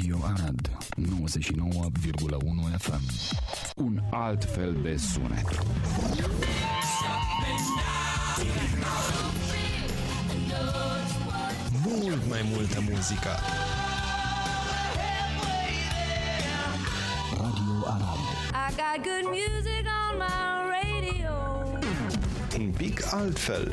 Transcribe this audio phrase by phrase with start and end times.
[0.00, 3.02] Radio Arad 99,1 FM
[3.74, 5.64] Un alt fel de sunet.
[11.86, 13.28] Mult mai multă muzică.
[17.30, 18.18] Radio Arad.
[18.54, 21.32] I got good music on my radio.
[22.58, 23.72] Un pic altfel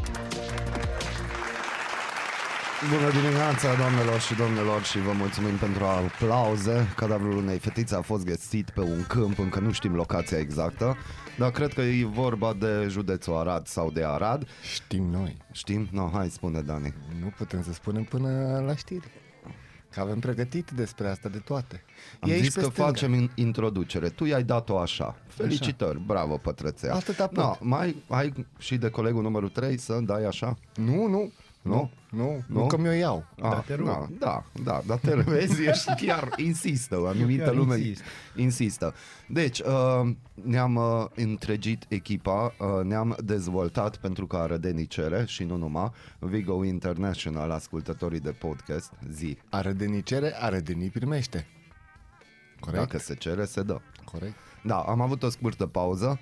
[2.89, 6.87] Bună dimineața, doamnelor și domnilor, și vă mulțumim pentru aplauze.
[6.95, 10.97] Cadavrul unei fetițe a fost găsit pe un câmp, încă nu știm locația exactă,
[11.37, 14.47] dar cred că e vorba de județul Arad sau de Arad.
[14.73, 15.37] Știm noi.
[15.51, 15.87] Știm?
[15.91, 16.93] No, hai, spune, Dani.
[17.21, 19.07] Nu putem să spunem până la știri.
[19.93, 21.83] Că avem pregătit despre asta de toate.
[22.19, 22.89] Am E aici zis pe că stânga.
[22.89, 24.09] facem in- introducere.
[24.09, 25.15] Tu i-ai dat-o așa.
[25.27, 26.93] Felicitări, bravo, pătrățea.
[26.95, 27.43] Atâta pot.
[27.43, 30.57] no, mai ai și de colegul numărul 3 să dai așa?
[30.75, 31.31] Nu, nu.
[31.61, 31.91] Nu?
[32.09, 32.59] Nu, nu, Nu?
[32.61, 33.25] nu că mi-o iau.
[33.41, 38.03] Ah, da, da, da, dar te vezi, ești chiar insistă, o anumită chiar lume insist.
[38.35, 38.93] insistă.
[39.27, 45.55] Deci, uh, ne-am uh, întregit echipa, uh, ne-am dezvoltat pentru că arădenii cere și nu
[45.55, 51.47] numai, Vigo International, ascultătorii de podcast, zi, Are de nicere, are de ni primește.
[52.59, 52.79] Corect?
[52.83, 53.79] dacă se cere, se dă.
[54.11, 54.35] Corect.
[54.63, 56.19] Da, am avut o scurtă pauză,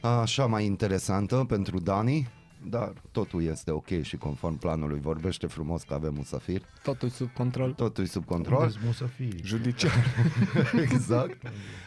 [0.00, 2.28] așa mai interesantă pentru Dani,
[2.68, 7.72] dar totul este ok și conform planului vorbește frumos că avem musafir, Totul sub control.
[7.72, 8.60] totul e sub control.
[8.62, 9.28] Unde să fie?
[9.42, 10.04] Judiciar.
[10.92, 11.42] exact.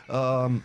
[0.09, 0.56] Uh,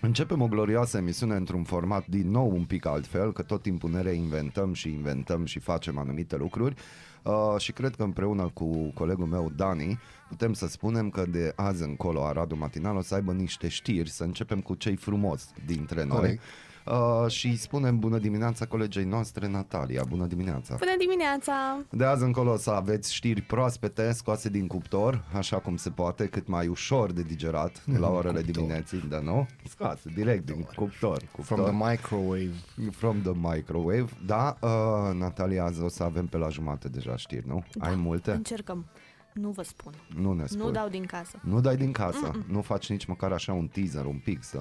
[0.00, 4.00] începem o glorioasă emisiune într-un format din nou un pic altfel, că tot timpul ne
[4.00, 6.74] reinventăm și inventăm și facem anumite lucruri.
[7.22, 9.98] Uh, și cred că împreună cu colegul meu Dani
[10.28, 14.24] putem să spunem că de azi încolo Aradul Matinal o să aibă niște știri, să
[14.24, 16.16] începem cu cei frumos dintre noi.
[16.16, 16.42] Corect.
[16.86, 20.76] Uh, și îi spunem bună dimineața colegei noastre Natalia, bună dimineața!
[20.78, 21.52] Bună dimineața!
[21.90, 26.26] De azi încolo o să aveți știri proaspete scoase din cuptor, așa cum se poate,
[26.26, 29.46] cât mai ușor de digerat la orele dimineții, da nu?
[29.68, 31.22] Scoase direct din cuptor.
[31.32, 31.44] cuptor.
[31.44, 32.52] From the microwave.
[32.90, 34.04] From the microwave.
[34.26, 37.64] Da, uh, Natalia, azi o să avem pe la jumate deja știri, nu?
[37.78, 38.30] Ai multe?
[38.30, 38.86] Încercăm.
[39.34, 39.92] Nu vă spun.
[40.16, 40.64] Nu ne spui.
[40.64, 41.38] Nu dau din casă.
[41.42, 42.30] Nu dai din casă?
[42.46, 44.58] Nu faci nici măcar așa un teaser, un pic să...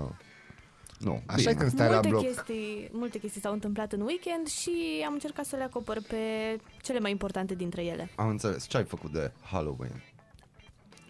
[1.04, 1.54] Nu, Așa e bine.
[1.54, 2.22] când stai la Multe bloc.
[2.26, 4.72] chestii, multe chestii s-au întâmplat în weekend și
[5.06, 6.16] am încercat să le acopăr pe
[6.82, 8.10] cele mai importante dintre ele.
[8.16, 8.68] Am înțeles.
[8.68, 10.04] Ce ai făcut de Halloween?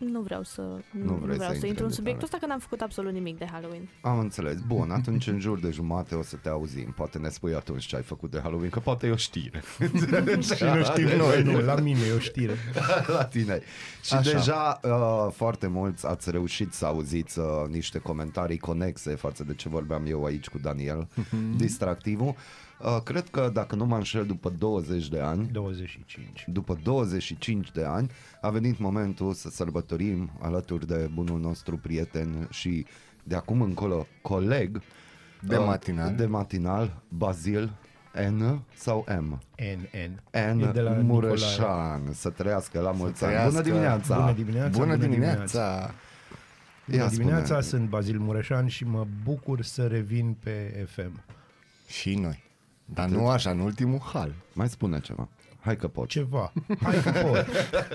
[0.10, 2.24] Nu vreau să, nu, vrei nu vreau să să, intri intru în în subiectul detalii.
[2.24, 3.90] ăsta că n-am făcut absolut nimic de Halloween.
[4.02, 4.60] Am înțeles.
[4.68, 6.94] Bun, atunci în jur de jumate o să te auzim.
[6.96, 9.62] Poate ne spui atunci ce ai făcut de Halloween, că poate e o știre.
[10.56, 12.56] Și nu știm noi, nu, la mine e o știre.
[13.18, 13.62] la tine.
[14.04, 14.32] Și Așa.
[14.32, 19.70] deja uh, foarte mulți ați reușit să auziți uh, niște comentarii conexe față de ce
[19.70, 21.08] vorbeam eu aici cu Daniel,
[21.56, 22.36] distractivul.
[22.86, 26.46] Uh, cred că, dacă nu mă înșel, după 20 de ani, 25.
[26.48, 28.12] după 25 de ani,
[28.42, 32.86] a venit momentul să sărbătorim alături de bunul nostru prieten și
[33.24, 34.82] de acum încolo coleg
[35.42, 36.16] De uh, matinal.
[36.16, 37.72] de matinal, Bazil
[38.30, 39.42] N sau M?
[39.58, 40.22] NN.
[40.56, 41.02] N E de la Nicolae.
[41.04, 43.34] Mureșan, să trăiască la mulți ani.
[43.34, 43.50] trăiască.
[43.62, 44.16] Bună dimineața!
[44.20, 44.78] Bună dimineața!
[44.78, 45.92] Bună dimineața!
[46.86, 47.62] Bună Ia dimineața, spune.
[47.62, 51.24] sunt Bazil Mureșan și mă bucur să revin pe FM.
[51.88, 52.44] Și noi.
[52.94, 54.34] Dar nu așa, în ultimul hal.
[54.54, 55.28] Mai spune ceva.
[55.60, 56.08] Hai că poți.
[56.08, 56.54] Ceva.
[56.82, 57.46] Hai că pot.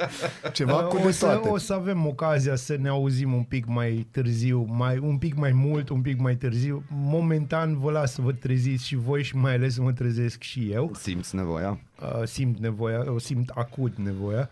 [0.52, 1.48] Ceva cu o, de să, toate.
[1.48, 5.52] o să avem ocazia să ne auzim un pic mai târziu, mai, un pic mai
[5.52, 6.82] mult, un pic mai târziu.
[6.88, 10.70] Momentan vă las să vă treziți și voi și mai ales să mă trezesc și
[10.70, 10.90] eu.
[10.94, 11.80] Simți nevoia?
[12.00, 14.50] Uh, simt nevoia, o simt acut nevoia.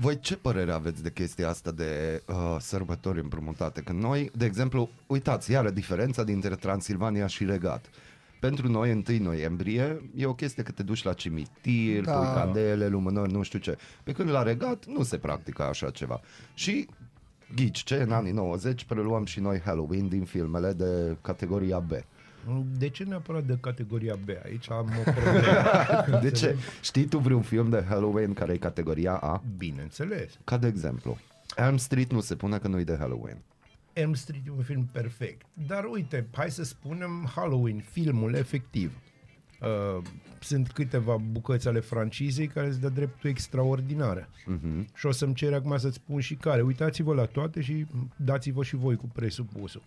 [0.00, 3.80] Voi ce părere aveți de chestia asta de uh, sărbători împrumutate?
[3.80, 7.84] Că noi, de exemplu, uitați, iară diferența dintre Transilvania și Regat.
[8.46, 12.12] Pentru noi, 1 noiembrie, e o chestie că te duci la cimitir, Da.
[12.12, 12.18] da.
[12.18, 13.76] pui candele, lumânări, nu știu ce.
[14.02, 16.20] Pe când la Regat nu se practică așa ceva.
[16.54, 16.88] Și
[17.54, 21.90] ghici ce, în anii 90 preluăm și noi Halloween din filmele de categoria B.
[22.78, 24.28] De ce neapărat de categoria B?
[24.44, 26.20] Aici am o problemă.
[26.22, 26.56] De ce?
[26.82, 29.42] Știi tu vreun film de Halloween care e categoria A?
[29.56, 30.38] Bineînțeles.
[30.44, 31.18] Ca de exemplu,
[31.56, 33.38] Elm Street nu se pune că nu e de Halloween.
[33.94, 35.46] Elm Street e un film perfect.
[35.66, 38.98] Dar uite, hai să spunem Halloween, filmul efectiv.
[39.60, 40.02] Uh,
[40.40, 44.28] sunt câteva bucăți ale francizei care îți dă dreptul extraordinare.
[44.46, 44.86] Mhm.
[44.94, 46.62] Și o să-mi cer acum să-ți spun și care.
[46.62, 47.86] Uitați-vă la toate și
[48.16, 49.82] dați-vă și voi cu presupusul.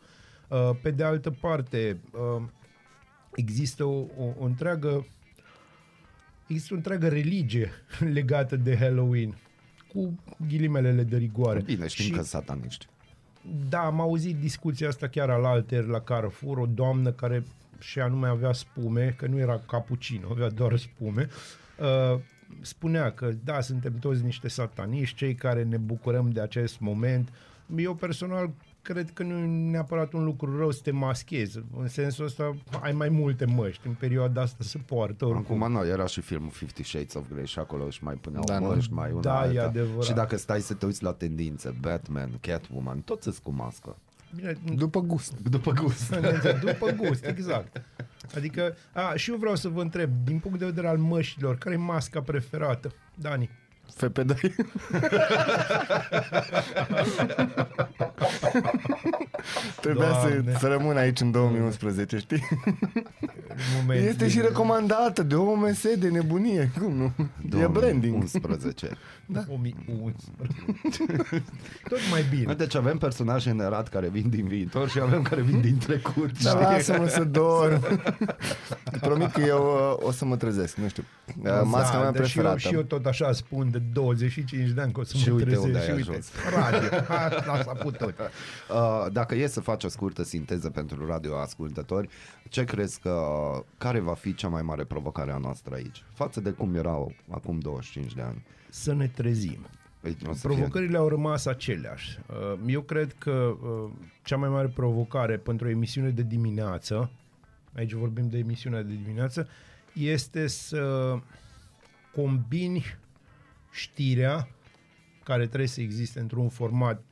[0.47, 2.43] Uh, pe de altă parte, uh,
[3.35, 5.05] există o, o, o întreagă
[6.47, 7.71] există o întreagă religie
[8.17, 9.37] legată de Halloween
[9.87, 11.61] cu ghilimelele de rigoare.
[11.61, 12.87] Bine, știm și, că sataniști.
[13.69, 17.43] Da, am auzit discuția asta chiar al alter la Carrefour, o doamnă care
[17.79, 21.27] și anume avea spume, că nu era cappuccino, avea doar spume,
[21.79, 22.19] uh,
[22.61, 27.29] spunea că da, suntem toți niște sataniști, cei care ne bucurăm de acest moment.
[27.75, 28.51] Eu personal
[28.93, 31.59] cred că nu e neapărat un lucru rău să te maschezi.
[31.77, 33.87] În sensul ăsta ai mai multe măști.
[33.87, 35.63] În perioada asta se poartă oricum.
[35.63, 38.53] Acum nu, era și filmul Fifty Shades of Grey și acolo își mai puneau Da,
[38.53, 38.67] da, nu?
[38.67, 39.63] măști, mai una Da, e alta.
[39.63, 40.03] adevărat.
[40.03, 43.95] Și dacă stai să te uiți la tendințe, Batman, Catwoman, toți sunt cu mască.
[44.35, 45.33] Bine, După gust.
[45.49, 46.15] După gust.
[46.63, 47.81] După gust, exact.
[48.35, 51.75] Adică, a, și eu vreau să vă întreb, din punct de vedere al măștilor, care
[51.75, 52.91] e masca preferată?
[53.15, 53.49] Dani.
[53.95, 54.33] FP2.
[59.81, 60.55] Trebuia să, Doamne.
[60.59, 62.43] să rămân aici în 2011, știi?
[63.79, 66.71] Moment Este și recomandată de OMS de nebunie.
[66.81, 67.13] Cum nu?
[67.59, 68.15] E branding.
[68.21, 68.89] 11.
[69.25, 69.39] Da.
[69.39, 70.55] 2011.
[71.89, 72.53] Tot mai bine.
[72.53, 76.43] Deci avem personaje în erat care vin din viitor și avem care vin din trecut.
[76.43, 76.61] Da, știi?
[76.61, 77.81] lasă-mă să dorm.
[79.01, 79.63] Promit că eu
[79.99, 81.03] uh, o să mă trezesc, nu știu.
[81.43, 82.57] Uh, Masca mea da, și eu, preferată.
[82.59, 85.45] și eu tot așa spun de 25 de ani că o să Și mă uite
[85.45, 86.31] trezesc unde ai și uite, ajuns.
[86.53, 88.15] radio, ha, a, s-a putut.
[88.69, 92.09] Uh, dacă e să faci o scurtă sinteză pentru radioascultători,
[92.49, 93.21] ce crezi că,
[93.77, 96.03] care va fi cea mai mare provocare a noastră aici?
[96.13, 98.45] Față de cum erau acum 25 de ani.
[98.69, 99.65] Să ne trezim.
[100.01, 102.19] Deci, o să fie- Provocările au rămas aceleași.
[102.29, 103.89] Uh, Eu cred că uh,
[104.23, 107.09] cea mai mare provocare pentru o emisiune de dimineață,
[107.75, 109.47] aici vorbim de emisiunea de dimineață,
[109.93, 111.13] este să
[112.15, 112.85] combini
[113.77, 114.47] știrea
[115.23, 117.03] care trebuie să existe într-un format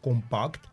[0.00, 0.64] compact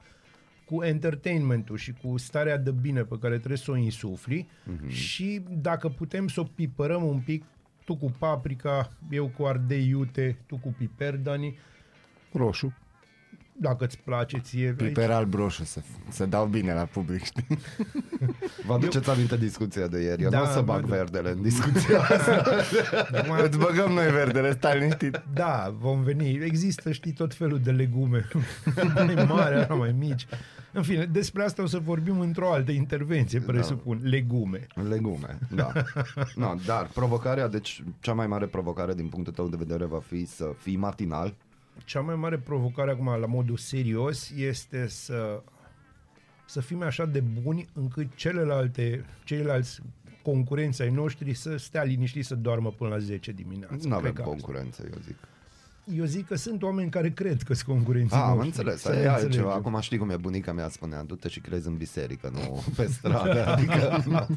[0.66, 4.88] cu entertainmentul și cu starea de bine pe care trebuie să o insufli Mhm.
[4.90, 7.44] și dacă putem să o pipărăm un pic,
[7.86, 11.58] tu cu paprika, eu cu ardei iute, tu cu piper, Dani,
[12.34, 12.74] Roșu.
[13.60, 14.72] Dacă îți place ție.
[14.78, 17.48] Piper alb roșu, să, să dau bine la public, știi?
[18.68, 20.22] Vă aduceți aminte discuția de ieri?
[20.24, 20.96] Eu Da, nu o să bă, bag da.
[20.96, 22.44] verdele în discuția asta.
[23.14, 25.22] Acum, Îți băgăm noi verdele, stai liniștit.
[25.34, 26.40] da, vom veni.
[26.44, 28.28] Există, știi, tot felul de legume.
[28.96, 30.28] mai mari, așa, mai mici.
[30.74, 34.00] În fine, despre asta o să vorbim într-o altă intervenție, presupun.
[34.04, 34.68] Legume.
[34.90, 35.72] Legume, da.
[36.36, 40.26] No, dar provocarea, deci cea mai mare provocare din punctul tău de vedere va fi
[40.26, 41.34] să fii matinal,
[41.86, 45.44] Cea mai mare provocare acum, la modul serios, este să
[46.50, 49.82] să fim așa de buni încât celelalte, ceilalți
[50.24, 53.76] concurenți ai noștri să stea liniștiți să doarmă până la 10 dimineața.
[53.82, 54.34] nu avem Cred că asta.
[54.34, 55.16] concurență, eu zic.
[55.96, 58.46] Eu zic că sunt oameni care cred că sunt concurenții Ah, am noștri.
[58.58, 59.16] înțeles, Să e ne altceva.
[59.26, 59.48] înțelegem.
[59.50, 63.46] Acum știi cum e bunica mea spunea, du-te și crezi în biserică, nu pe stradă.
[63.48, 64.04] Adică,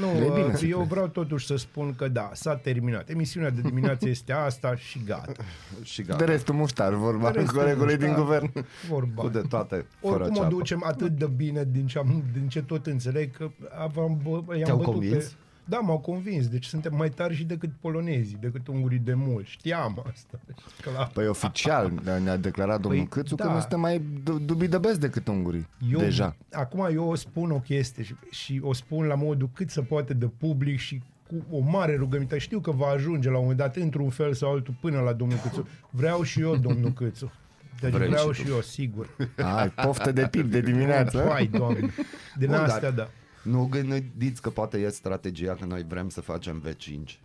[0.00, 0.90] Nu, E bine uh, să eu crezi.
[0.90, 3.08] vreau totuși să spun că da, s-a terminat.
[3.10, 5.32] Emisiunea de dimineață este asta și gata.
[5.82, 6.24] și De gata.
[6.24, 8.24] restul muștar, vorba De restul colegului din muștar.
[8.24, 8.52] guvern.
[8.88, 9.22] Vorba.
[9.22, 10.48] Cu de toate, fără Oricum o ceapă.
[10.54, 13.50] ducem atât de bine din ce, am, din ce tot înțeleg că
[13.80, 15.24] am, bă, i-am Te-au bătut convins?
[15.24, 15.30] Pe...
[15.68, 16.48] Da, m-au convins.
[16.48, 19.46] Deci suntem mai tari și decât polonezii, decât ungurii de mult.
[19.46, 20.38] Știam asta.
[20.46, 20.56] Deci,
[20.92, 21.10] clar.
[21.12, 21.92] Păi oficial
[22.22, 23.52] ne-a declarat domnul Păi, Câțu că da.
[23.52, 25.66] nu suntem mai du- dubii de best decât ungurii.
[25.92, 26.36] Eu, Deja.
[26.52, 30.14] Acum eu o spun o chestie și, și o spun la modul cât se poate
[30.14, 32.38] de public și cu o mare rugăminte.
[32.38, 35.38] Știu că va ajunge la un moment dat într-un fel sau altul până la domnul
[35.42, 35.68] Câțu.
[35.90, 37.32] Vreau și eu, domnul Câțu.
[37.80, 38.52] Deci Vrei vreau și și, tu.
[38.54, 39.16] eu, sigur.
[39.56, 41.26] Ai, poftă de pip de dimineață.
[41.28, 41.78] Hai, doamne.
[42.38, 43.08] Din Bun, astea, dar- da.
[43.46, 47.18] Nu gândiți că poate e strategia că noi vrem să facem V5.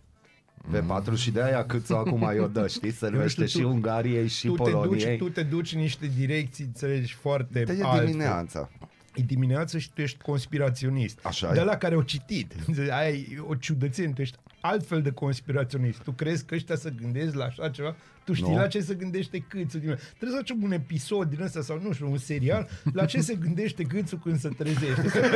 [0.72, 4.46] V4 și de aia cât acum eu dă, știi, servește știu, și tu- Ungariei și
[4.46, 5.16] Tu te, duci, Poloniei.
[5.16, 8.06] tu te duci în niște direcții, înțelegi, foarte Te e altfel.
[8.06, 8.70] dimineața.
[9.14, 11.18] E dimineață și tu ești conspiraționist.
[11.22, 11.64] Așa De e.
[11.64, 12.54] la care au citit.
[12.90, 16.02] Aia e o ciudățenie, tu ești altfel de conspiraționist.
[16.02, 17.96] Tu crezi că ăștia să gândesc la așa ceva?
[18.24, 18.56] Tu știi Nu.
[18.58, 19.78] la ce se gândește Câțu?
[19.78, 19.98] Din...
[20.16, 22.68] Trebuie să facem un episod din ăsta sau nu știu, un serial.
[22.92, 25.10] La ce se gândește Câțu când se trezește?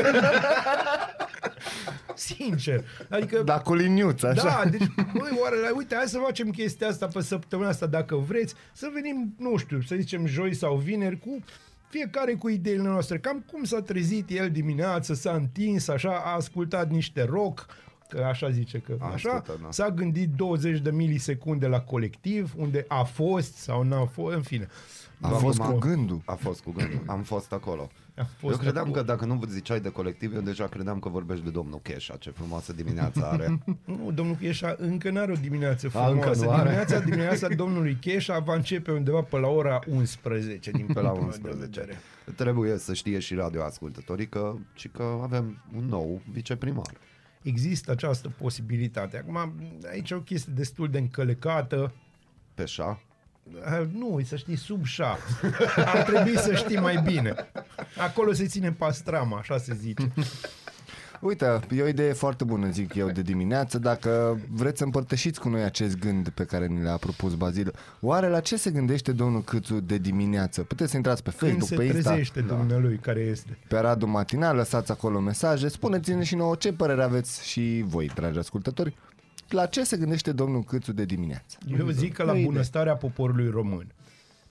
[2.14, 2.84] Sincer.
[3.10, 4.42] Adică Da, cu liniuță, așa.
[4.42, 8.54] da, deci, băi, oare, uite, hai să facem chestia asta pe săptămâna asta, dacă vreți,
[8.72, 11.38] să venim, nu știu, să zicem joi sau vineri cu
[11.88, 16.90] fiecare cu ideile noastre, cam cum s-a trezit el dimineață, s-a întins, așa, a ascultat
[16.90, 17.66] niște rock,
[18.08, 19.70] că așa zice că A, așa, știu, da.
[19.70, 24.68] s-a gândit 20 de milisecunde la colectiv, unde a fost sau n-a fost, în fine.
[25.20, 26.22] A fost Acum- cu gândul.
[26.24, 27.02] A fost cu gândul.
[27.06, 27.90] Am fost acolo.
[28.16, 29.00] A fost eu credeam acolo.
[29.00, 32.16] că dacă nu ziceai de colectiv, eu deja credeam că vorbești de domnul Cheșa.
[32.16, 33.58] Ce frumoasă dimineață are.
[33.84, 36.44] Nu, domnul Cheșa încă n-are o dimineață A, încă frumoasă.
[36.44, 36.62] nu are.
[36.62, 40.70] Dimineața, dimineața domnului Cheșa va începe undeva pe la ora 11.
[40.70, 41.80] Din Pe la punctul meu de 11.
[41.80, 41.98] vedere.
[42.36, 46.90] Trebuie să știe și radioascultătorii că, și că avem un nou viceprimar.
[47.46, 49.16] Există această posibilitate.
[49.18, 49.52] Acum,
[49.90, 51.92] aici e o chestie destul de încălecată.
[52.54, 53.00] Peșa.
[53.64, 55.18] Ah, Nu, să știi, sub șa.
[55.76, 57.34] Ar trebui să știi mai bine.
[57.96, 60.12] Acolo se ține pastrama, așa se zice.
[61.26, 63.78] Uite, e o idee foarte bună, zic eu, de dimineață.
[63.78, 68.28] Dacă vreți să împărtășiți cu noi acest gând pe care ni l-a propus Bazil, oare
[68.28, 70.62] la ce se gândește domnul Câțu de dimineață?
[70.62, 73.58] Puteți să intrați pe Când Facebook, se pe Insta, trezește dumnealui care este.
[73.68, 78.38] pe Radu Matinal, lăsați acolo mesaje, spuneți-ne și nouă ce părere aveți și voi, dragi
[78.38, 78.96] ascultători.
[79.48, 81.58] La ce se gândește domnul Câțu de dimineață?
[81.78, 82.46] Eu zic că la O idee.
[82.46, 83.86] bunăstarea poporului român.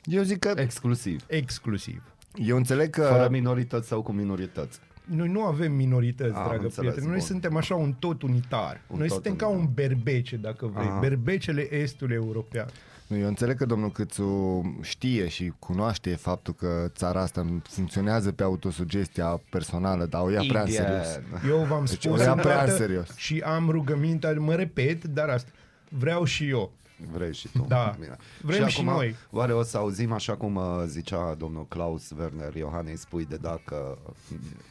[0.03, 1.23] Eu zic că, Exclusiv.
[1.27, 2.01] Exclusiv.
[2.35, 4.79] eu înțeleg Fără că minorități sau cu minorități.
[5.05, 7.05] Noi nu avem minorități, Am dragă înțeles, prieteni.
[7.05, 7.25] Noi bun.
[7.25, 8.81] suntem așa un tot unitar.
[8.87, 9.67] Un Noi tot suntem ca unitar.
[9.67, 10.87] un berbece, dacă vrei.
[10.87, 10.99] Aha.
[10.99, 12.67] Berbecele estului european.
[13.07, 18.43] Nu, eu înțeleg că domnul Câțu știe și cunoaște faptul că țara asta funcționează pe
[18.43, 21.19] autosugestia personală, dar o ia prea în serios.
[21.49, 23.15] Eu v-am Deci spus o ia prea în îndată serios.
[23.15, 25.49] și am rugămintea, mă repet, dar asta
[25.89, 26.71] vreau și eu.
[27.11, 27.65] Vrei și tu.
[27.67, 27.95] Da.
[27.99, 28.15] Bine.
[28.41, 29.15] Vrem și acum, noi.
[29.31, 33.97] Oare o să auzim așa cum uh, zicea domnul Klaus Werner Iohannis spui de dacă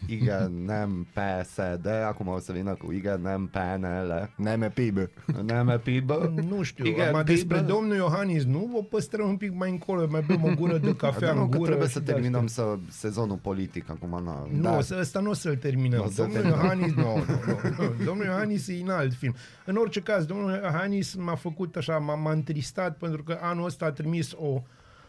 [0.06, 4.30] IGNM PSD, acum o să vină cu IGNM PNL.
[4.36, 5.10] Neme pibă.
[5.46, 6.10] NM PIB?
[6.50, 7.72] Nu știu, Igen, acum despre Bibă?
[7.72, 11.32] domnul Iohannis nu, vă păstrăm un pic mai încolo, mai bem o gură de cafea
[11.32, 11.68] nu, în că gură.
[11.68, 12.64] trebuie și să de terminăm astea.
[12.64, 14.22] să, sezonul politic acum.
[14.24, 14.70] Na, Nu, da.
[14.88, 14.98] da.
[15.00, 15.98] ăsta nu o să-l terminăm.
[15.98, 16.64] Nu o să-l domnul terminăm.
[16.64, 18.04] Iohannis, nu, nu, nu, nu.
[18.04, 19.34] Domnul Iohannis e în alt film.
[19.64, 23.84] În orice caz, domnul Iohannis m-a făcut așa, m-a, m-a întristat pentru că anul ăsta
[23.84, 24.62] a trimis o,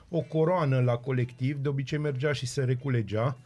[0.09, 1.57] o coroană la colectiv.
[1.57, 3.37] De obicei mergea și se reculegea.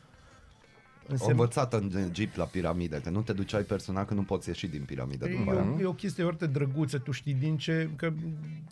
[1.07, 1.31] O Însemn...
[1.31, 4.83] învățat în Egipt la piramide, că nu te duceai personal, că nu poți ieși din
[4.83, 5.73] piramidă după E aia.
[5.77, 8.11] o, e o chestie foarte drăguță, tu știi din ce, că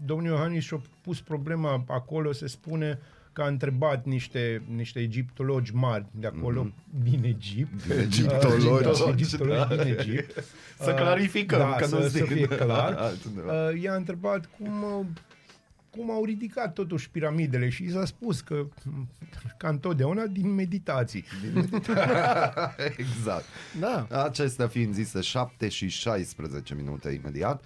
[0.05, 2.99] domnul Iohannis și-a pus problema acolo, se spune
[3.37, 7.03] că a întrebat niște, niște egiptologi mari de acolo, mm-hmm.
[7.03, 7.91] din Egipt.
[8.05, 8.65] Egiptologi.
[8.67, 10.43] Uh, egiptologi din Egipt.
[10.79, 12.93] Să Uh, clarificăm, da, că să, nu să zic fie clar.
[13.09, 13.69] altundeva.
[13.69, 15.05] Uh, i-a întrebat cum, uh,
[15.89, 18.65] cum au ridicat totuși piramidele și i s-a spus că,
[19.57, 21.25] ca întotdeauna, din meditații.
[22.97, 23.45] exact.
[23.79, 24.07] Da.
[24.23, 27.63] Acestea fiind zise 7 și 16 minute imediat.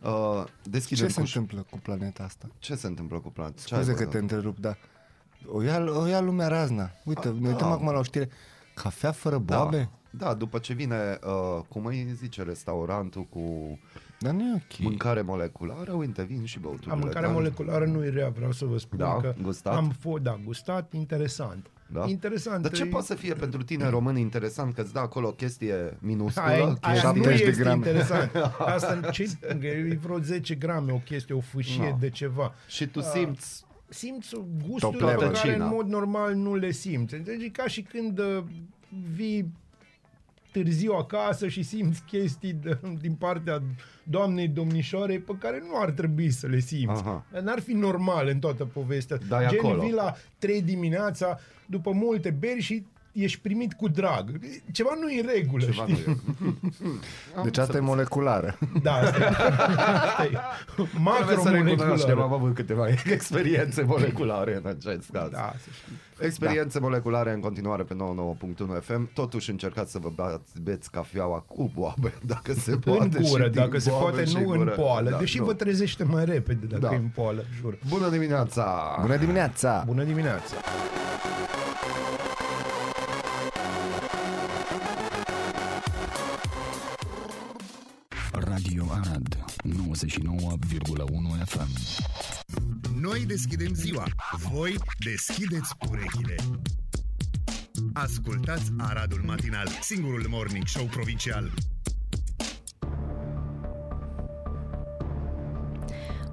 [0.00, 1.26] Uh, deschidem Ce se cu...
[1.26, 2.48] întâmplă cu planeta asta?
[2.58, 3.52] Ce se întâmplă cu plan?
[3.52, 4.20] Ce Scuze ai că te văzut?
[4.20, 4.78] întrerup, dar
[5.46, 6.90] o ia, o ia lumea razna.
[7.04, 7.74] Uite, A, ne uităm da.
[7.74, 8.28] acum la o știre.
[8.74, 9.88] Cafea fără da, boabe?
[10.10, 13.78] da, după ce vine, uh, cum îi zice, restaurantul cu
[14.18, 14.78] Dar nu e ok.
[14.78, 16.92] mâncare moleculară, uite, vin și băuturile.
[16.92, 17.34] A mâncarea da?
[17.34, 19.18] moleculară nu e rea, vreau să vă spun Da?
[19.20, 19.74] că Gustat?
[19.76, 21.66] am fost, da, gustat, interesant.
[21.86, 22.04] Da?
[22.08, 22.62] Interesant.
[22.62, 25.32] Dar ce e- poate să fie pentru tine român interesant că îți dă acolo o
[25.32, 26.46] chestie minusculă?
[26.46, 27.76] Aia, aia nu 70 de este grame.
[27.76, 28.30] interesant.
[28.74, 29.30] Asta ce,
[29.60, 31.96] e vreo 10 grame, o chestie, o fâșie No.
[32.00, 32.54] de ceva.
[32.68, 34.34] Și tu simți Simți
[34.66, 35.30] gusturi Top pe level.
[35.30, 35.64] care Cina.
[35.64, 37.14] în mod normal nu le simți.
[37.14, 37.44] Înțelegi?
[37.44, 38.42] E ca și când uh,
[39.14, 39.52] vii
[40.52, 43.62] târziu acasă și simți chestii de, din partea
[44.04, 47.00] doamnei domnișoarei pe care nu ar trebui să le simți.
[47.00, 47.24] Aha.
[47.42, 49.18] N-ar fi normal în toată povestea.
[49.28, 49.82] Dai Gen, acolo.
[49.82, 54.38] vii la 3 dimineața după multe beri și ești primit cu drag.
[54.72, 56.04] Ceva nu e în regulă, ceva știi?
[56.06, 56.48] nu
[57.40, 57.42] e.
[57.44, 58.58] Deci asta e moleculară.
[58.82, 59.26] Da, asta e.
[60.08, 60.38] Asta e.
[61.16, 62.22] Trebuie să recunoaștem, Macromoleculară.
[62.22, 65.30] am avut câteva experiențe moleculare în acest caz.
[65.30, 65.96] Da, să știi.
[66.26, 67.94] Experiențe moleculare în continuare pe
[68.78, 69.10] 99.1 FM.
[69.12, 73.02] Totuși încercați să vă beați, beți cafeaua cu boabe, dacă se poate.
[73.18, 74.70] În gură, și din dacă se boabe poate, și nu în gură.
[74.70, 75.10] poală.
[75.10, 75.44] Da, Deși nu.
[75.44, 76.92] vă trezește mai repede dacă Da.
[76.92, 77.78] e în poală, jur.
[77.88, 78.96] Bună dimineața!
[79.00, 79.82] Bună dimineața!
[79.86, 80.54] Bună dimineața!
[88.44, 91.68] Radio Arad 99,1 FM
[93.00, 94.04] Noi deschidem ziua,
[94.52, 96.34] voi deschideți urechile.
[97.92, 101.50] Ascultați Aradul Matinal, singurul morning show provincial.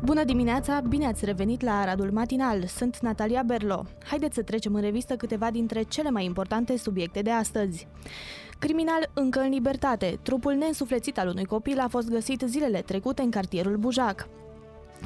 [0.04, 2.66] Bună dimineața, bine ați revenit la Aradul Matinal.
[2.66, 3.86] Sunt Natalia Berlo.
[4.04, 7.88] Haideți să trecem în revistă câteva dintre cele mai importante subiecte de astăzi.
[8.60, 10.20] Criminal încă în libertate.
[10.22, 14.28] Trupul neînsuflețit al unui copil a fost găsit zilele trecute în cartierul Bujac.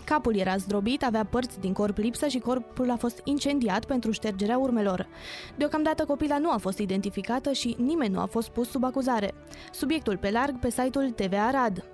[0.06, 4.58] Capul era zdrobit, avea părți din corp lipsă și corpul a fost incendiat pentru ștergerea
[4.58, 5.08] urmelor.
[5.56, 9.34] Deocamdată copila nu a fost identificată și nimeni nu a fost pus sub acuzare.
[9.72, 11.93] Subiectul pe larg pe site-ul TV Arad.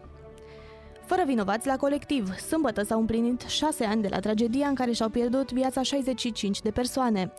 [1.09, 5.09] Fără vinovați la colectiv, sâmbătă s-au împlinit șase ani de la tragedia în care și-au
[5.09, 7.31] pierdut viața 65 de persoane.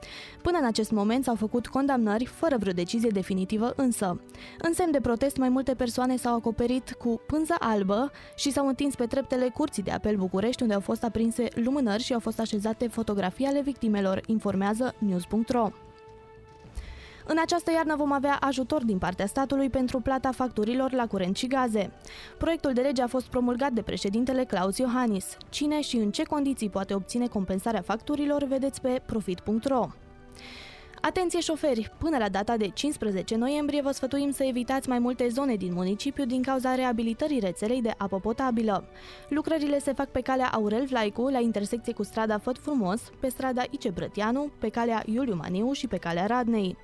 [0.43, 4.21] Până în acest moment s-au făcut condamnări, fără vreo decizie definitivă însă.
[4.59, 8.95] În semn de protest, mai multe persoane s-au acoperit cu pânză albă și s-au întins
[8.95, 12.89] pe treptele Curții de Apel București, unde au fost aprinse lumânări și au fost așezate
[12.89, 15.69] fotografii ale victimelor, informează news.ro.
[17.33, 21.47] În această iarnă vom avea ajutor din partea statului pentru plata facturilor la curent și
[21.47, 21.93] gaze.
[22.39, 25.37] Proiectul de lege a fost promulgat de președintele Claus Iohannis.
[25.49, 29.87] Cine și în ce condiții poate obține compensarea facturilor, vedeți pe profit.ro.
[31.01, 31.93] Atenție șoferi!
[31.99, 36.25] Până la data de 15 noiembrie vă sfătuim să evitați mai multe zone din municipiu
[36.25, 38.85] din cauza reabilitării rețelei de apă potabilă.
[39.29, 43.63] Lucrările se fac pe calea Aurel Vlaicu, la intersecție cu strada Făt Frumos, pe strada
[43.71, 46.77] Ice Brătianu, pe calea Iuliu Maniu și pe calea Radnei.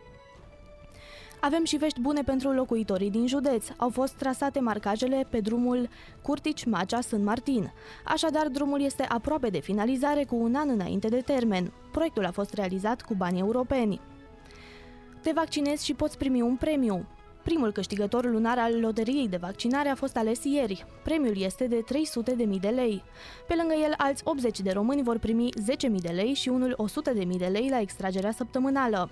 [1.41, 3.67] Avem și vești bune pentru locuitorii din județ.
[3.77, 5.89] Au fost trasate marcajele pe drumul
[6.23, 7.73] Curtici-Macea-Sân Martin.
[8.05, 11.73] Așadar, drumul este aproape de finalizare cu un an înainte de termen.
[11.93, 14.01] Proiectul a fost realizat cu bani europeni.
[15.23, 17.07] Te vaccinezi și poți primi un premiu.
[17.43, 20.87] Primul câștigător lunar al loteriei de vaccinare a fost ales ieri.
[21.05, 21.85] Premiul este de
[22.47, 23.03] 300.000 de lei.
[23.47, 25.49] Pe lângă el, alți 80 de români vor primi
[25.89, 26.77] 10.000 de lei și unul
[27.15, 29.11] 100.000 de lei la extragerea săptămânală.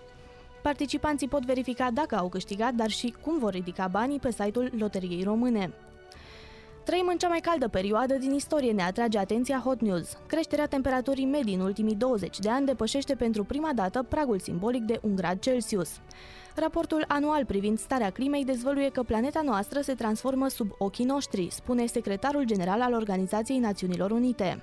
[0.71, 5.23] Participanții pot verifica dacă au câștigat, dar și cum vor ridica banii pe site-ul Loteriei
[5.23, 5.73] Române.
[6.85, 10.17] Trăim în cea mai caldă perioadă din istorie, ne atrage atenția Hot News.
[10.27, 15.01] Creșterea temperaturii medii în ultimii 20 de ani depășește pentru prima dată pragul simbolic de
[15.03, 16.01] 1 grad Celsius.
[16.55, 21.87] Raportul anual privind starea climei dezvăluie că planeta noastră se transformă sub ochii noștri, spune
[21.87, 24.63] secretarul general al Organizației Națiunilor Unite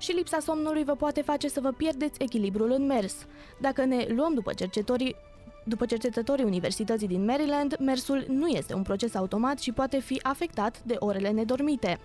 [0.00, 3.26] și lipsa somnului vă poate face să vă pierdeți echilibrul în mers.
[3.60, 5.16] Dacă ne luăm după cercetătorii
[5.64, 10.82] după cercetătorii Universității din Maryland, mersul nu este un proces automat și poate fi afectat
[10.82, 12.00] de orele nedormite.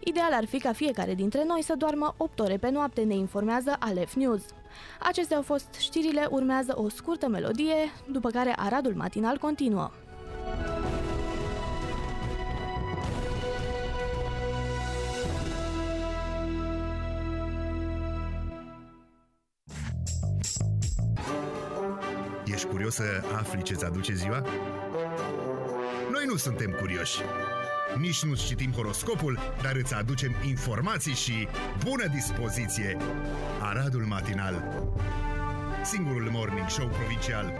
[0.00, 3.76] Ideal ar fi ca fiecare dintre noi să doarmă 8 ore pe noapte, ne informează
[3.78, 4.42] Alef News.
[5.00, 7.74] Acestea au fost știrile, urmează o scurtă melodie,
[8.10, 9.90] după care Aradul Matinal continuă.
[22.56, 24.46] Ești curios să afli ce-ți aduce ziua?
[26.12, 27.20] Noi nu suntem curioși.
[27.98, 31.48] Nici nu citim horoscopul, dar îți aducem informații și
[31.84, 32.96] bună dispoziție.
[33.60, 34.84] Aradul Matinal
[35.84, 37.56] Singurul morning show provincial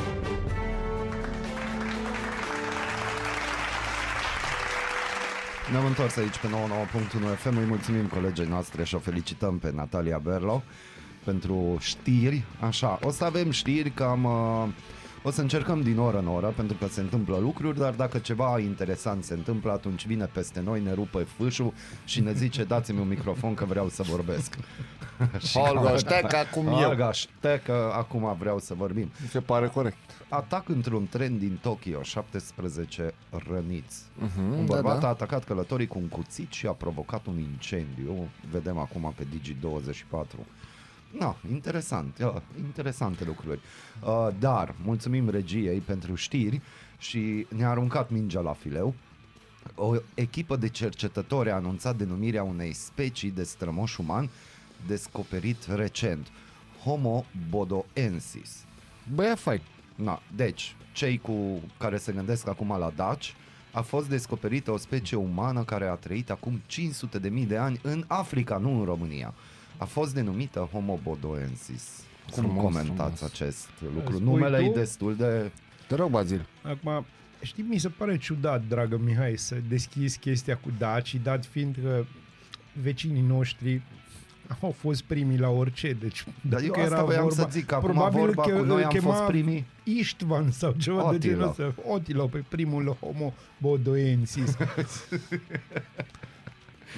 [5.71, 10.19] Ne-am întors aici pe 99.1 FM, îi mulțumim colegii noastre și o felicităm pe Natalia
[10.19, 10.63] Berlo
[11.27, 12.45] pentru știri.
[12.61, 14.25] Așa, o să avem știri cam...
[14.25, 14.69] Uh,
[15.27, 18.59] o să încercăm din oră în oră pentru că se întâmplă lucruri, dar dacă ceva
[18.59, 21.73] interesant se întâmplă, atunci vine peste noi, ne rupe fâșul
[22.05, 24.57] și ne zice dați-mi un microfon că vreau să vorbesc.
[25.49, 26.89] Și Olga, cam- știi că acum eu.
[26.89, 29.11] Olga, știi că acum vreau să vorbim.
[29.23, 29.97] Mi se pare corect.
[30.29, 33.15] Atac într-un tren din Tokyo, 17
[33.51, 34.03] răniți.
[34.15, 35.07] Mhm, un da, bărbat da.
[35.07, 38.29] a atacat călătorii cu un cuțit și a provocat un incendiu.
[38.51, 40.47] Vedem acum pe Digi24.
[41.19, 43.61] No, interesant, uh, interesante lucruri.
[44.03, 46.61] Uh, dar, mulțumim regiei pentru știri
[46.99, 48.95] și ne-a aruncat mingea la fileu.
[49.75, 54.31] O echipă de cercetători a anunțat denumirea unei specii de strămoș uman
[54.87, 56.27] descoperit recent,
[56.83, 58.65] Homo bodoensis.
[59.15, 59.61] Băia fain.
[59.95, 63.35] Na, deci, cei cu care se gândesc acum la daci,
[63.73, 67.81] a fost descoperită o specie umană care a trăit acum 500 de mii de ani
[67.83, 69.35] în Africa, nu în România.
[69.77, 72.05] A fost denumită Homo bodoensis.
[72.31, 73.33] Cum Frumos, comentați frumos.
[73.33, 74.13] acest lucru?
[74.13, 74.65] Spui Numele tu?
[74.65, 75.51] e destul de...
[75.89, 76.47] Te rog, Bazil.
[76.63, 77.05] Acum,
[77.43, 82.05] știi, mi se pare ciudat, dragă Mihai, să deschizi chestia cu dacii, dat fiind că
[82.83, 83.83] vecinii noștri
[84.61, 87.91] au fost primii la orice, deci Dar eu dacă asta voiam să zic, că acum
[87.91, 89.67] probabil vorba că cu noi îl am chema fost primii.
[89.85, 91.33] Istvan sau ceva de Otilo.
[91.33, 91.75] genul ăsta.
[91.87, 94.57] Otilo, pe primul homo bodoensis.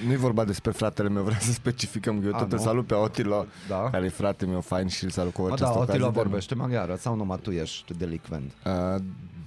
[0.07, 2.63] Nu-i vorba despre fratele meu, vreau să specificăm că eu A, tot îl nu?
[2.63, 3.89] salut pe Otilo, Da.
[3.91, 5.93] care e frate meu fain și îl salut cu Mă, această da, ocazie.
[5.93, 8.51] Otilo dar- vorbește maghiară sau numai tu ești delicvent?
[8.65, 9.01] Uh,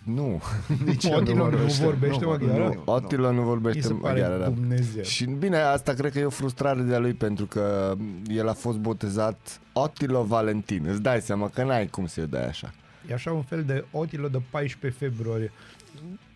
[0.05, 0.43] nu.
[0.87, 1.85] Nici eu Otilo nu vorbește.
[1.85, 2.62] vorbește maghiară?
[2.65, 2.93] nu, nu.
[2.93, 4.49] Otilo nu Mi vorbește se pare maghiară, da.
[4.51, 5.03] Dumnezeu.
[5.03, 7.95] Și bine, asta cred că e o frustrare de-a lui pentru că
[8.27, 10.87] el a fost botezat Otilo Valentin.
[10.88, 12.73] Îți dai seama că n-ai cum să-i dai așa.
[13.11, 15.53] E așa un fel de Otilo de 14 februarie.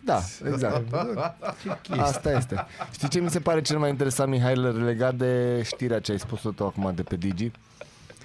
[0.04, 0.88] Da, Ai exact.
[0.88, 1.14] văzut?
[1.62, 2.02] Ce chestie.
[2.02, 2.66] Asta este.
[2.92, 6.50] Știi ce mi se pare cel mai interesant, Mihail, legat de știrea ce ai spus-o
[6.50, 7.50] tu acum de pe Digi?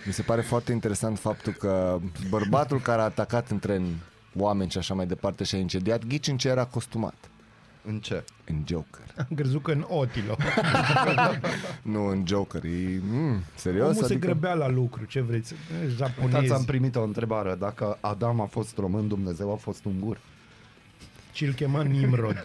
[0.06, 2.00] Mi se pare foarte interesant faptul că
[2.30, 3.84] bărbatul care a atacat în tren
[4.38, 7.16] oameni și așa mai departe și a incendiat, ghici în ce era costumat.
[7.86, 8.24] În ce?
[8.46, 9.04] În Joker.
[9.18, 10.38] Am crezut că în Otilo.
[11.82, 12.64] Nu, în Joker.
[12.64, 13.96] E, mm, serios?
[13.96, 15.54] Omul se grăbea la lucru, ce vreți?
[15.84, 16.66] Uitați, am Japonezi.
[16.66, 17.56] primit o întrebare.
[17.60, 20.18] Dacă Adam a fost român, Dumnezeu a fost ungur.
[21.32, 22.44] Și îl chema Nimrod.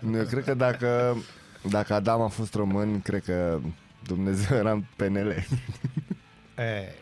[0.00, 1.16] Nu, Eu cred că dacă,
[1.70, 3.60] dacă Adam a fost român, cred că
[4.06, 5.28] Dumnezeu era în PNL.
[5.28, 6.92] E, e,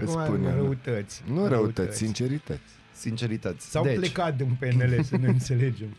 [0.00, 0.54] Îți acum spun eu.
[0.54, 1.22] răutăți.
[1.26, 2.60] Nu răutăți, sincerități.
[2.92, 3.70] Sincerități.
[3.70, 5.96] S-au deci, plecat din PNL, să ne înțelegem.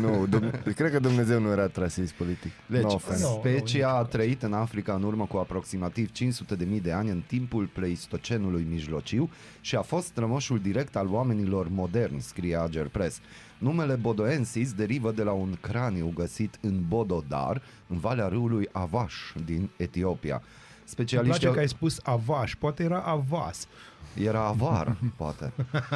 [0.00, 2.50] Nu, Dum- cred că Dumnezeu nu era trasist politic.
[2.66, 3.22] Deci, no no, offense.
[3.22, 7.22] Nu, specia nu, a trăit în Africa în urmă cu aproximativ 500.000 de ani în
[7.26, 13.20] timpul pleistocenului mijlociu și a fost strămoșul direct al oamenilor moderni, scrie Ager Press.
[13.58, 19.70] Numele Bodoensis derivă de la un craniu găsit în Bododar, în valea râului Avaș din
[19.76, 20.34] Etiopia.
[20.34, 20.44] Îmi
[20.84, 21.52] Specialiștii place au...
[21.52, 23.66] că ai spus Avaș, poate era Avas.
[24.14, 25.52] Era avar, poate.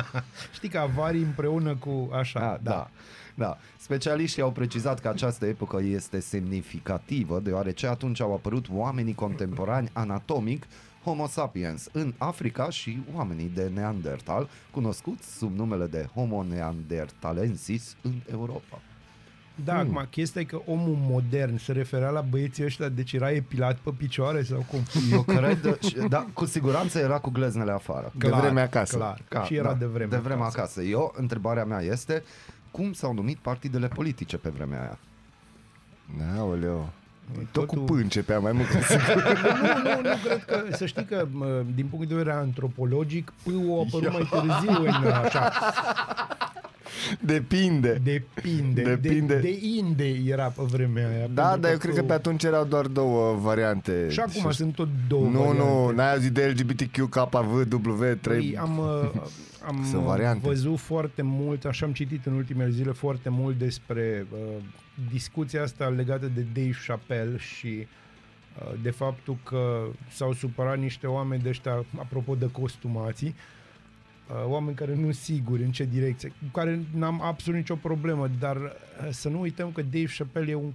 [0.56, 2.70] Știi că avarii împreună cu așa, Ah, da.
[2.70, 2.90] Da.
[3.76, 10.66] Specialiștii au precizat că această epocă este semnificativă, deoarece atunci au apărut oamenii contemporani anatomic
[11.04, 18.12] Homo sapiens în Africa și oamenii de Neandertal, cunoscuți sub numele de Homo neanderthalensis în
[18.32, 18.80] Europa.
[19.64, 19.80] Da, Hmm.
[19.96, 23.90] acum, chestia e că omul modern se referea la băieții ăștia, deci era epilat pe
[23.96, 24.80] picioare sau cum?
[25.12, 28.12] Eu cred, și- da, cu siguranță era cu gleznele afară.
[28.18, 28.96] De vreme acasă.
[28.96, 30.82] Clar, Ca- și era da, de vreme de vreme acasă.
[30.82, 32.22] Eu, întrebarea mea este,
[32.76, 34.98] cum s-au numit partidele politice pe vremea aia?
[36.38, 36.88] Aoleu.
[37.52, 39.22] Tot cu Totul- P începea mai mult ca sigur.
[39.84, 43.78] Nu, nu, nu cred că, să știi că mă, din punct de vedere antropologic, pâul
[43.78, 45.52] a apărut mai târziu în așa,
[47.20, 48.00] Depinde.
[48.04, 49.34] depinde, Depinde.
[49.34, 51.26] De, de inde era pe vremea aia.
[51.34, 54.06] Da, pentru dar eu cred că pâul- pe atunci erau doar două variante.
[54.10, 55.94] Și acum sunt tot două Nu, nu, variante.
[55.94, 57.62] n-ai auzit de LGBTQ, KV,
[58.00, 59.10] 3 Păi, am, uh,
[59.66, 60.48] am Sunt variante.
[60.48, 64.38] văzut foarte mult, așa am citit în ultimele zile foarte mult despre uh,
[65.10, 67.86] discuția asta legată de Dave Chappelle și
[68.58, 73.34] uh, de faptul că s-au supărat niște oameni de ăștia, apropo de costumații,
[74.28, 78.30] uh, oameni care nu sunt siguri în ce direcție, cu care n-am absolut nicio problemă,
[78.38, 80.72] dar uh, să nu uităm că Dave Chappelle e un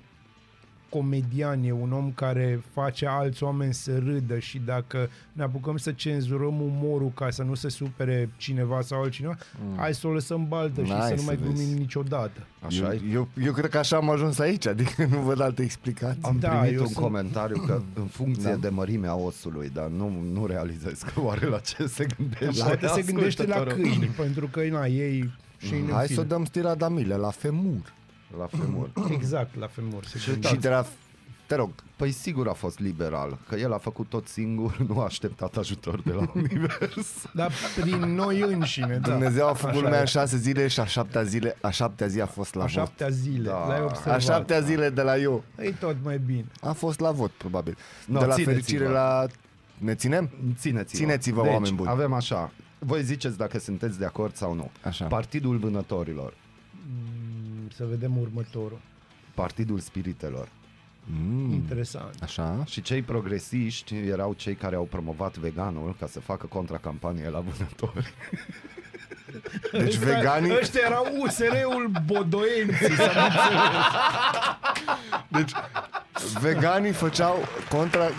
[0.96, 5.92] comedian, e un om care face alți oameni să râdă și dacă ne apucăm să
[5.92, 9.78] cenzurăm umorul ca să nu se supere cineva sau altcineva, mm.
[9.78, 11.54] hai să o lăsăm baltă și N-ai să nu să mai vezi.
[11.54, 12.40] glumim niciodată.
[12.66, 16.22] Așa eu, eu, eu cred că așa am ajuns aici, adică nu văd alte explicații.
[16.24, 18.56] Am Da, primit eu un sunt- comentariu că în funcție Da.
[18.56, 22.64] de mărimea osului, dar nu, nu realizez că oare la ce se gândește.
[22.64, 23.90] Poate se gândește la ascultătorul.
[23.92, 26.16] câini, pentru că na, ei și în Hai film.
[26.20, 27.94] să o dăm stila Damile, la femur.
[28.38, 28.90] La femur.
[29.18, 30.06] Exact, la femur.
[30.06, 30.56] Se Și gândește.
[30.56, 30.86] Și de la...
[31.46, 35.04] Te rog, Păi sigur a fost liberal, că el a făcut tot singur, nu a
[35.04, 37.26] așteptat ajutor de la univers.
[37.34, 39.10] Dar prin noi înșine, da.
[39.10, 40.02] Dumnezeu a făcut Așa lumea e.
[40.02, 42.74] în șase zile și a șaptea, zile, a șaptea zi a fost la A vot.
[42.74, 43.68] șaptea zile, Da.
[43.68, 44.22] l-ai A observat.
[44.22, 45.44] șaptea zile de la eu.
[45.58, 46.46] E tot mai bine.
[46.62, 47.78] A fost la vot, probabil.
[48.08, 48.52] No, de la țineți-vă.
[48.52, 49.26] fericire la...
[49.78, 50.30] Ne ținem?
[50.58, 50.98] Țineți-vă.
[50.98, 51.90] Țineți-vă, deci, oameni buni.
[51.90, 54.72] avem așa, voi ziceți dacă sunteți de acord sau nu.
[54.84, 55.06] Așa.
[55.06, 56.34] Partidul Vânătorilor,
[56.88, 57.21] Mm,
[57.76, 58.80] Să vedem următorul.
[59.34, 60.48] Partidul Spiritelor
[61.06, 61.54] Mm.
[61.54, 62.16] Interesant.
[62.22, 62.64] Așa.
[62.68, 68.14] și cei progresiști erau cei care au promovat veganul ca să facă contracampanie la vânători.
[69.84, 70.58] Deci veganii...
[70.60, 73.86] Ăștia erau USR-ul Bodoenții, să nu înțeles.
[75.28, 75.52] Deci
[76.42, 78.10] veganii făceau contra...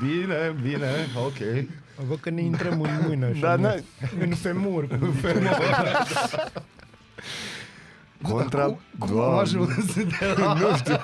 [0.00, 0.90] Bine, bine,
[1.24, 1.66] ok.
[2.08, 3.32] Văd că ne intrăm în mână.
[3.32, 3.84] și Da, în- n-ai-
[4.20, 4.86] În femur.
[5.00, 5.58] În femur.
[8.30, 8.76] Contra...
[8.98, 9.40] Cum, cum am Doamne.
[9.40, 10.06] ajuns de
[10.36, 10.52] la...
[10.60, 10.96] Nu știu.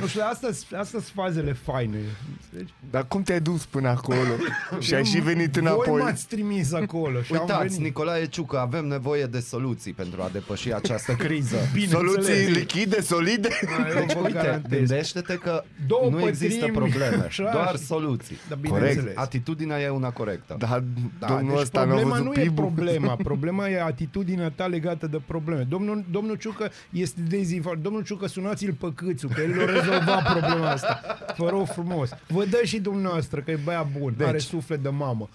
[0.00, 1.98] Nu știu, astea sunt fazele faine.
[2.52, 4.18] Deci, Dar cum te-ai dus până acolo?
[4.80, 6.00] și ai și venit Voi înapoi?
[6.02, 7.78] m-ați trimis acolo și am Uitați, venit.
[7.84, 11.56] Nicolae Ciucă, avem nevoie de soluții pentru a depăși această criză.
[11.90, 12.56] Soluții Bineînțeles.
[12.56, 13.48] lichide, solide?
[13.64, 14.78] Da, eu vă Uite, garantez.
[14.78, 18.36] gândește-te că Două nu există pătrimi, probleme, așa, doar și- soluții.
[18.48, 18.88] Da, Corect.
[18.88, 19.16] bineînles.
[19.16, 20.56] Atitudinea e una corectă.
[20.58, 20.82] Da,
[21.18, 22.64] Da, domnul deci ăsta nu a problema văzut nu e PIB-ul.
[22.64, 25.62] problema, problema e atitudinea ta legată de probleme.
[25.68, 27.82] Domnul, domnul Ciucă este dezinformat.
[27.82, 31.00] Domnul Ciucă, sunați-l pe Câțu, că el l-a rezolvat problema asta.
[31.36, 32.10] Vă rog frumos.
[32.28, 34.26] Vă dă și dumneavoastră, că e băiat bun, deci.
[34.26, 35.28] are suflet de mamă.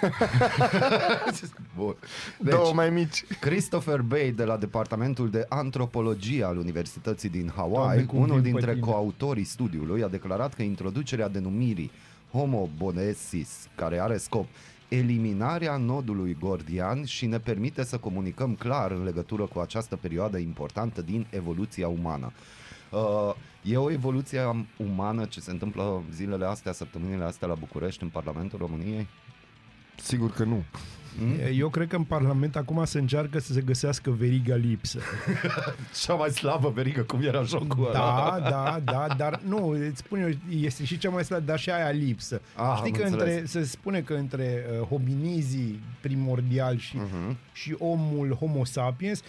[1.76, 1.96] Bun.
[2.38, 3.24] Două Deci, mai mici.
[3.40, 8.42] Christopher Bay de la Departamentul de Antropologie al Universității din Doamne, Hawaii, cum unul vin
[8.42, 8.86] pe dintre tine.
[8.86, 11.90] coautorii studiului, a declarat că introducerea denumirii
[12.32, 14.46] Homo bonesis, care are scop
[14.88, 21.02] eliminarea nodului gordian și ne permite să comunicăm clar în legătură cu această perioadă importantă
[21.02, 22.32] din evoluția umană.
[22.90, 28.02] Uh, e o evoluție am- umană ce se întâmplă zilele astea, săptămânile astea la București,
[28.02, 29.08] în Parlamentul României?
[29.96, 30.64] Sigur că nu.
[31.54, 34.98] Eu cred că în Parlament acum se încearcă să se găsească veriga lipsă.
[36.04, 38.38] Cea mai slabă verigă, cum era jocul ăla.
[38.40, 40.28] Da, da, da, dar nu, îți spun eu,
[40.60, 42.40] este și cea mai slabă, dar și aia lipsă.
[42.54, 43.50] Ah, Știi am că între, înțeles.
[43.50, 47.04] se spune că între uh, hominizii primordial și, Mhm.
[47.06, 47.36] uh-huh.
[47.52, 49.22] și omul homo sapiens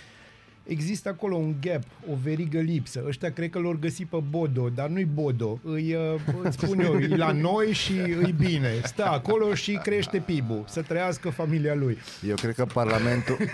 [0.68, 3.04] există acolo un gap, o verigă lipsă.
[3.08, 5.60] Ăștia cred că l-or găsi pe Bodo, dar nu-i Bodo.
[5.64, 8.70] Îi, uh, îți spun eu, e la noi și îi bine.
[8.84, 10.64] Stă acolo și crește PIB-ul.
[10.68, 11.98] Să trăiască familia lui.
[12.28, 13.38] Eu cred că Parlamentul...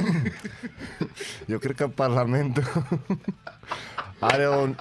[1.47, 2.63] Eu cred că Parlamentul
[4.19, 4.76] are un...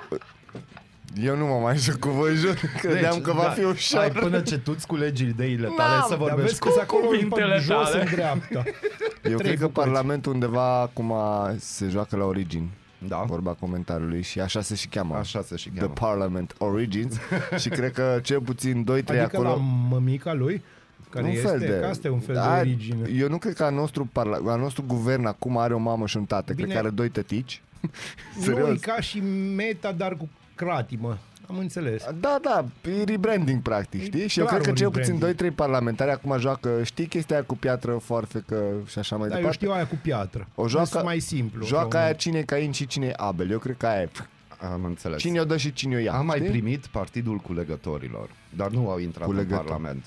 [1.21, 2.55] Eu nu mă mai joc cu voi, jur.
[2.81, 4.01] Credeam Deci, că va da, fi ușor.
[4.01, 6.73] Ai până ce tu îți culegi ideile tale N-am, să Dar vorbești vezi că cu
[6.73, 8.01] sunt acolo cuvintele pe jos tale.
[8.01, 8.63] în dreapta.
[9.31, 9.87] Eu trei cred că bucăți.
[9.87, 11.15] Parlamentul undeva acum
[11.59, 12.69] se joacă la Origin.
[12.99, 13.25] Da.
[13.27, 15.15] Vorba comentariului și așa se și cheamă.
[15.15, 15.93] Așa se și The cheamă.
[15.93, 17.17] Parliament Origins
[17.63, 19.49] și cred că cel puțin 2-3 Adică acolo...
[19.49, 19.55] la
[19.91, 20.63] mămica lui,
[21.11, 21.79] care un este, fel de...
[21.81, 23.09] că asta e un fel de Da, origine.
[23.17, 24.53] Eu nu cred că al nostru, parla...
[24.53, 26.53] al nostru guvern acum are o mamă și un tată.
[26.53, 26.67] Bine.
[26.67, 27.63] Cred că are doi tătici.
[27.81, 27.91] Nu,
[28.41, 28.81] e Serios.
[28.81, 29.21] ca și
[29.55, 31.19] meta, dar cu cratimă.
[31.49, 32.05] Am înțeles.
[32.21, 34.29] Da, da, e rebranding practic, E știi?
[34.29, 35.53] Și eu clar cred că un cel puțin rebranding.
[35.53, 39.41] 2-3 parlamentari acum joacă, știi chestia aia cu piatră, foarfecă și așa mai Da, eu
[39.41, 39.59] departe?
[39.59, 40.49] știu aia cu piatră.
[40.55, 41.67] O joacă- Este mai simplu.
[41.67, 43.51] Joaca la un aia cine e Cain și cine e Abel.
[43.51, 44.09] Eu cred că aia e.
[44.73, 45.19] Am înțeles.
[45.21, 46.13] Cine o dă și cine o ia.
[46.13, 46.51] Am mai știi?
[46.51, 49.65] primit partidul culegătorilor, dar nu au intrat în Culegător.
[49.65, 50.05] Parlament.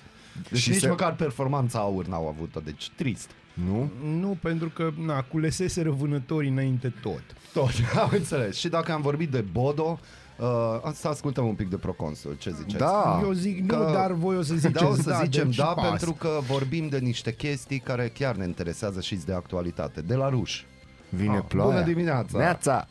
[0.49, 3.29] Deci Și nici se- măcar performanța aur n-au avut-o, deci trist.
[3.53, 3.63] Nu?
[3.71, 4.21] moment.
[4.21, 7.23] Nu, pentru că na, culeseseră vânătorii înainte tot.
[7.53, 7.71] Tot,
[8.03, 8.57] am înțeles.
[8.57, 9.99] Și dacă am vorbit de Bodo,
[10.39, 12.77] uh, să ascultăm un pic de proconsul, ce ziceți?
[12.77, 13.19] Da.
[13.23, 15.55] Eu zic Că- nu, dar voi o să ziceți Da, o să da, zicem deci
[15.55, 15.87] da, pas.
[15.87, 20.01] pentru că vorbim de niște chestii care chiar ne interesează și de actualitate.
[20.01, 20.63] De la ruș.
[21.09, 21.71] Vine Ah, ploaia.
[21.71, 22.37] bună dimineața!
[22.37, 22.87] Neața!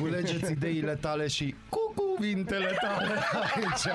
[0.00, 3.14] Culegeți ideile tale și cu cuvintele tale
[3.54, 3.94] aici.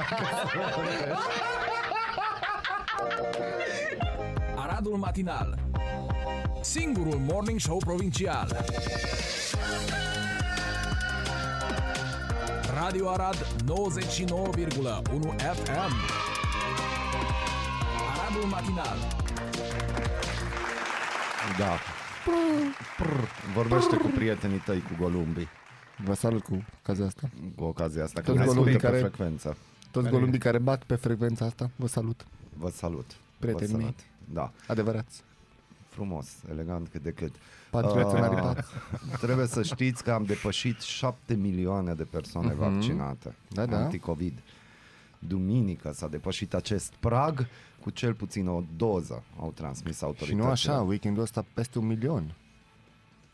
[4.56, 5.58] Aradul Matinal
[6.62, 8.47] Singurul Morning Show Provincial
[12.74, 13.41] Radio Arad 99,1
[15.38, 15.93] FM
[18.17, 18.97] Aradul Matinal
[21.58, 21.78] Da.
[22.97, 23.19] Prr,
[23.56, 25.47] vorbește cu prietenii tăi, cu golumbii,
[26.04, 27.30] Vă salut cu ocazia asta.
[27.56, 29.58] cu ocazia asta, că Toți ne golumbii ascultă pe care- frecvență.
[29.91, 32.26] Toți golumbii care bat pe frecvența asta, vă salut.
[32.58, 33.06] Vă salut.
[33.39, 33.86] Prietenii Vă mei.
[33.86, 34.34] salut.
[34.34, 35.24] Da, Adevărați.
[35.91, 37.36] Frumos, elegant cât de cât.
[37.69, 38.69] Patrioți în Ah, aripați.
[39.21, 42.58] Trebuie să știți că am depășit 7 milioane de persoane Mhm.
[42.58, 43.36] vaccinate.
[43.47, 43.77] Da, da.
[43.77, 44.34] Anticovid.
[45.19, 47.47] Duminică s-a depășit acest prag
[47.82, 50.43] cu cel puțin o doză, au transmis Și autoritățile.
[50.43, 52.34] nu așa, weekendul ăsta peste un milion.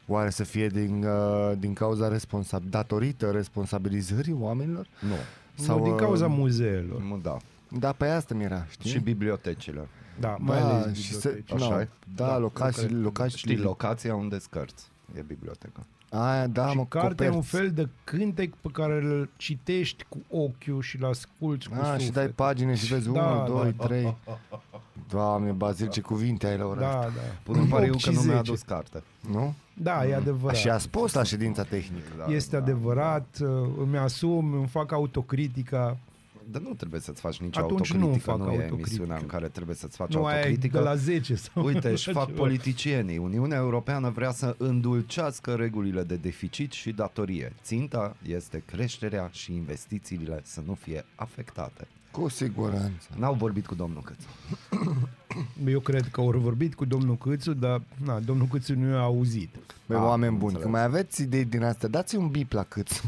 [0.08, 4.88] Oare să fie din, uh, din cauza responsab- datorită responsabilizării oamenilor?
[5.00, 5.15] Nu.
[5.63, 7.02] Sau, nu, din uh, cauza muzeelor.
[7.02, 7.38] Nu, da.
[7.80, 8.89] Da, pe asta mi-era, știi?
[8.89, 9.88] Și bibliotecile.
[10.20, 11.62] Da, mai da, ales și se, biblioteci.
[11.62, 11.90] Așa no, e?
[12.16, 13.02] da, Da, locații, eu cred.
[13.04, 14.88] locații, Știi, locația unde scărți.
[15.18, 15.80] E biblioteca.
[16.10, 17.56] Aia, da, și mă, cartea e un coperți.
[17.56, 21.84] fel de cântec pe care îl citești cu ochiul și îl asculti cu A, și
[21.92, 22.34] dai sufletul.
[22.36, 23.86] pagine și vezi Da, 1, 2, da.
[23.86, 24.16] 3.
[25.10, 27.12] Doamne, Bazil, ce cuvinte ai la ora Da, asta.
[27.16, 27.22] da.
[27.44, 28.50] Pun în pariu Opt că și nu mi-a 10.
[28.50, 29.04] adus carte.
[29.32, 29.54] Nu?
[29.74, 30.56] Da, e adevărat.
[30.58, 32.08] Și a spus la ședința tehnică.
[32.18, 32.62] Da, Este da.
[32.62, 33.48] adevărat, uh,
[33.82, 35.98] îmi asum, îmi fac autocritica.
[36.52, 38.76] Dar nu trebuie să-ți faci nici Atunci nu autocritică, fac nu, e autocritică.
[38.80, 40.78] emisiunea în care trebuie să-ți faci Nu aia e autocritică.
[40.78, 42.38] de la 10 sau Uite, își fac ceva.
[42.40, 43.18] politicienii.
[43.18, 47.54] Uniunea Europeană vrea să îndulcească regulile de deficit și datorie.
[47.64, 51.88] Ținta este creșterea și investițiile să nu fie afectate.
[52.12, 53.08] Cu siguranță.
[53.18, 54.28] N-au vorbit cu domnul Câțu.
[55.67, 59.56] Eu cred că au vorbit cu domnul Câțu, dar na, domnul Câțu nu a auzit.
[59.88, 60.62] Băi, oameni buni, înțeles.
[60.62, 63.02] când mai aveți idei din astea, dați un bip la Câțu.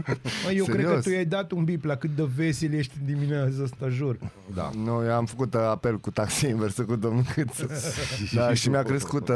[0.44, 0.68] Mă, eu Serios?
[0.68, 4.18] cred că tu i-ai dat un bip la cât de vesel ești dimineața asta, jur.
[4.54, 4.70] Da.
[4.84, 7.66] Nu, eu am făcut uh, apel cu taxi invers cu domnul Câțu.
[8.36, 9.34] da, și mi-a crescut, uh,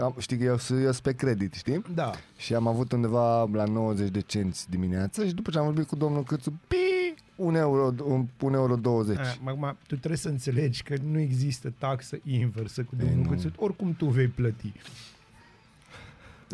[0.00, 1.82] am, știi că eu, eu sunt pe credit, știi?
[1.94, 2.10] Da.
[2.36, 5.96] Și am avut undeva la 90 de cenți dimineața și după ce am vorbit cu
[5.96, 6.95] domnul Câțu, bip!
[7.36, 9.18] Un euro, un, un euro 20.
[9.44, 13.54] Acum, tu trebuie să înțelegi că nu există taxă inversă cu domnul Cățut.
[13.56, 14.72] Oricum tu vei plăti.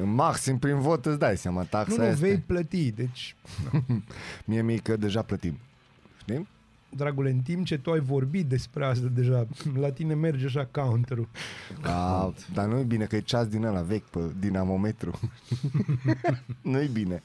[0.05, 2.27] Maxim prin vot îți dai seama, taxa Nu, nu, este.
[2.27, 3.37] vei plăti, deci...
[4.47, 5.59] Mie mică deja plătim.
[6.21, 6.47] Știm?
[6.97, 9.47] dragule, în timp ce tu ai vorbit despre asta deja,
[9.79, 11.29] la tine merge așa counter-ul.
[11.83, 15.21] Da, dar nu e bine că e ceas din ăla vechi pe dinamometru.
[16.63, 17.23] nu e bine.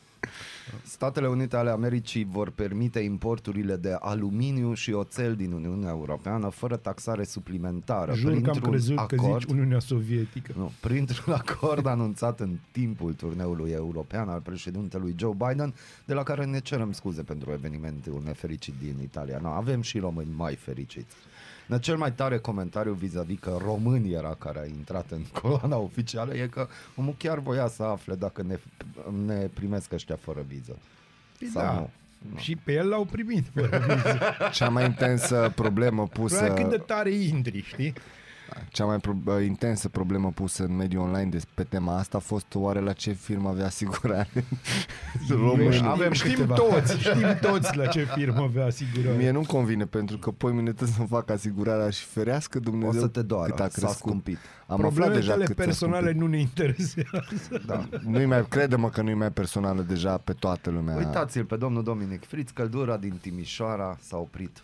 [0.83, 6.75] Statele Unite ale Americii vor permite importurile de aluminiu și oțel din Uniunea Europeană fără
[6.75, 8.13] taxare suplimentară.
[8.13, 10.53] Jur că am printr-un crezut că acord, zici Uniunea Sovietică.
[10.57, 15.73] nu, printr-un acord anunțat în timpul turneului european al președintelui Joe Biden,
[16.05, 19.39] de la care ne cerem scuze pentru evenimentul nefericit din Italia.
[19.41, 21.15] No, avem și români mai fericiți.
[21.67, 26.33] Dar cel mai tare comentariu vis-a-vis că român era care a intrat în coloana oficială
[26.33, 28.59] e că omul chiar voia să afle dacă ne,
[29.25, 30.77] ne primesc ăștia fără viză.
[31.39, 31.73] Păi Sau da.
[32.31, 32.37] nu.
[32.37, 33.45] Și pe el l-au primit.
[33.53, 34.19] fără viză.
[34.51, 36.35] Cea mai intensă problemă pusă...
[36.35, 37.93] Problema cât de tare intri, știi?
[38.69, 42.45] Cea mai pro- intensă problemă pusă în mediul online des- pe tema asta a fost
[42.55, 44.27] oare la ce firmă avea asigurare
[45.29, 45.71] românii.
[45.71, 46.53] Știm, Avem știm câteva.
[46.55, 49.17] toți, știm toți la ce firmă avea asigurare.
[49.17, 53.01] Mie nu-mi convine pentru că poi mine trebuie să-mi fac asigurarea și ferească O Dumnezeu
[53.01, 53.97] să te doară, cât a s-a crescut.
[53.97, 54.37] scumpit.
[54.37, 56.21] Am aflat Problemele deja tale cât s-a personale scumpit.
[56.21, 57.25] nu ne interesează.
[57.65, 57.87] Da.
[58.07, 60.95] Nu-i mai, crede-mă că nu-i mai personală deja pe toată lumea.
[60.95, 64.57] Uitați-l pe domnul Dominic Fritz, căldura din Timișoara s-a oprit.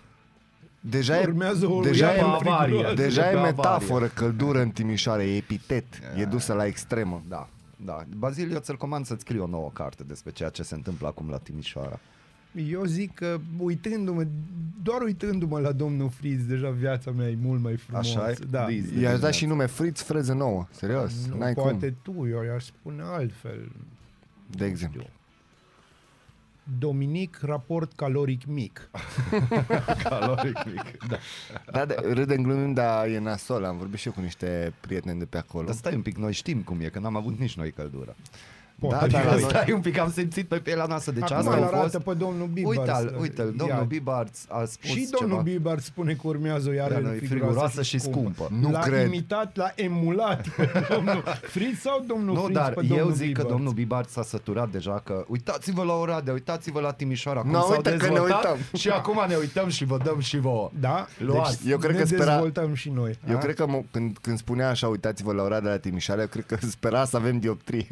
[0.90, 2.94] Deja e, Urmează o deja iapă e, avarie.
[2.96, 5.86] deja De e pe metaforă, căldură în Timișoara, e epitet,
[6.18, 7.22] e dusă la extremă.
[7.28, 8.04] Da, da.
[8.18, 11.30] Bazil, eu ți-l comand să-ți scrii o nouă carte despre ceea ce se întâmplă acum
[11.30, 12.00] la Timișoara.
[12.70, 14.26] Eu zic că uitându-mă,
[14.84, 18.20] doar uitându-mă la domnul Fritz, deja viața mea e mult mai frumoasă.
[18.20, 18.36] Așa e?
[18.50, 18.66] Da.
[18.66, 19.02] Diz.
[19.02, 22.64] I-aș da și nume Fritz Freză Nouă, serios, Nu, n-ai poate cum, tu, eu i-aș
[22.64, 23.72] spune altfel.
[24.48, 25.04] de exemplu.
[26.80, 28.90] Dominic, raport caloric mic.
[30.04, 30.98] Caloric mic.
[31.08, 31.18] Da.
[31.72, 35.26] Da, de, râdem, glumim, dar e nasol, am vorbit și eu cu niște prieteni de
[35.26, 35.66] pe acolo.
[35.66, 38.16] Dar stai un pic, noi știm cum e, că n-am avut nici noi căldură.
[38.88, 41.12] Poate Da, dar la că- noi- Stai un pic, am simțit pe pielea noastră.
[41.12, 42.04] Deci Acum asta îl a arată fost...
[42.06, 42.78] pe domnul Bibarț.
[42.78, 43.84] Uite-l, uite-l, domnul Ia.
[43.84, 45.52] Bibarț a spus Și domnul ceva.
[45.52, 48.48] Bibarț spune că urmează o iară Iară friguroasă și scumpă.
[48.60, 49.06] Nu l-a cred.
[49.08, 53.26] imitat, l-a emulat pe domnul Fritz sau domnul Nu, Fritz dar pe eu domnul zic
[53.26, 53.50] că Bibarț?
[53.50, 57.70] domnul Bibarț s-a săturat deja că uitați-vă la Oradea, uitați-vă la Timișoara, cum Nu, s-au
[57.70, 58.58] uite că ne dezvoltat uităm.
[58.80, 60.70] și acum ne uităm și vă dăm și vouă.
[60.80, 61.08] Da?
[61.18, 61.62] Luați.
[61.64, 63.18] Deci, eu cred ne că spera, dezvoltăm și noi.
[63.30, 63.40] eu A?
[63.40, 66.46] cred că mă, când, când spunea așa, uitați-vă la ora de la Timișoara, eu cred
[66.46, 67.88] că spera să avem dioptrie.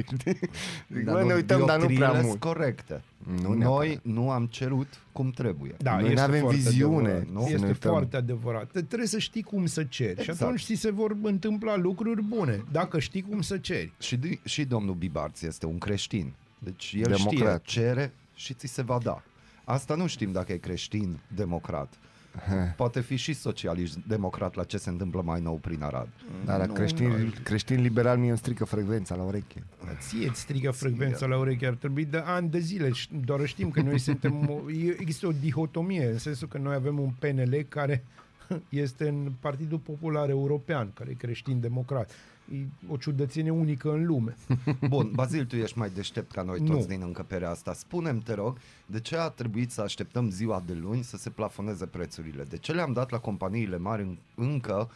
[0.83, 0.95] Știi?
[0.95, 2.25] Zic, bă, ne uităm, dar nu prea dioptriile mult.
[2.27, 3.01] sunt corecte.
[3.41, 5.75] Nu Noi nu am cerut cum trebuie.
[5.77, 7.27] Da, Noi este n-avem foarte viziune, adevărat.
[7.33, 7.41] nu?
[7.41, 7.91] Să ne Este uităm.
[7.91, 8.71] foarte adevărat.
[8.71, 10.37] Te- Trebuie să știi cum să ceri Exact.
[10.37, 13.91] și atunci ți se vor întâmpla lucruri bune, dacă știi cum să ceri.
[13.99, 16.31] Și, di- și domnul Bibarț este un creștin.
[16.59, 17.61] Deci el Democrat.
[17.65, 19.23] știe, cere și ți se va da.
[19.63, 21.93] Asta nu știm dacă e creștin democrat.
[22.75, 26.07] Poate fi și socialist democrat la ce se întâmplă mai nou prin Arad.
[26.45, 29.63] Dar la creștin, creștin liberal mie îmi strică frecvența la ureche.
[29.99, 33.69] Ție îți strigă frecvența la ureche, ar trebui de ani de zile, Ș- doar știm
[33.69, 37.65] că noi suntem, o- e- există o dihotomie, în sensul că noi avem un PNL
[37.69, 38.03] care
[38.69, 42.11] este în Partidul Popular European, care e creștin-democrat.
[42.53, 44.35] E o ciudățenie unică în lume.
[44.89, 46.73] Bun, Bazil, tu ești mai deștept ca noi Nu.
[46.75, 47.73] toți din încăperea asta.
[47.73, 51.85] Spunem, te rog, de ce a trebuit să așteptăm ziua de luni să se plafoneze
[51.85, 52.43] prețurile?
[52.43, 54.89] De ce le-am dat la companiile mari în, încă,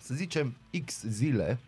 [0.00, 1.58] să zicem, X zile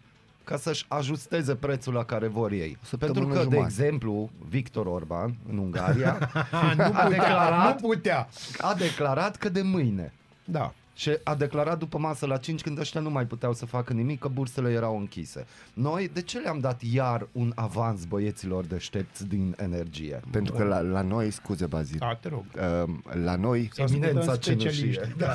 [0.44, 2.79] ca să-și ajusteze prețul la care vor ei?
[2.83, 3.64] săptămână Pentru că, de jumătate.
[3.83, 6.18] exemplu, Victor Orban, în Ungaria,
[6.76, 8.29] nu a putea, declarat, nu putea.
[8.59, 10.12] a declarat că de mâine.
[10.44, 10.74] Da.
[11.00, 14.18] Și a declarat după masă la 5 când ăștia nu mai puteau să facă nimic,
[14.20, 15.46] că bursele erau închise.
[15.74, 20.20] Noi, de ce le-am dat iar un avans băieților deștepți din energie?
[20.30, 22.44] Pentru că la, la noi, scuze Bazil, Da, te rog.
[22.84, 24.80] uh, la noi, Să ascultăm Eminența specialiști.
[24.80, 25.14] cenușie.
[25.18, 25.34] Da.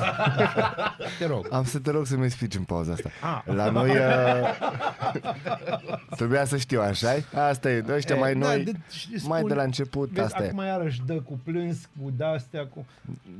[1.18, 1.46] te rog.
[1.50, 3.10] am să te rog să-mi explici în pauza asta.
[3.22, 3.54] Ah.
[3.54, 3.96] La noi uh,
[6.16, 7.08] trebuia să știu, așa
[7.48, 8.72] Asta e, ăștia E, mai da, noi, de-
[9.26, 10.66] mai spun- de la început, Vezi, asta acum e.
[10.66, 12.86] iarăși dă cu plâns, cu de-astea, cu...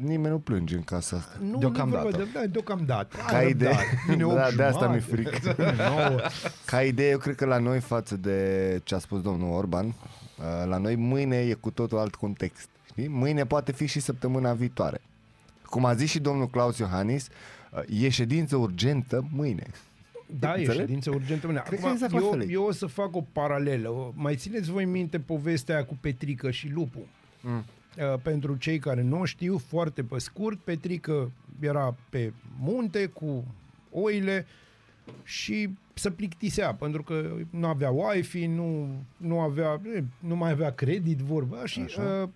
[0.03, 1.37] Nimeni nu plânge în casa asta.
[1.51, 2.16] Nu, Deocamdată.
[2.17, 3.17] Nu e vorba de, da, deocamdată.
[3.27, 3.69] Ca Ai idee.
[3.69, 3.99] răbdare.
[4.09, 5.73] Vine Da, opt de asta mi-e jumate, frică.
[5.89, 6.21] nouă.
[6.65, 9.95] Ca idee, eu cred că la noi față de ce a spus domnul Orban, uh,
[10.69, 12.69] la noi mâine e cu totul alt context.
[12.91, 13.09] Știi?
[13.09, 15.01] Mâine poate fi și săptămâna viitoare.
[15.67, 17.29] Cum a zis și domnul Claus Iohannis,
[17.89, 19.67] uh, e ședință urgentă mâine.
[20.39, 20.79] Da, e Înțelegi?
[20.81, 21.47] ședință urgentă.
[21.47, 22.47] Bine, Cred că Acum, exact la eu, fel e.
[22.51, 23.89] eu o să fac o paralelă.
[23.89, 26.99] O- Mai țineți voi minte povestea aia cu Petrică și Lupu?
[27.41, 27.65] Mm.
[27.99, 31.31] Uh, pentru cei care nu știu, foarte pe scurt, Petrică
[31.61, 33.45] era pe munte cu
[33.91, 34.47] oile
[35.25, 40.73] și se plictisea pentru că nu avea wifi, nu, nu, avea, e, nu mai avea
[40.73, 42.29] credit, vorba și uh,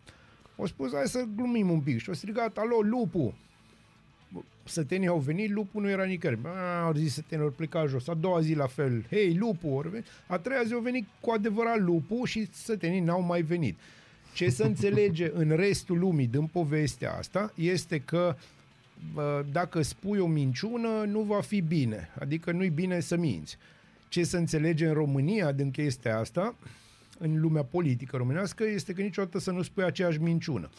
[0.57, 3.35] o spus, hai să glumim un pic și o strigat, alo, lupu!
[4.65, 6.41] Sătenii au venit, lupul nu era nicăieri.
[6.45, 8.09] A, Au zis sătenii, au plecat jos.
[8.09, 9.73] A doua zi la fel, hei, lupul!
[9.73, 10.05] ori veni.
[10.27, 13.79] A treia zi au venit cu adevărat lupul și sătenii n-au mai venit.
[14.35, 18.37] Ce se înțelege în restul lumii din povestea asta este că
[19.15, 22.09] bă, dacă spui o minciună, nu va fi bine.
[22.19, 23.57] Adică nu-i bine să minți.
[24.09, 26.55] Ce se înțelege în România din chestia asta
[27.19, 30.71] în lumea politică românească este că niciodată să nu spui aceeași minciună.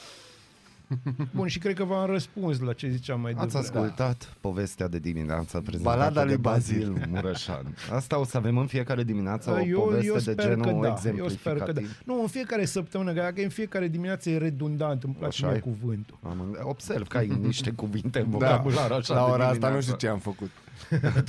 [1.35, 3.65] Bun, și cred că v-am răspuns la ce ziceam mai Ați devreme.
[3.65, 7.07] ascultat povestea de dimineață prezentată Balada de lui Bazil Bazil.
[7.13, 7.75] Mureșan.
[7.91, 10.71] Asta o să avem în fiecare dimineață o eu, poveste eu de sper genul că
[10.71, 11.39] da, eu exemplificativ.
[11.39, 11.81] sper că da.
[12.05, 15.47] Nu, în fiecare săptămână, că dacă e în fiecare dimineață e redundant, îmi place Așa
[15.47, 15.69] mie e?
[15.71, 16.17] cuvântul.
[16.23, 19.75] Am, observ că ai niște cuvinte în Da, vocabular așa la de ora asta dimineață.
[19.75, 20.49] nu știu ce am făcut.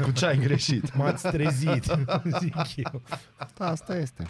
[0.02, 0.94] Cu ce ai greșit?
[0.96, 1.84] M-ați trezit,
[2.40, 3.02] zic eu.
[3.58, 4.26] Da, asta este.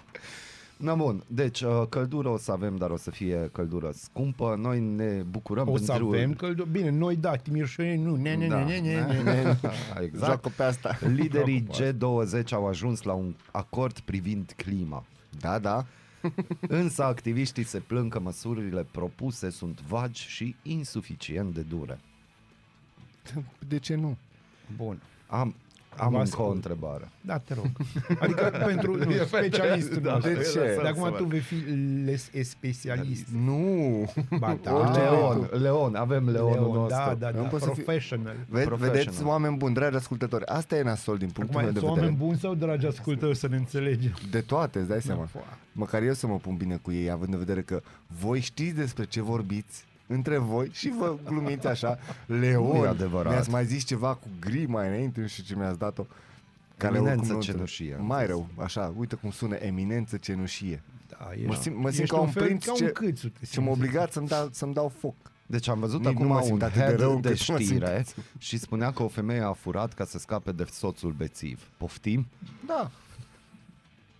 [0.82, 4.56] Na bun, deci uh, căldură o să avem, dar o să fie căldură scumpă.
[4.58, 6.06] Noi ne bucurăm O să pentru...
[6.06, 6.68] avem căldură.
[6.70, 8.16] Bine, noi da, timișorii nu.
[8.16, 8.64] Ne, ne, Da.
[8.64, 9.56] ne, ne, ne, ne, ne.
[10.04, 10.24] exact.
[10.24, 10.98] Joacă pe asta.
[11.00, 15.04] Liderii G20 au ajuns la un acord privind clima.
[15.40, 15.86] Da, da.
[16.68, 22.00] Însă activiștii se plâng că măsurile propuse sunt vagi și insuficient de dure.
[23.68, 24.16] De ce nu?
[24.76, 25.02] Bun.
[25.26, 25.54] Am,
[25.96, 26.54] am Vă încă o ascult.
[26.54, 27.08] întrebare.
[27.20, 27.66] Da, te rog.
[28.20, 30.32] Adică pentru nu, specialistul Da, nostru.
[30.32, 30.78] de ce?
[30.82, 31.54] De acum tu vei fi
[32.04, 33.26] les specialist.
[33.44, 34.12] Nu.
[34.38, 34.74] Ba da.
[34.74, 36.88] Orice Leon, Leon, avem Leonul Leon, nostru.
[36.98, 38.34] da, da, Nu da, poți să fii- professional.
[38.48, 39.04] Ve- Professional.
[39.04, 42.06] vedeți, oameni buni, dragi ascultători, asta e nasol din punctul Acum, meu de sunt vedere.
[42.10, 44.12] oameni buni sau dragi ascultători să ne înțelegem?
[44.30, 45.24] De toate, îți dai seama.
[45.24, 45.42] foa.
[45.72, 47.80] Măcar eu să mă pun bine cu ei, având în vedere că
[48.20, 51.98] voi știți despre ce vorbiți între voi și vă glumiți așa.
[52.26, 53.32] Nu e Leon, adevărat.
[53.32, 56.04] mi-ați mai zis ceva cu gri mai înainte, nu știu ce mi-ați dat-o.
[56.76, 58.28] Care Eminență oricum nu cenușie, am Mai zis.
[58.28, 60.82] rău, așa, uite cum sună, eminență cenușie.
[61.08, 63.38] Da, Mă simt, mă simt ești ca un fel- prinț ca un ce, câțu, te
[63.38, 63.60] ce simți.
[63.60, 65.14] mă obligat să-mi, da, să-mi dau foc.
[65.46, 67.48] Deci am văzut Nici acum nu mă un simt atât de head rău de, încât
[67.48, 68.04] mă simt știre
[68.38, 71.68] și spunea că o femeie a furat ca să scape de soțul bețiv.
[71.76, 72.26] Poftim?
[72.66, 72.90] Da.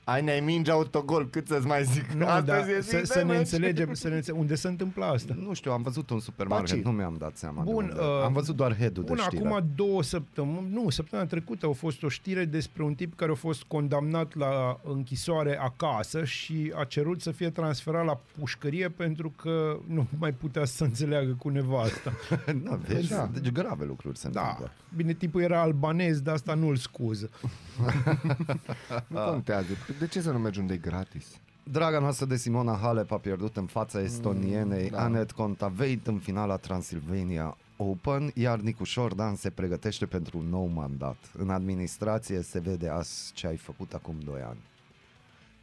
[0.05, 2.11] Ai ne mingi autogol, cât să-ți mai zic?
[2.12, 3.38] Nu, Astăzi dar e să, zi să de ne meci.
[3.38, 4.38] înțelegem, să ne înțelegem.
[4.42, 5.34] Unde se întâmplă asta?
[5.38, 6.84] Nu știu, am văzut un supermarket, Paci.
[6.84, 8.05] nu mi-am dat seama Bun, de unde.
[8.05, 9.46] uh, Am văzut doar head-ul de Bun, știre.
[9.48, 13.34] acum două săptămâni, nu, săptămâna trecută a fost o știre despre un tip care a
[13.34, 19.78] fost condamnat la închisoare acasă și a cerut să fie transferat la pușcărie pentru că
[19.86, 22.12] nu mai putea să înțeleagă cu nevasta.
[22.64, 23.28] da, vezi, Da.
[23.32, 24.72] deci grave lucruri se Da, întâmplă.
[24.97, 27.30] Bine, tipul era albanez, dar asta nu-l scuză.
[29.07, 29.66] Nu contează.
[29.99, 31.26] De ce să nu mergi unde e gratis?
[31.62, 34.97] Draga noastră de Simona Halep a pierdut în fața estonienei da.
[34.97, 35.03] da.
[35.03, 41.16] Anet Kontaveit în finala Transilvania Open, iar Nicu Șordan se pregătește pentru un nou mandat.
[41.38, 44.59] În administrație se vede azi ce ai făcut acum 2 ani.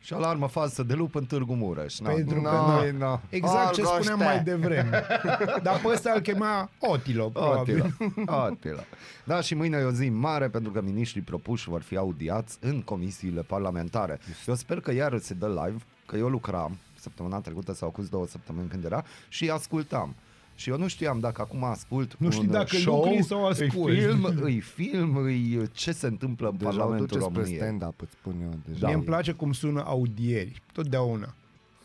[0.02, 2.00] Și alarmă falsă de lup în Târgu Mureș.
[2.00, 3.22] Na, Pentru nu, că- noi, na.
[3.30, 4.04] Exact ce Olgoște.
[4.04, 5.04] spuneam mai devreme.
[5.64, 7.82] Dar pe ăsta îl chema Otilo, probabil.
[7.84, 8.44] Atila.
[8.44, 8.84] Atila.
[9.24, 12.82] Da, și mâine e o zi mare pentru că miniștrii propuși vor fi audiați în
[12.82, 14.20] comisiile parlamentare.
[14.48, 18.28] Eu sper că iar se dă live, că eu lucram săptămâna trecută sau acuz două
[18.28, 20.16] săptămâni când era și ascultam.
[20.60, 23.50] Și eu nu știam dacă acum ascult Nu știi un dacă show, lucri sau îi
[23.50, 24.00] asculti.
[24.00, 27.58] film, îi film, îi ce se întâmplă în Deja o Parlamentul duce spre României.
[27.60, 28.54] stand-up, îți spun eu.
[28.68, 28.86] Deja.
[28.86, 31.34] Mie îmi place cum sună audieri, totdeauna.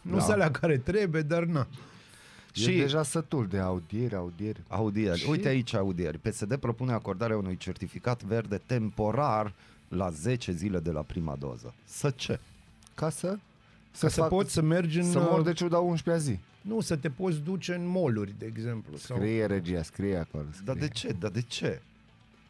[0.03, 0.21] Nu Da.
[0.21, 1.67] sunt alea care trebuie, dar na.
[2.53, 4.61] Și Și- deja sătul de audieri, audieri.
[4.69, 5.27] Audieri.
[5.31, 6.19] Uite aici audieri.
[6.19, 9.53] PSD propune acordarea unui certificat verde temporar
[9.89, 11.75] la 10 zile de la prima doză.
[11.85, 12.41] Să ce?
[12.95, 13.39] Ca să...
[13.97, 15.11] Să, să poți să mergi în...
[15.11, 16.39] Să mor de ciuda 11 zi.
[16.61, 18.97] Nu, să te poți duce în moluri, de exemplu.
[18.97, 19.17] Sau...
[19.17, 20.45] Scrie regia, scrie acolo.
[20.51, 20.65] Scrie.
[20.67, 21.13] Dar de ce?
[21.19, 21.81] Dar de ce?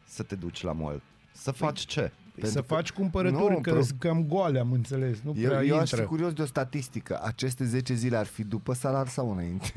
[0.07, 1.01] Să te duci la mall.
[1.31, 1.99] Să faci ce?
[2.01, 5.17] Păi să Pentru că- faci cumpărături, Nu, că pro- sunt cam goale, am înțeles.
[5.23, 6.01] Nu Eu, prea eu aș intră.
[6.01, 7.19] fi curios de o statistică.
[7.23, 9.71] Aceste 10 zile ar fi după salar sau înainte?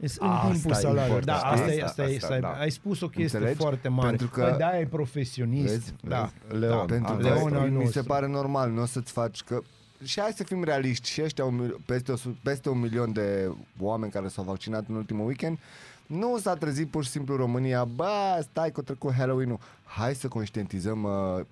[0.00, 1.22] În Asta timpul e salariului.
[1.24, 1.60] Da, important.
[1.60, 2.48] asta, e, Asta- asta, e, asta, asta, e, da.
[2.60, 3.58] Ai spus o chestie Înțelegi?
[3.62, 4.08] foarte mare.
[4.08, 5.72] Pentru că- Păi de-aia e profesionist.
[5.72, 5.94] Vezi?
[6.02, 6.30] Da.
[6.48, 6.60] Vezi?
[6.60, 8.02] Leon, Pentru am că Leon al mi se nostru.
[8.04, 9.60] pare normal, nu o să-ți faci că
[10.04, 13.12] și hai să fim realiști, și ăștia un, mil- peste, o, su- peste un milion
[13.12, 15.58] de oameni care s-au vaccinat în ultimul weekend,
[16.06, 20.28] nu s-a trezit pur și simplu România, bă, stai că a trecut Halloween-ul, hai să
[20.28, 21.44] conștientizăm uh,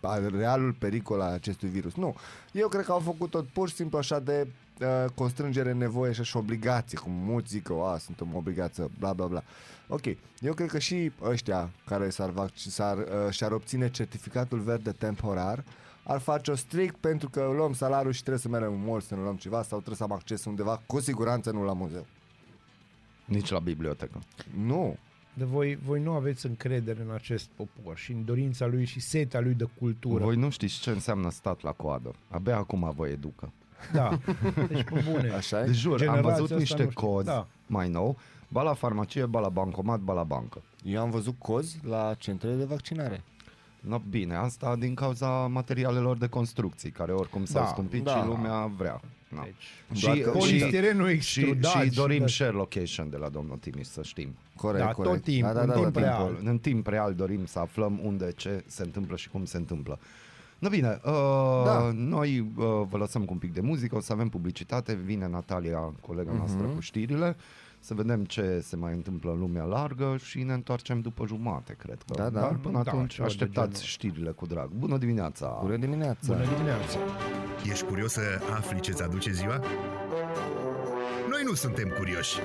[0.00, 1.94] uh, realul pericol al acestui virus.
[1.94, 2.14] Nu,
[2.52, 4.46] eu cred că au făcut tot pur și simplu așa de
[4.80, 9.12] uh, constrângere, nevoie și așa obligație, cum mulți zic că a, suntem obligați să bla
[9.12, 9.42] bla bla.
[9.88, 10.04] Ok,
[10.40, 15.64] eu cred că și ăștia care s-ar, vac- s-ar, uh, și-ar obține certificatul verde temporar
[16.02, 19.20] ar face-o strict pentru că luăm salariul și trebuie să mergem în mall să ne
[19.20, 22.06] luăm ceva sau trebuie să am acces undeva, cu siguranță nu la muzeu.
[23.24, 24.18] Nici la bibliotecă.
[24.64, 24.96] Nu,
[25.34, 29.40] De voi, voi nu aveți încredere în acest popor și în dorința lui și setea
[29.40, 30.24] lui de cultură.
[30.24, 32.14] Voi nu știți ce înseamnă stat la coadă.
[32.28, 33.52] Abia acum vă educă.
[33.92, 34.18] Da.
[34.68, 35.30] Deci, pe bune.
[35.40, 35.64] așa e?
[35.64, 37.06] De jur, am Generația văzut asta niște nu știu.
[37.06, 37.46] cozi Da.
[37.66, 38.18] mai nou.
[38.48, 40.62] Ba la farmacie, ba la bancomat, ba la bancă.
[40.84, 43.24] Eu am văzut cozi la centrele de vaccinare.
[43.88, 48.16] No, bine, asta din cauza materialelor de construcții, care oricum s-au Da, stumpit da.
[48.20, 49.00] și lumea vrea.
[49.28, 49.40] No.
[49.88, 51.82] Deci, Doar că- polistirenul și, extrudat.
[51.82, 52.26] și dorim da.
[52.26, 54.28] share location de la domnul Timiș, să știm.
[54.56, 55.24] Corect, Da, tot corect.
[55.24, 56.26] timpul, da, da, în da, timp da, real.
[56.26, 56.48] timpul.
[56.50, 59.98] În timp real dorim să aflăm unde, ce se întâmplă și cum se întâmplă.
[60.58, 61.90] No bine, uh, Da.
[61.94, 65.92] noi uh, vă lăsăm cu un pic de muzică, o să avem publicitate, vine Natalia,
[66.00, 66.74] colega noastră, Mhm.
[66.74, 67.36] cu știrile,
[67.84, 72.02] să vedem ce se mai întâmplă în lumea largă și ne întoarcem după jumate, cred
[72.06, 72.14] că.
[72.16, 72.40] Da, da.
[72.40, 73.86] Dar până Da, atunci ceva de așteptați genul.
[73.86, 74.68] știrile cu drag.
[74.70, 75.58] Bună dimineața!
[75.62, 76.32] Bună dimineața!
[76.32, 76.98] Bună dimineața!
[77.70, 78.20] Ești curios să
[78.56, 79.56] afli ce-ți aduce ziua?
[81.30, 82.38] Noi nu suntem curioși.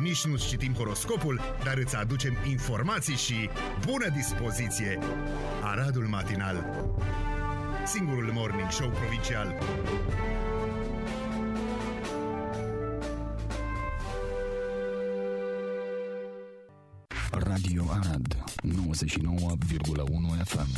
[0.00, 3.48] Nici nu citim horoscopul, dar îți aducem informații și
[3.86, 4.98] bună dispoziție.
[5.62, 6.64] Aradul Matinal
[7.84, 9.54] Singurul morning show provincial
[17.38, 20.68] Radio Arad 99,1 FM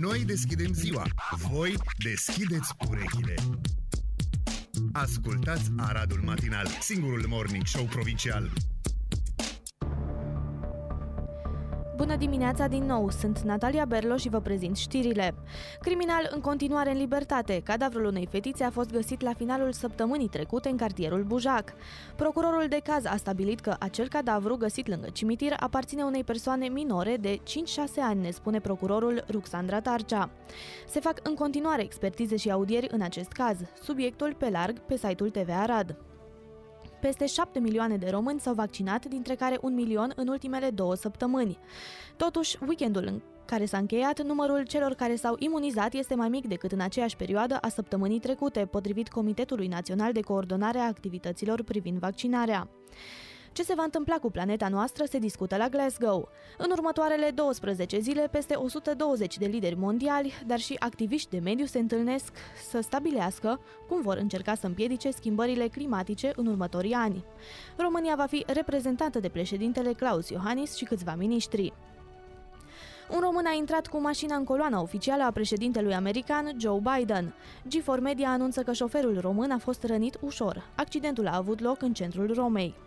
[0.00, 1.02] Noi deschidem ziua,
[1.48, 3.34] voi deschideți urechile.
[4.92, 8.52] Ascultați Aradul Matinal, singurul morning show provincial.
[11.96, 15.34] Bună dimineața din nou, sunt Natalia Berlo și vă prezint știrile.
[15.80, 17.60] Criminal în continuare în libertate.
[17.64, 21.72] Cadavrul unei fetițe a fost găsit la finalul săptămânii trecute în cartierul Bujac.
[22.16, 27.16] Procurorul de caz a stabilit că acel cadavru găsit lângă cimitir aparține unei persoane minore
[27.20, 27.42] de 5-6
[28.00, 30.30] ani, ne spune procurorul Ruxandra Tarcea.
[30.88, 33.56] Se fac în continuare expertize și audieri în acest caz.
[33.82, 35.96] Subiectul pe larg pe site-ul TV Arad.
[37.00, 41.58] Peste 7 milioane de români s-au vaccinat, dintre care un milion în ultimele două săptămâni.
[42.16, 46.72] Totuși, weekendul în care s-a încheiat, numărul celor care s-au imunizat este mai mic decât
[46.72, 52.68] în aceeași perioadă a săptămânii trecute, potrivit Comitetului Național de Coordonare a Activităților privind vaccinarea.
[53.56, 56.28] Ce se va întâmpla cu planeta noastră se discută la Glasgow.
[56.58, 61.78] În următoarele 12 zile, peste 120 de lideri mondiali, dar și activiști de mediu se
[61.78, 62.32] întâlnesc
[62.68, 67.24] să stabilească cum vor încerca să împiedice schimbările climatice în următorii ani.
[67.76, 71.72] România va fi reprezentată de președintele Claus Iohannis și câțiva miniștri.
[73.10, 77.34] Un român a intrat cu mașina în coloana oficială a președintelui american Joe Biden.
[77.66, 80.70] G4 Media anunță că șoferul român a fost rănit ușor.
[80.74, 82.85] Accidentul a avut loc în centrul Romei.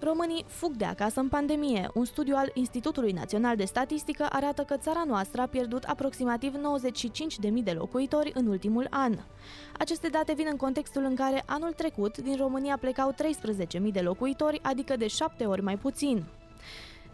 [0.00, 1.90] Românii fug de acasă în pandemie.
[1.94, 7.62] Un studiu al Institutului Național de Statistică arată că țara noastră a pierdut aproximativ 95.000
[7.64, 9.18] de locuitori în ultimul an.
[9.78, 14.60] Aceste date vin în contextul în care anul trecut din România plecau 13.000 de locuitori,
[14.62, 16.24] adică de 7 ori mai puțin.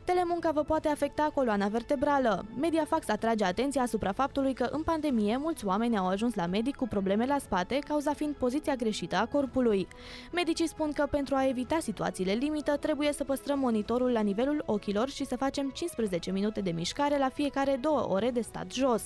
[0.05, 2.45] Telemunca vă poate afecta coloana vertebrală.
[2.61, 6.89] Mediafax atrage atenția asupra faptului că în pandemie mulți oameni au ajuns la medic cu
[6.89, 9.89] probleme la spate, cauza fiind poziția greșită a corpului.
[10.33, 15.09] Medicii spun că pentru a evita situațiile limită trebuie să păstrăm monitorul la nivelul ochilor
[15.09, 19.03] și să facem 15 minute de mișcare la fiecare două ore de stat jos.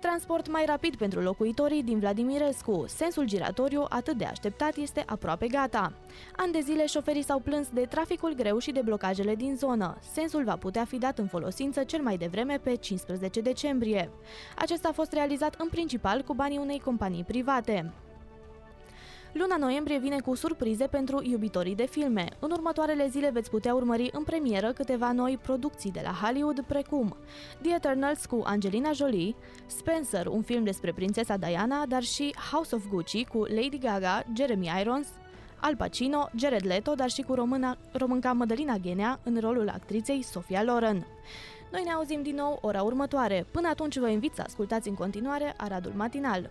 [0.00, 2.84] Transport mai rapid pentru locuitorii din Vladimirescu.
[2.86, 5.92] Sensul giratoriu, atât de așteptat, este aproape gata.
[6.36, 9.98] An de zile, șoferii s-au plâns de traficul greu și de blocajele din zonă.
[10.12, 14.10] Sensul va putea fi dat în folosință cel mai devreme pe 15 decembrie.
[14.56, 17.92] Acesta a fost realizat în principal cu banii unei companii private.
[19.32, 22.28] Luna noiembrie vine cu surprize pentru iubitorii de filme.
[22.38, 27.16] În următoarele zile veți putea urmări în premieră câteva noi producții de la Hollywood, precum
[27.62, 29.34] The Eternals cu Angelina Jolie,
[29.66, 34.70] Spencer, un film despre prințesa Diana, dar și House of Gucci cu Lady Gaga, Jeremy
[34.80, 35.08] Irons,
[35.60, 40.62] Al Pacino, Jared Leto, dar și cu româna, românca Mădălina Ghenea în rolul actriței Sofia
[40.62, 41.06] Loren.
[41.72, 43.46] Noi ne auzim din nou ora următoare.
[43.50, 46.50] Până atunci vă invit să ascultați în continuare Aradul Matinal.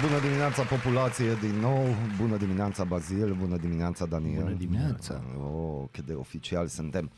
[0.00, 1.84] Bună dimineața, populație, din nou.
[2.20, 3.36] Bună dimineața, Bazil.
[3.40, 4.42] Bună dimineața, Daniel.
[4.42, 5.20] Bună dimineața.
[5.38, 7.10] Oh, cât de oficial suntem.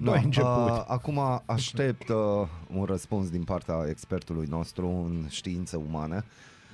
[0.00, 0.48] Nu ai început.
[0.70, 2.16] uh, acum aștept uh,
[2.76, 6.24] un răspuns din partea expertului nostru în științe umane,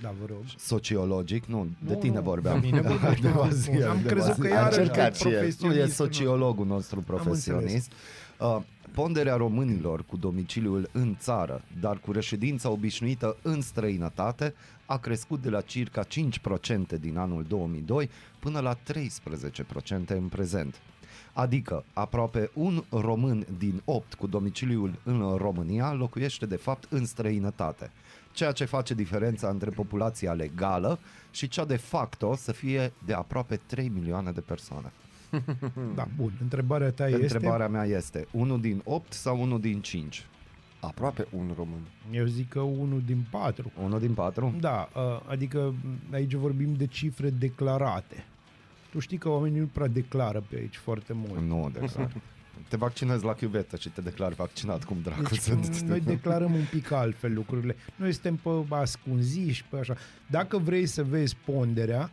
[0.02, 0.38] Da, vă rog.
[0.58, 1.44] sociologic.
[1.44, 2.60] Nu, de Nu, tine nu, vorbeam.
[2.60, 4.50] De mine vorbești, de nu, Bazil, Am de crezut că Bazil.
[4.52, 5.32] e A iarăși încercat și el.
[5.32, 5.90] Nu, profesionist.
[5.90, 7.92] e sociologul nostru profesionist.
[8.38, 8.58] Uh,
[8.92, 14.54] ponderea românilor cu domiciliul în țară, dar cu reședința obișnuită în străinătate,
[14.86, 18.78] a crescut de la circa 5% din anul 2002 până la 13%
[20.06, 20.80] în prezent.
[21.32, 27.90] Adică aproape un român din 8 cu domiciliul în România locuiește de fapt în străinătate,
[28.32, 30.98] ceea ce face diferența între populația legală
[31.30, 34.92] și cea de facto să fie de aproape 3 milioane de persoane.
[35.94, 36.32] Da, bun.
[36.40, 40.26] Întrebarea ta Întrebarea mea este, unul din 8 sau unul din 5?
[40.80, 41.80] Aproape un român.
[42.04, 43.72] este, eu zic că unul din patru.
[43.82, 44.54] Unul din 4?
[44.60, 45.74] Da, uh, adică
[46.12, 48.24] aici vorbim de cifre declarate.
[48.90, 51.40] Tu știi că oamenii nu prea declară pe aici foarte mult.
[51.40, 52.12] Nu, declar.
[52.68, 55.78] Te vaccinezi la chiuvetă și te declari vaccinat, cum dracu Deci, sunt.
[55.80, 57.76] noi declarăm un pic altfel lucrurile.
[57.96, 59.96] Noi suntem pe ascunziși, pe așa.
[60.30, 62.10] Dacă vrei să vezi ponderea,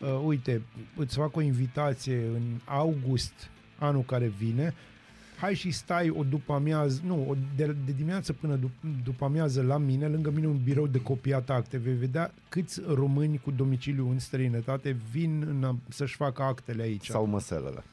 [0.00, 0.62] uh, uite,
[0.96, 4.74] îți fac o invitație în august anul care vine,
[5.36, 9.62] hai și stai o după amiază, nu, o de, de dimineață până dup- după amiază
[9.62, 14.10] la mine, lângă mine un birou de copiat acte, vei vedea câți români cu domiciliu
[14.10, 17.08] în străinătate vin în a, să-și facă actele aici.
[17.08, 17.84] Sau măselele.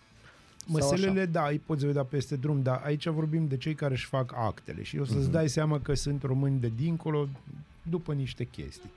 [0.68, 4.34] Măselele, da, îi poți vedea peste drum, dar aici vorbim de cei care își fac
[4.36, 7.28] actele și o să-ți dai seama că sunt români de dincolo
[7.89, 8.89] după niște chestii.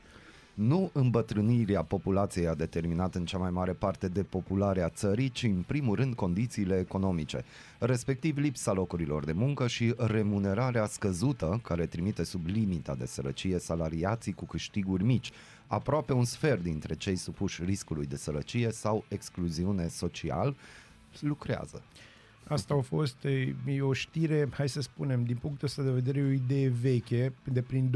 [0.57, 5.97] Nu îmbătrânirea populației a determinat în cea mai mare parte depopularea țării, ci în primul
[5.97, 7.45] rând condițiile economice,
[7.79, 14.33] respectiv lipsa locurilor de muncă și remunerarea scăzută, care trimite sub limita de sărăcie salariații
[14.33, 15.31] cu câștiguri mici.
[15.67, 20.57] Aproape un sfert dintre cei supuși riscului de sărăcie sau excluziune social
[21.21, 21.83] lucrează.
[22.49, 26.19] Asta a fost e, e o știre, hai să spunem, din punctul ăsta de vedere,
[26.19, 27.91] e o idee veche, de prin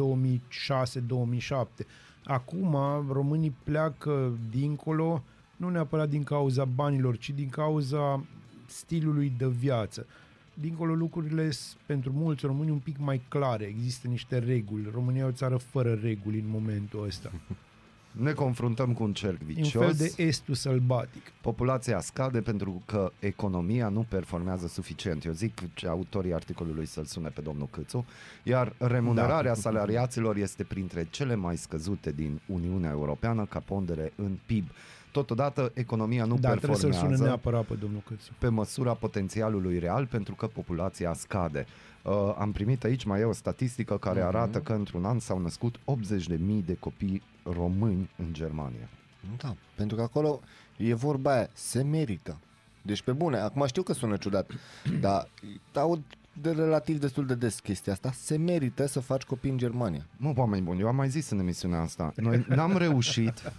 [1.82, 1.86] 2006-2007.
[2.24, 2.76] Acum,
[3.12, 5.22] românii pleacă dincolo,
[5.56, 8.24] nu neapărat din cauza banilor, ci din cauza
[8.66, 10.06] stilului de viață.
[10.54, 14.90] Dincolo lucrurile sunt pentru mulți români un pic mai clare, există niște reguli.
[14.92, 17.30] România e o țară fără reguli în momentul ăsta.
[18.12, 19.84] Ne confruntăm cu un cerc E un vicios.
[19.84, 21.22] fel de estul sălbatic.
[21.40, 25.24] Populația scade pentru că economia nu performează suficient.
[25.24, 28.04] Eu zic ce autorii articolului să-l sune pe domnul Câțu,
[28.42, 29.60] iar remunerarea da.
[29.60, 34.64] salariaților este printre cele mai scăzute din Uniunea Europeană ca pondere în PIB.
[35.12, 38.32] Totodată, economia nu da, trebuie să-l performează sune neapărat pe domnul Câțu.
[38.38, 41.66] pe măsura potențialului real pentru că populația scade.
[42.02, 45.76] Uh, am primit aici mai e o statistică care arată că într-un an s-au născut
[45.76, 48.88] 80.000 de copii români în Germania.
[49.36, 50.40] Da, pentru că acolo
[50.76, 52.38] e vorba aia, se merită.
[52.82, 54.50] Deci pe bune, acum știu că sună ciudat,
[55.00, 55.28] dar
[55.74, 56.02] aud
[56.40, 60.06] de relativ destul de des chestia asta, se merită să faci copii în Germania.
[60.16, 63.52] Mă, oameni buni, eu am mai zis în emisiunea asta, noi n-am reușit,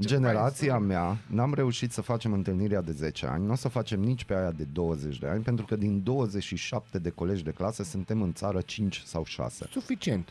[0.00, 4.24] generația mea, n-am reușit să facem întâlnirea de 10 ani, nu o să facem nici
[4.24, 8.22] pe aia de 20 de ani, pentru că din 27 de colegi de clasă suntem
[8.22, 10.28] în țară 5 sau 6 Suficient.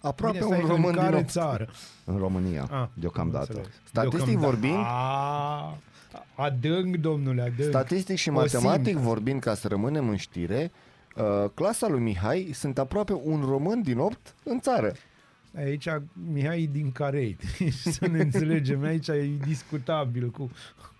[0.00, 1.28] Aproape Bine, un stai, român în din care opt.
[1.28, 1.68] țară?
[2.04, 3.46] în România, Ah, deocamdată.
[3.52, 3.74] am înțeles.
[3.84, 4.56] Statistic Deocamdată.
[4.56, 5.78] vorbind- A,
[6.34, 7.68] adânc, domnule, adânc.
[7.68, 9.00] Statistic și O matematic simt.
[9.00, 10.86] vorbind, ca să rămânem în știre, uh,
[11.54, 14.92] clasa lui Mihai sunt aproape un român din opt în țară.
[15.56, 15.88] Aici
[16.32, 17.36] Mihai e din Carei,
[17.98, 18.82] să ne înțelegem.
[18.82, 20.50] Aici e discutabil cu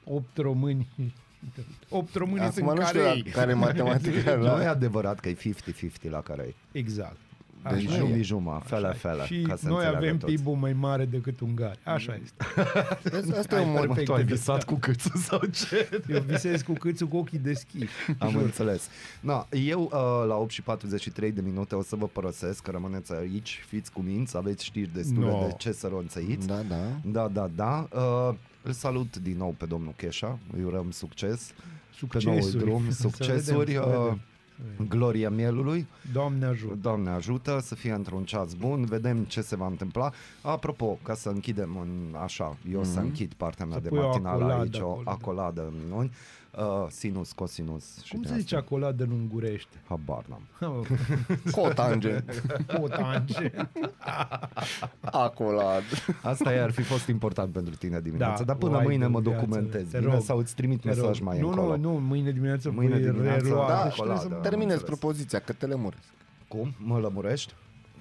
[0.05, 0.89] opt români.
[1.89, 3.23] Opt români Acum sunt nu știu Carei.
[3.27, 4.71] la care matematica Nu e la...
[4.71, 6.79] adevărat că e 50-50 la care e.
[6.79, 7.17] Exact.
[7.71, 8.23] Deci Așa jumii e.
[8.23, 9.25] juma, fele, fele.
[9.25, 10.33] Și ca să noi înțeleagă avem toți.
[10.35, 11.79] PIB-ul mai mare decât Ungari.
[11.85, 12.45] Așa este.
[13.39, 13.87] Asta e un Hai, mod.
[13.87, 14.05] perfect.
[14.07, 14.85] Tu ai de visat gândit.
[14.85, 15.89] cu câțu sau ce?
[16.09, 17.89] Eu visez cu câțul cu ochii deschiși.
[18.19, 18.43] Am Jur.
[18.43, 18.89] înțeles.
[19.21, 23.13] No, eu uh, la 8 și 43 de minute o să vă părăsesc, că rămâneți
[23.15, 25.47] aici, fiți cu minți, aveți știri destule No.
[25.47, 26.47] de ce să ronțăiți.
[26.47, 26.77] Da, da.
[27.05, 27.89] Da, da, da.
[28.01, 31.53] Uh, îl salut din nou pe domnul Cheșa, îi urăm succes
[32.11, 32.65] pe noul Succesuri.
[32.65, 34.21] drum, Să succesuri, vedem, să uh, vedem.
[34.89, 35.87] Gloria mielului.
[36.13, 36.75] Doamne ajută.
[36.75, 40.13] Doamne ajută să fie într-un ceas bun, vedem ce se va întâmpla.
[40.41, 42.93] Apropo, ca să închidem în așa, eu mm-hmm.
[42.93, 45.11] să închid partea mea Să de pui o matinal acoladă aici, o acolo, da.
[45.11, 46.11] acoladă în minuni,
[46.59, 48.59] uh, sinus, cosinus și Cum din se zice astea.
[48.59, 49.77] acoladă în ungurește?
[49.89, 50.87] Habar n-am.
[51.57, 52.21] Cotange.
[52.79, 53.51] Potange.
[55.01, 55.83] Acolad.
[56.23, 59.11] Asta i-ar fi fost important pentru tine dimineața, Da, dar până o ai mâine de
[59.11, 59.91] mă viață, documentez.
[59.91, 60.23] te Bine, rog.
[60.23, 61.27] sau îți trimit Te mesaj rog.
[61.27, 61.77] mai nu, încolo.
[61.77, 63.69] nu, nu, mâine dimineață Mâine voi dimineață, relua.
[63.69, 64.35] da, Deci trebuie acoladă.
[64.43, 64.99] să- Termineți înțeles.
[64.99, 66.03] propoziția, că te lemuresc.
[66.49, 66.75] Cum?
[66.79, 67.53] Mă lămurești?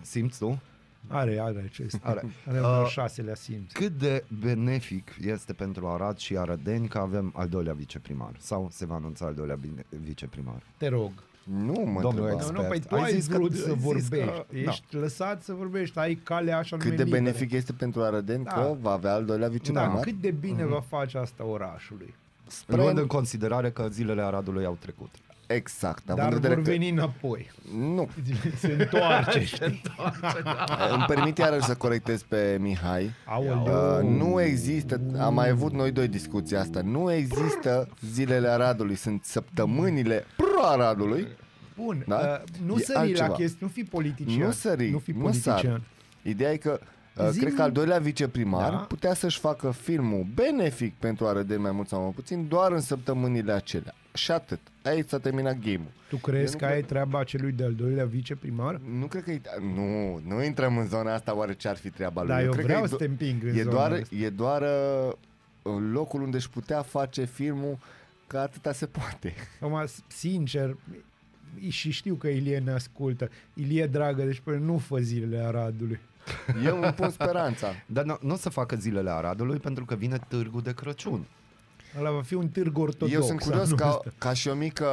[0.02, 0.60] Simți tu?
[1.08, 1.98] Are, are acest.
[2.02, 2.24] Are.
[2.48, 3.72] Are Uh, uh, șaselea simț.
[3.72, 8.32] Cât de benefic este pentru Arad și Arădeni că avem al doilea viceprimar?
[8.40, 10.62] Sau se va anunța al doilea bine- viceprimar?
[10.78, 11.12] Te rog.
[11.44, 12.32] Nu mă Domnul întreba.
[12.32, 12.56] expert.
[12.56, 14.26] Nu, nu, păi tu Ai ai, zis că- vrut ai să zis că- vorbești.
[14.26, 14.70] da.
[14.70, 16.00] Ești lăsat să vorbești.
[16.00, 17.24] Ai calea așa Cât nume de liberă.
[17.24, 18.52] benefic este pentru Arădeni Da.
[18.52, 20.00] că va avea al doilea Da, viceprimar?
[20.00, 22.14] cât de bine va face asta orașului.
[22.66, 25.10] Luând în considerare că zilele Aradului au trecut.
[25.48, 26.10] Exact.
[26.10, 27.52] având Dar în vedere vor că- veni înapoi.
[27.78, 28.10] Nu.
[28.60, 29.82] Se întoarce, știi?
[30.94, 33.12] Îmi permit iarăși să corectez pe Mihai.
[33.26, 34.00] Aoleu.
[34.04, 39.24] Uh, nu există, am mai avut noi doi discuții asta, nu există zilele Aradului, sunt
[39.24, 41.28] săptămânile pro-Aradului.
[41.76, 42.16] Bun, Da?
[42.44, 43.32] uh, nu E sări la altceva.
[43.34, 44.46] chestii, nu fi politician.
[44.46, 45.58] Nu sări, nu fi nu politician.
[45.62, 45.82] sar.
[46.22, 46.80] Ideea e că
[47.22, 48.76] Uh, Zi-mi- Cred că al doilea viceprimar Da.
[48.78, 53.52] putea să-și facă filmul benefic pentru Arădeni mai mult sau mai puțin doar în săptămânile
[53.52, 53.94] acelea.
[54.14, 54.60] Și atât.
[54.88, 55.92] Aici s-a terminat game-ul.
[56.10, 58.80] Tu Eu crezi nu că cred- ai treaba celui de-al doilea viceprimar?
[59.00, 59.42] Nu cred că e...
[59.76, 62.30] Nu, nu intrăm în zona asta oare ce ar fi treaba lui.
[62.30, 64.16] Da, eu cred vreau că să e, te împing în e zona doar, asta.
[64.16, 67.78] e doar uh, locul unde își putea face filmul
[68.28, 69.34] că atâta se poate.
[69.62, 70.76] Acum, sincer,
[71.70, 73.30] și știu că Ilie ne ascultă.
[73.54, 76.00] Ilie, dragă, deci până nu fă zilele Aradului.
[76.66, 77.68] Eu îmi pun speranța.
[77.86, 81.26] Dar nu, nu o să facă zilele Aradului pentru că vine târgul de Crăciun.
[82.00, 83.12] Ăla va fi un târg ortodox.
[83.14, 84.10] Eu sunt curios anul ca, ăsta.
[84.18, 84.88] ca și o mică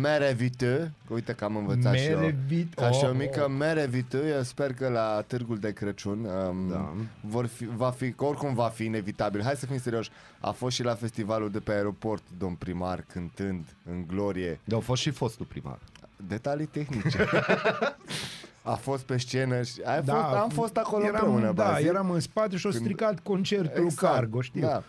[0.00, 2.18] mere vită, că uite că am învățat și eu.
[2.18, 2.74] Merevit.
[2.74, 3.54] Ca și o Oh, mică oh.
[3.58, 6.92] mere vită, eu sper că la târgul de Crăciun um, Da.
[7.20, 9.42] vor fi, va fi, că oricum va fi inevitabil.
[9.42, 10.10] Hai să fim serioși.
[10.40, 14.80] A fost și la festivalul de pe aeroport, domn primar, cântând în glorie Dar au
[14.80, 15.78] fost și fostul primar.
[16.28, 17.26] detalii tehnice.
[18.64, 21.86] A fost pe scenă și ai Da, fost, am fost acolo eram, împreună, Da, Bazil.
[21.86, 24.60] eram în spate și au Când- stricat concertul Exact, Cargo, știu.
[24.60, 24.82] Da.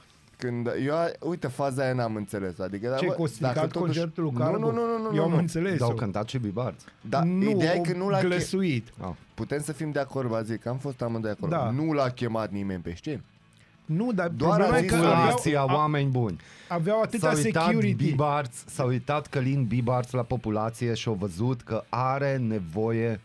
[0.47, 0.95] Când eu,
[1.29, 2.59] uite, faza aia n-am înțeles.
[2.59, 4.57] Adică, Ce, bă, că au stricat dacă totuși- concertul Cargo?
[4.57, 5.37] Nu, nu, nu, nu, nu, Eu am nu.
[5.37, 5.77] înțeles.
[5.79, 6.85] Dar au cântat și Bibarți.
[7.01, 8.87] Da, nu, ideea e au că nu l-a che- glăsuit.
[9.01, 9.09] Ah.
[9.33, 11.51] Putem să fim de acord, Bazil, că am fost amândoi acolo.
[11.51, 11.69] Da.
[11.69, 13.21] Nu l-a chemat nimeni pe scenă.
[13.85, 16.37] Nu, dar Doar problema a e zis că la aveau, Populația, a- oameni buni.
[16.67, 18.03] aveau atâta S-a uitat security.
[18.05, 23.19] Bibarți, s-a uitat Călin Bibarți la populație și au văzut că are nevoie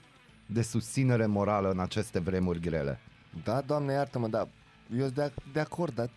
[0.46, 2.98] de susținere morală în aceste vremuri grele.
[3.44, 4.48] Da, doamne, iartă-mă, dar
[4.96, 6.08] eu sunt de, de acord, dar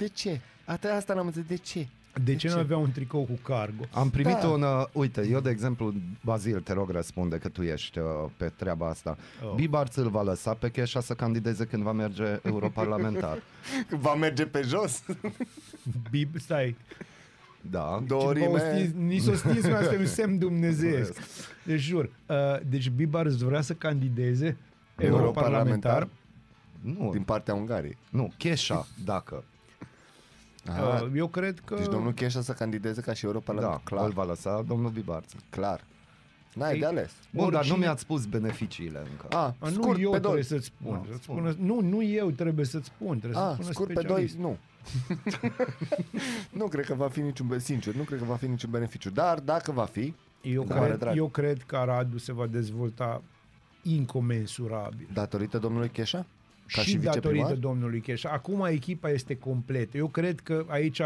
[0.00, 0.40] de ce?
[0.64, 1.86] Atât asta n-am înțeles, de ce?
[2.24, 3.84] De ce nu aveau un tricou cu Cargo?
[3.92, 4.48] Am primit Da.
[4.48, 4.62] un...
[4.62, 5.94] Uh, uite, eu de exemplu,
[6.24, 8.04] Bazil, te rog răspunde că tu ești uh,
[8.36, 9.16] pe treaba asta.
[9.42, 9.48] Oh.
[9.48, 9.54] Oh.
[9.54, 13.42] Bibarț îl va lăsa pe Cheșa să candideze când va merge europarlamentar.
[14.00, 15.02] Va merge pe jos?
[16.10, 16.76] Bib, stai.
[17.60, 18.02] da.
[18.06, 18.72] Două Cineva o rime.
[18.72, 21.12] stins, ni s-o stins, mi asta e un semn dumnezeiesc.
[21.64, 22.04] Deci jur.
[22.26, 22.36] Uh,
[22.66, 24.56] deci Bibarț îți vrea să candideze
[24.96, 26.08] europarlamentar.
[26.80, 27.96] Nu, Din partea Ungariei.
[28.10, 29.44] nu, Cheșa, dacă.
[30.68, 31.00] Aha.
[31.02, 31.74] Uh, eu cred că...
[31.74, 33.82] Deci domnul Cheșa să candideze ca și europarlamentar.
[33.98, 35.32] Da, îl va lăsa domnul Bibarț.
[35.50, 35.84] clar.
[36.54, 37.12] N-ai Ei, de ales.
[37.32, 39.26] Bun, dar nu Oricine- mi-ați spus beneficiile încă.
[39.36, 40.42] A, A, nu scurt eu pe trebuie doi.
[40.42, 40.92] să-ți spun.
[40.94, 41.36] Nu, să-ți spun.
[41.36, 43.18] spună, nu, nu eu trebuie să-ți spun.
[43.18, 44.36] Trebuie să A, spună scurt pe doi, specialist.
[44.36, 44.56] nu.
[46.60, 49.10] nu cred că va fi niciun, be- sincer, nu cred că va fi niciun beneficiu.
[49.10, 51.16] Dar dacă va fi, Eu, Cu mare cred, drag.
[51.16, 53.22] eu cred că Aradu se va dezvolta
[53.82, 55.08] incomensurabil.
[55.12, 56.26] datorită domnului Cheșa?
[56.72, 57.36] Ca și, și viceprimar?
[57.36, 58.30] datorită domnului Cheșa.
[58.32, 59.96] Acum echipa este completă.
[59.96, 61.00] Eu cred că aici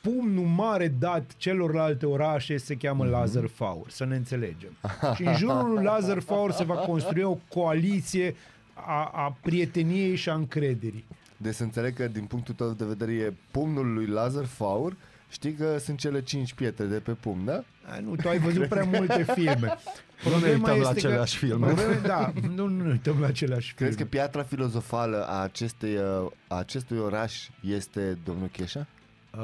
[0.00, 3.12] pumnul mare dat celorlalte orașe se cheamă Mhm.
[3.12, 4.70] Lazar Faur, să ne înțelegem.
[5.16, 8.34] și în jurul lui Lazar Faur se va construi o coaliție
[8.74, 11.04] a, a prieteniei și a încrederii.
[11.36, 14.96] Deci să înțeleg că din punctul tău de vedere e pumnul lui Lazar Faur,
[15.28, 17.62] știi că sunt cele cinci pietre de pe pumn, da?
[17.84, 19.76] A, nu, tu ai văzut prea multe filme.
[20.24, 21.66] Nu ne uităm la este că- aceleași filme.
[21.66, 24.10] Problema, da, nu, nu ne uităm la aceleași Crezi filme.
[24.10, 28.86] că piatra filozofală a, acestei, uh, a acestui oraș este domnul Cheșa?
[29.34, 29.40] Uh,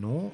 [0.00, 0.32] nu,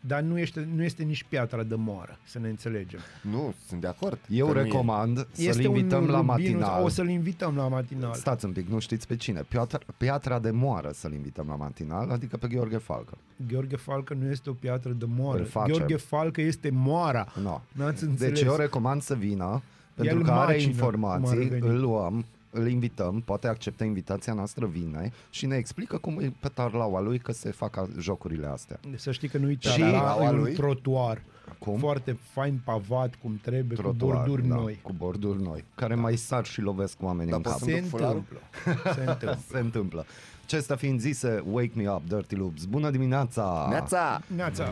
[0.00, 3.00] dar nu este, nu este nici piatra de moară, să ne înțelegem.
[3.30, 4.18] Nu, sunt de acord.
[4.28, 4.62] Eu că nu e.
[4.62, 6.82] recomand să-l Este invităm un la Rubinus- matinal.
[6.84, 8.14] O să-l invităm la matinal.
[8.14, 9.42] Stați un pic, nu știți pe cine.
[9.48, 13.18] Piatra, piatra de moară să-l invităm la matinal, adică pe Gheorghe Falcă.
[13.48, 15.38] Gheorghe Falcă nu este o piatră de moară.
[15.38, 15.74] Îl facem.
[15.76, 17.32] Gheorghe Falcă este moara.
[17.42, 17.60] No.
[17.72, 18.32] N-ați înțeles.
[18.38, 19.62] Deci eu recomand să vină,
[19.94, 21.66] pentru El că are macină, cum ar informații, veni.
[21.68, 26.48] îl luăm, îl invităm, poate acceptă invitația noastră, vine și ne explică cum e pe
[26.48, 28.80] tarlaua lui că se fac a- jocurile astea.
[28.96, 30.52] Să știi că nu uita, Și- la Tarlaua un lui?
[30.52, 31.22] trotuar.
[31.58, 31.78] Cum?
[31.78, 34.78] Foarte fain pavat, cum trebuie, cu borduri da, noi.
[34.82, 37.52] Cu borduri noi, care mai sar și lovesc oamenii Dar în cap.
[37.52, 38.22] poți Se Sunt fularul?
[38.64, 38.92] întâmplă.
[38.94, 39.38] Se întâmplă.
[39.52, 40.06] Se întâmplă.
[40.44, 42.64] Acesta fiind zise, Wake Me Up, Dirty Loops.
[42.64, 43.66] Bună dimineața!
[43.70, 44.20] Neața!
[44.36, 44.68] Neața.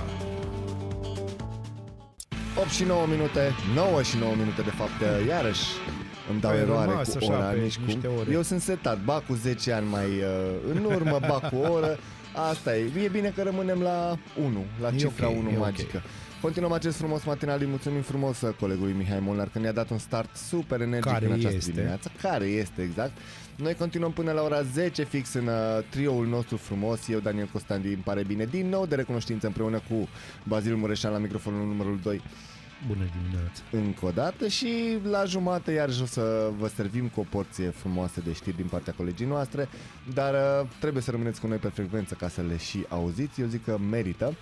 [2.61, 5.65] 8 și 9 minute, 9 și 9 minute de fapt, iarăși
[6.31, 8.19] îmi dau Ai eroare rămas cu așa ora, pe nici niște cum.
[8.19, 8.31] ore.
[8.33, 11.99] Eu sunt setat, ba cu 10 ani mai uh, în urmă, ba cu o oră.
[12.51, 12.91] Asta e.
[13.05, 15.59] E bine că rămânem la 1, la E cifra ok, 1 e ok.
[15.61, 16.03] magică.
[16.41, 19.99] Continuăm acest frumos matinal, îi mulțumim frumos uh, colegului Mihai Molnar că ne-a dat un
[19.99, 21.71] start super energic Care în această este?
[21.71, 22.11] dimineață.
[22.23, 23.13] Care este, exact.
[23.57, 27.09] Noi continuăm până la ora 10 fix în uh, trioul nostru frumos.
[27.09, 30.09] Eu, Daniel Costandi, îmi pare bine din nou de recunoștință împreună cu
[30.45, 32.21] Bazil Mureșan la microfonul numărul 2
[32.87, 33.63] Bună dimineața.
[33.71, 38.21] încă o dată și la jumate iarăși o să vă servim cu o porție frumoasă
[38.25, 39.69] de știri din partea colegii noastre,
[40.15, 43.47] dar uh, trebuie să rămâneți cu noi pe frecvență ca să le și auziți, eu
[43.47, 44.37] zic că merită.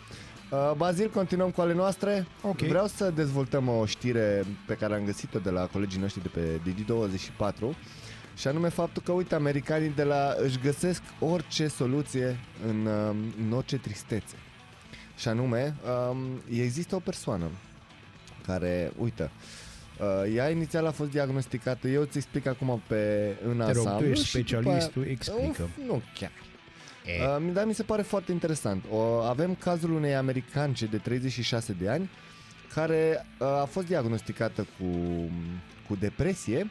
[0.51, 2.27] Uh, Bazil, continuăm cu ale noastre.
[2.43, 2.59] Ok.
[2.59, 6.61] Vreau să dezvoltăm o știre pe care am găsit-o de la colegii noștri de pe
[6.71, 7.77] Digi24
[8.37, 13.17] și anume faptul că, uite, americanii de la își găsesc orice soluție în, uh,
[13.47, 14.35] în orice tristețe.
[15.17, 15.75] Și anume,
[16.11, 16.19] um,
[16.51, 17.51] există o persoană
[18.47, 19.31] care, uite,
[20.01, 23.79] Uh, ea inițial a fost diagnosticată, eu îți explic acum pe în Te rog, tu
[23.79, 25.63] ansamblu ești și după specialistul, aia- explică.
[25.63, 26.31] Uf, nu chiar.
[27.39, 28.85] Uh, dar mi se pare foarte interesant.
[28.91, 32.11] O, avem cazul unei americance de 36 de ani
[32.75, 34.87] care uh, a fost diagnosticată cu,
[35.89, 36.71] cu depresie,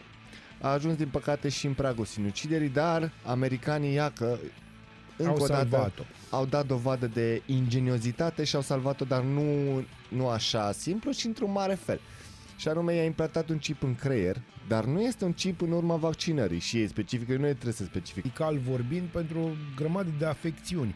[0.62, 4.38] a ajuns din păcate și în pragul sinuciderii, dar americanii ia că
[5.18, 6.04] încă Au o dată salvat-o.
[6.30, 9.44] au dat dovadă de ingeniozitate și au salvat-o, dar nu,
[10.10, 12.00] nu așa simplu, ci într-un mare fel.
[12.58, 14.38] Și anume i-a implantat un chip în creier,
[14.68, 17.84] dar nu este un chip în urma vaccinării și e specific, eu nu trebuie să
[17.84, 18.24] specific.
[18.24, 20.96] medical vorbind pentru o grămadă de afecțiuni.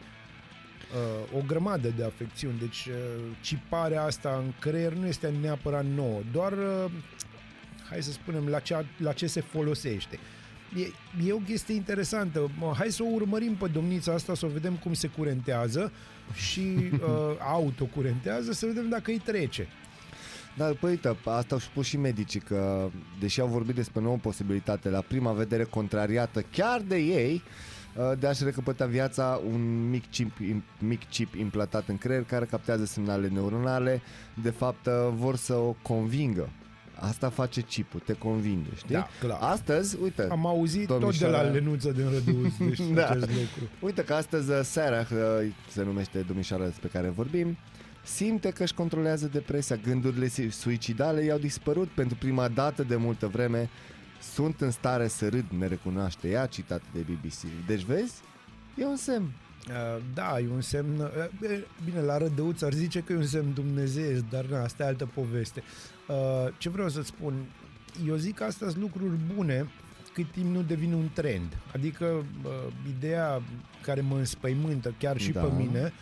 [1.32, 2.58] Uh, o grămadă de afecțiuni.
[2.58, 2.94] Deci uh,
[3.40, 6.90] ciparea asta în creier nu este neapărat nouă, doar uh,
[7.90, 10.18] hai să spunem la ce, la ce se folosește.
[10.76, 10.92] E,
[11.26, 12.50] e o chestie interesantă.
[12.58, 15.92] Mă, Hai să o urmărim pe domnița asta, să o vedem cum se curentează
[16.34, 16.60] și
[16.92, 17.00] uh,
[17.52, 19.68] autocurentează, să vedem dacă îi trece.
[20.56, 22.90] Dar, păi, uite, asta au spus și medicii că,
[23.20, 27.42] deși au vorbit despre nouă posibilitate, la prima vedere contrariată chiar de ei,
[27.96, 30.30] uh, de a-și recăpăta viața un mic chip,
[30.78, 34.02] mic chip implantat în creier care captează semnale neuronale,
[34.42, 36.48] de fapt uh, vor să o convingă.
[37.00, 38.94] Asta face chipul, te convinge, știi?
[38.94, 39.38] Da, clar.
[39.40, 43.08] Astăzi, uite, Am auzit tot de la Domnișoara- Lenuță din Răduț deci Da.
[43.08, 43.68] acest lucru.
[43.80, 45.18] Uite că astăzi uh, Sarah, uh,
[45.70, 47.56] se numește domnișoara despre care vorbim,
[48.04, 53.26] simte că își controlează depresia, gândurile si- suicidale i-au dispărut pentru prima dată de multă
[53.26, 53.68] vreme,
[54.34, 57.66] sunt în stare să râd, ne recunoaște ea, citat de BBC.
[57.66, 58.14] Deci vezi,
[58.76, 59.32] e un semn.
[59.68, 61.00] Uh, Da, e un semn...
[61.00, 64.82] uh, e, Bine, la rădăuț ar zice că e un semn dumnezeiesc, dar na, asta
[64.82, 65.62] e altă poveste.
[66.08, 67.34] Uh, Ce vreau să spun?
[68.06, 69.68] Eu zic că astea sunt lucruri bune
[70.12, 71.56] cât timp nu devin un trend.
[71.74, 72.50] Adică uh,
[72.96, 73.42] ideea
[73.82, 75.40] care mă înspăimântă chiar și Da.
[75.40, 75.92] pe mine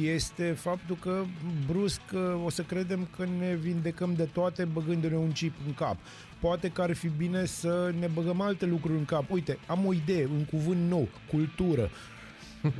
[0.00, 1.22] este faptul că
[1.66, 5.96] brusc uh, o să credem că ne vindecăm de toate băgându-ne un chip în cap.
[6.40, 9.30] Poate că ar fi bine să ne băgăm alte lucruri în cap.
[9.30, 11.90] Uite, am o idee, un cuvânt nou, cultură.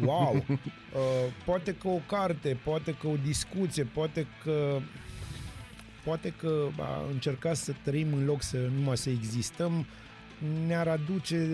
[0.05, 0.45] Wow!
[0.95, 4.78] Uh, poate că o carte, poate că o discuție, poate că
[6.05, 9.87] poate că a încerca să trăim în loc să numai să existăm
[10.66, 11.49] ne-ar aduce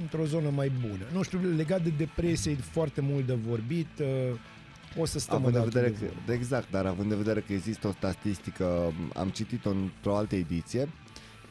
[0.00, 1.04] într-o zonă mai bună.
[1.12, 3.88] Nu știu, legat de depresie, e foarte mult de vorbit.
[4.00, 4.38] uh,
[4.96, 6.32] O să stăm Având o în dată vedere de că, vorbă.
[6.32, 10.88] exact, dar având în vedere că există o statistică, am citit-o într-o altă ediție,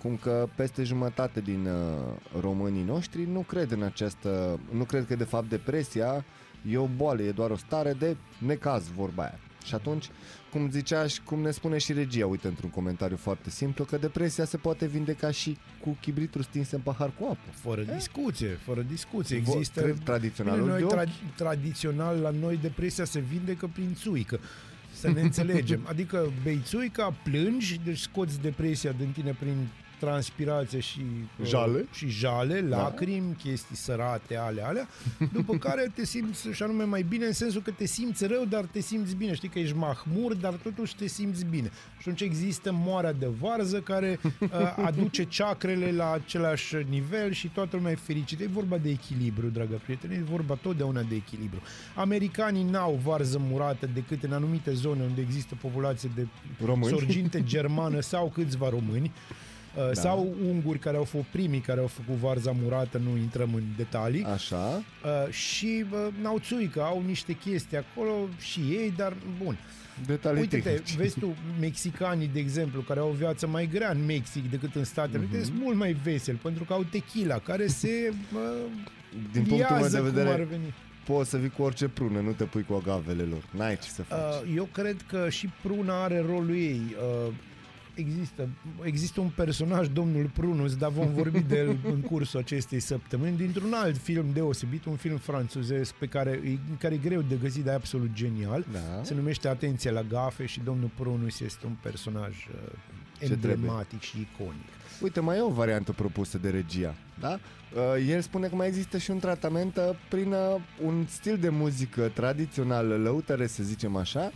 [0.05, 5.15] cum că peste jumătate din uh, românii noștri nu cred în această, nu cred că
[5.15, 6.25] de fapt depresia
[6.69, 9.39] e o boală, e doar o stare de necaz, vorba aia.
[9.65, 10.09] Și atunci,
[10.51, 14.45] cum zicea și cum ne spune și regia, uite într-un comentariu foarte simplu, că depresia
[14.45, 17.49] se poate vindeca și cu chibrituri stinse în pahar cu apă.
[17.51, 19.41] Fără discuție, fără discuție.
[19.41, 19.81] Vo- Există...
[19.81, 21.03] cred tradiționalul Bine, noi de ochi.
[21.03, 24.39] tra- tradițional la noi depresia se vindecă prin țuică.
[24.93, 25.85] Să ne înțelegem.
[25.89, 29.67] Adică bei țuica, plângi, deci scoți depresia din tine prin
[29.99, 31.01] transpirație și
[31.39, 31.85] uh, Jale.
[31.91, 34.87] și jale, lacrimi, chestii sărate, ale alea,
[35.33, 38.65] după care te simți și anume mai bine în sensul că te simți rău, dar
[38.65, 39.33] te simți bine.
[39.33, 41.67] Știi că ești mahmur, dar totuși te simți bine.
[41.97, 44.49] Și atunci există moarea de varză care uh,
[44.89, 48.43] aduce ceacrele la același nivel și toată lumea e fericită.
[48.43, 51.61] E vorba de echilibru, dragă prieteni, e vorba totdeauna de echilibru.
[51.95, 56.27] Americanii n-au varză murată decât în anumite zone unde există populație de
[56.65, 56.97] Români.
[56.97, 59.11] sorginte germană sau câțiva români.
[59.75, 59.93] Da.
[59.93, 64.23] Sau unguri care au fost primii care au făcut varza murată, nu intrăm în detalii.
[64.23, 64.83] Așa,
[65.25, 69.13] Uh, și uh, n-au țuică, au niște chestii acolo și ei, dar
[69.43, 69.57] bun.
[70.05, 70.97] detalii Uite-te, tehnice.
[70.97, 74.83] vezi tu, mexicanii, de exemplu, care au o viață mai grea în Mexic decât în
[74.83, 75.45] Statele Unite, Mhm.
[75.45, 78.39] sunt mult mai veseli, pentru că au tequila, care se uh,
[79.31, 80.73] Din punctul meu liază de cum ar vedere, veni.
[81.05, 83.43] poți să vii cu orice prună, nu te pui cu agavele lor.
[83.51, 84.19] N-ai ce să faci.
[84.19, 86.81] Uh, eu cred că și Pruna are rolul ei.
[87.27, 87.33] Uh,
[87.95, 88.47] există,
[88.83, 93.73] există un personaj, domnul Prunus, dar vom vorbi de el în cursul acestei săptămâni, dintr-un
[93.73, 97.73] alt film deosebit, un film franțuzesc pe care, e- care e greu de găsit, dar
[97.73, 98.65] e absolut genial.
[98.71, 99.03] Da.
[99.03, 102.71] Se numește Atenție la gafe și domnul Prunus este un personaj uh,
[103.19, 104.65] Ce emblematic și iconic.
[105.01, 107.39] Uite, mai e o variantă propusă de regia, da?
[107.75, 111.49] Uh, el spune că mai există și un tratament uh, prin uh, un stil de
[111.49, 114.31] muzică tradițional lăutăre, să zicem așa,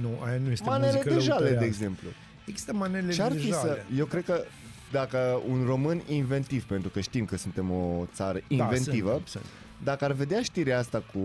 [0.00, 1.58] Nu, aia nu este manele muzică de jale, lăutărească.
[1.60, 2.08] de exemplu.
[2.46, 3.70] Există manele Ce ar de fi jale.
[3.70, 3.82] să...
[3.96, 4.44] Eu cred că
[4.92, 9.50] dacă un român inventiv, pentru că știm că suntem o țară Da, inventivă, suntem, suntem.
[9.84, 11.20] dacă ar vedea știrea asta cu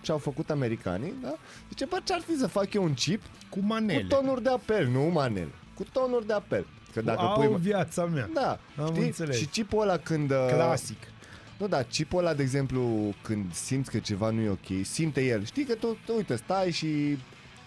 [0.00, 1.34] ce au făcut americanii, da?
[1.68, 4.00] Zice, bă, ce-ar fi să fac eu un chip Cu manele.
[4.00, 6.66] cu tonuri de apel, nu manele, cu tonuri de apel.
[6.92, 7.56] Că dacă Au pui...
[7.60, 8.30] viața mea.
[8.34, 9.04] Da, Am știi?
[9.04, 9.36] înțeles.
[9.36, 10.30] Și chipul ăla când...
[10.30, 10.96] uh, Clasic.
[11.58, 15.44] Nu, da, chipul ăla, de exemplu, când simți că ceva nu e ok, simte el.
[15.44, 17.18] Știi că tu, tu uite, stai și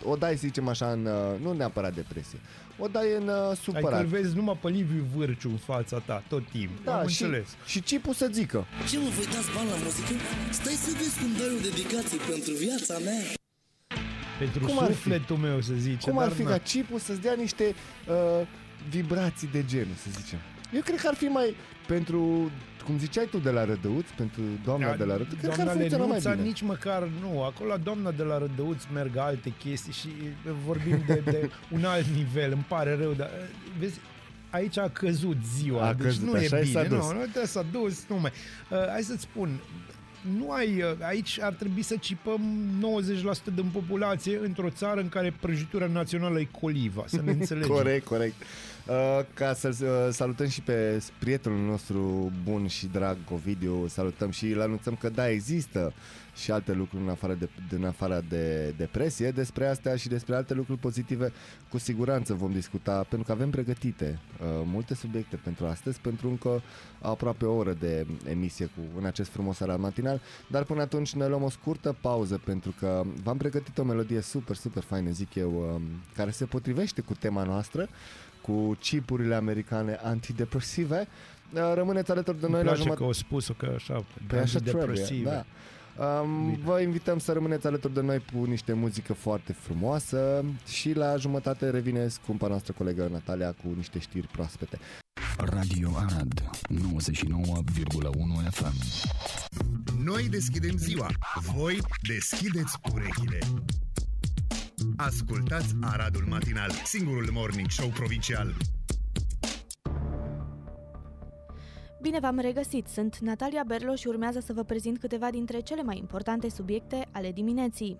[0.04, 2.40] o dai, să zicem așa, în, uh, nu neapărat depresie,
[2.80, 4.00] o dai în uh, Adică supărat.
[4.00, 6.82] îl vezi numai pe Liviu Vârciu în fața ta, tot timpul.
[6.84, 7.48] da, Am și, înțeles.
[7.66, 8.66] și cipul să zică.
[8.90, 10.14] Ce mă, voi dați bani la muzică?
[10.52, 13.22] Stai să vezi cum dai o dedicație pentru viața mea.
[14.40, 14.94] Pentru Cum ar fi?
[14.94, 16.10] sufletul meu, să zice.
[16.10, 16.50] Cum ar dar fi na.
[16.50, 17.76] ca chipul să-ți dea niște
[18.08, 18.48] uh,
[18.90, 20.40] vibrații de genul, să zicem.
[20.74, 21.56] Eu cred că ar fi mai
[21.88, 22.52] pentru,
[22.88, 25.74] cum ziceai tu de la Rădăuți, pentru doamna de la Rădăuți, cred că ar Da,
[25.74, 26.46] Doamna funcționa mai Lenuța bine.
[26.48, 27.44] nici măcar nu.
[27.44, 30.08] Acolo la doamna de la Rădăuți merg alte chestii și
[30.66, 32.52] vorbim de, de un alt nivel.
[32.52, 33.30] Îmi pare rău, dar
[33.80, 34.00] vezi,
[34.50, 36.96] aici a căzut ziua, A deci căzut, nu e așa i s-a bine.
[36.98, 37.06] dus.
[37.08, 38.32] Nu, nu trebuie să dus, nu mai.
[38.72, 39.50] Uh, hai să-ți spun,
[40.38, 42.42] nu ai, uh, aici ar trebui să cipăm
[43.52, 47.70] 90% din populație într-o țară în care prăjitura națională e coliva, să ne înțelegem.
[47.70, 48.36] Corect, corect.
[48.90, 54.46] Uh, ca să uh, salutăm și pe prietenul nostru bun și drag Ovidiu, salutăm și
[54.46, 55.94] îl anunțăm că da, există
[56.36, 59.32] și alte lucruri în afară de, din afara de depresie.
[59.32, 61.32] Despre astea și despre alte lucruri pozitive
[61.70, 66.62] cu siguranță vom discuta, pentru că avem pregătite uh, multe subiecte pentru astăzi, pentru încă
[67.02, 71.28] aproape o oră de emisie cu, în acest frumos aral matinal, dar până atunci ne
[71.28, 75.74] luăm o scurtă pauză pentru că v-am pregătit o melodie super, super faină, zic eu,
[75.74, 75.82] um,
[76.16, 77.90] care se potrivește cu tema noastră,
[78.48, 81.08] cu chipurile americane antidepresive.
[81.54, 83.02] Uh, Rămâneți alături de Îmi noi la place jumătate.
[83.04, 85.30] că au spus-o că așa, Pe așa trebuie, antidepresive.
[85.30, 85.46] da.
[86.22, 91.16] Um, vă invităm să rămâneți alături de noi cu niște muzică foarte frumoasă și la
[91.16, 94.80] jumătate revine scumpa noastră colegă Natalia cu niște știri proaspete.
[95.38, 98.74] Radio Arad 99,1 FM
[100.04, 101.08] Noi deschidem ziua,
[101.54, 103.40] voi deschideți urechile.
[105.00, 108.54] Ascultați Aradul Matinal, singurul morning show provincial.
[112.02, 112.88] Bine v-am regăsit!
[112.88, 117.32] Sunt Natalia Berloș și urmează să vă prezint câteva dintre cele mai importante subiecte ale
[117.32, 118.00] dimineții.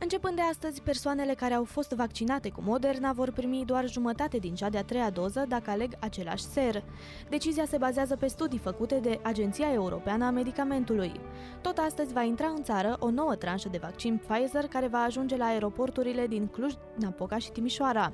[0.00, 4.54] Începând de astăzi, persoanele care au fost vaccinate cu Moderna vor primi doar jumătate din
[4.54, 6.82] cea de-a treia doză dacă aleg același ser.
[7.28, 11.12] Decizia se bazează pe studii făcute de Agenția Europeană a Medicamentului.
[11.60, 15.36] Tot astăzi va intra în țară o nouă tranșă de vaccin Pfizer care va ajunge
[15.36, 18.12] la aeroporturile din Cluj, Napoca și Timișoara.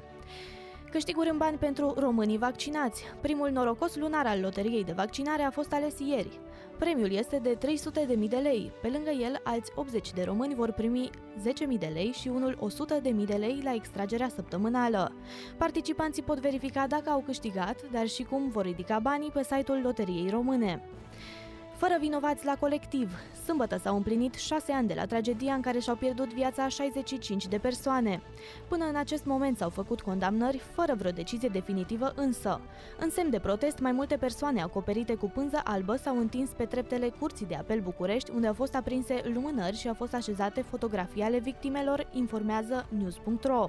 [0.90, 3.04] Câștiguri în bani pentru românii vaccinați.
[3.20, 6.40] Primul norocos lunar al loteriei de vaccinare a fost ales ieri.
[6.78, 7.58] Premiul este de
[8.18, 8.72] 300.000 de lei.
[8.82, 11.10] Pe lângă el, alți 80 de români vor primi
[11.72, 12.58] 10.000 de lei și unul
[13.02, 15.12] 100.000 de lei la extragerea săptămânală.
[15.58, 20.30] Participanții pot verifica dacă au câștigat, dar și cum vor ridica banii pe site-ul Loteriei
[20.30, 20.82] Române.
[21.76, 23.10] Fără vinovați la colectiv,
[23.44, 27.58] sâmbătă s-au împlinit șase ani de la tragedia în care și-au pierdut viața 65 de
[27.58, 28.22] persoane.
[28.68, 32.60] Până în acest moment s-au făcut condamnări, fără vreo decizie definitivă însă.
[32.98, 37.08] În semn de protest, mai multe persoane acoperite cu pânză albă s-au întins pe treptele
[37.08, 41.38] Curții de Apel București, unde au fost aprinse lumânări și au fost așezate fotografii ale
[41.38, 43.68] victimelor, informează news.ro.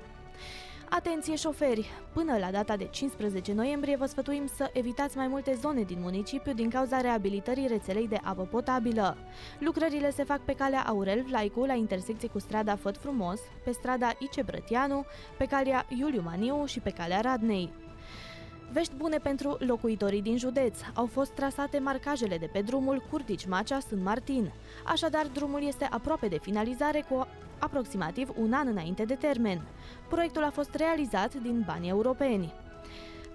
[0.89, 1.89] Atenție șoferi!
[2.13, 6.53] Până la data de 15 noiembrie vă sfătuim să evitați mai multe zone din municipiu
[6.53, 9.17] din cauza reabilitării rețelei de apă potabilă.
[9.59, 14.11] Lucrările se fac pe calea Aurel Vlaicu, la intersecție cu strada Făt Frumos, pe strada
[14.19, 15.05] Ice Brătianu,
[15.37, 17.84] pe calea Iuliu Maniu și pe calea Radnei.
[18.75, 20.79] Vești bune pentru locuitorii din județ.
[20.93, 24.51] Au fost trasate marcajele de pe drumul Curtici-Macea Sunt Martin.
[24.85, 27.27] Așadar, drumul este aproape de finalizare cu
[27.59, 29.61] aproximativ un an înainte de termen.
[30.09, 32.53] Proiectul a fost realizat din bani europeni.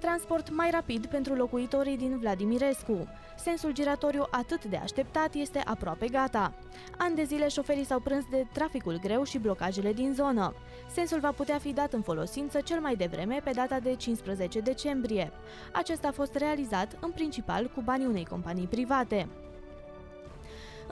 [0.00, 3.08] Transport mai rapid pentru locuitorii din Vladimirescu.
[3.36, 6.54] Sensul giratoriu atât de așteptat este aproape gata.
[6.98, 10.54] An de zile șoferii s-au prâns de traficul greu și blocajele din zonă.
[10.92, 15.32] Sensul va putea fi dat în folosință cel mai devreme pe data de 15 decembrie.
[15.72, 19.28] Acesta a fost realizat în principal cu banii unei companii private.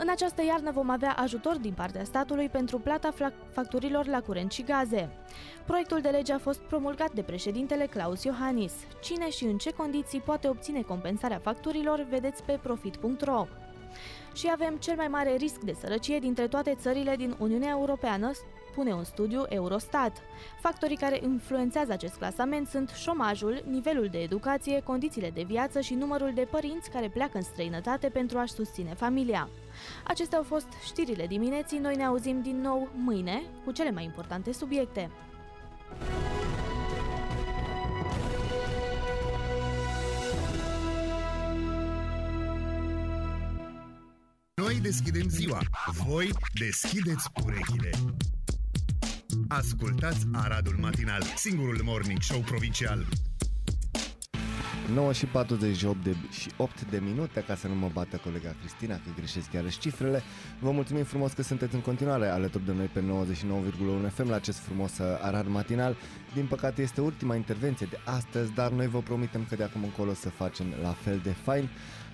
[0.01, 3.11] În această iarnă vom avea ajutor din partea statului pentru plata
[3.51, 5.11] facturilor la curent și gaze.
[5.67, 8.73] Proiectul de lege a fost promulgat de președintele Claus Iohannis.
[9.03, 13.47] Cine și în ce condiții poate obține compensarea facturilor, vedeți pe profit.ro.
[14.35, 18.31] Și avem cel mai mare risc de sărăcie dintre toate țările din Uniunea Europeană,
[18.79, 20.23] spune un studiu Eurostat.
[20.61, 26.33] Factorii care influențează acest clasament sunt șomajul, nivelul de educație, condițiile de viață și numărul
[26.35, 29.49] de părinți care pleacă în străinătate pentru a-și susține familia.
[30.05, 34.53] Acestea au fost știrile dimineții, noi ne auzim din nou mâine cu cele mai importante
[34.53, 35.11] subiecte.
[44.55, 45.61] Noi deschidem ziua,
[46.07, 47.91] voi deschideți urechile.
[49.49, 53.07] Ascultați Aradul Matinal, singurul morning show provincial.
[54.95, 58.95] 9 și 48 de, și 8 de minute ca să nu mă bată colega Cristina
[58.95, 60.23] că greșesc chiar cifrele.
[60.61, 63.01] Vă mulțumim frumos că sunteți în continuare alături de noi pe
[64.07, 65.97] 99,1 FM la acest frumos uh, Arad matinal.
[66.35, 70.15] Din păcate este ultima intervenție de astăzi, dar noi vă promitem că de acum încolo
[70.15, 71.69] să facem la fel de fain.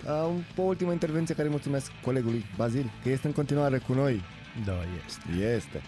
[0.04, 4.22] Uh, o ultimă intervenție care îi mulțumesc colegului Bazil că este în continuare cu noi.
[4.64, 5.44] Da, este.
[5.54, 5.82] Este.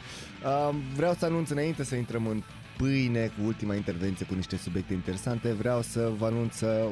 [0.45, 2.43] Uh, vreau să anunț înainte să intrăm în
[2.77, 5.53] pâine cu ultima intervenție cu niște subiecte interesante.
[5.53, 6.91] Vreau să vă anunț uh,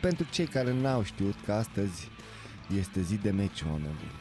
[0.00, 2.08] pentru cei care n-au știut că astăzi
[2.78, 4.20] este zi de meci, oameni buni.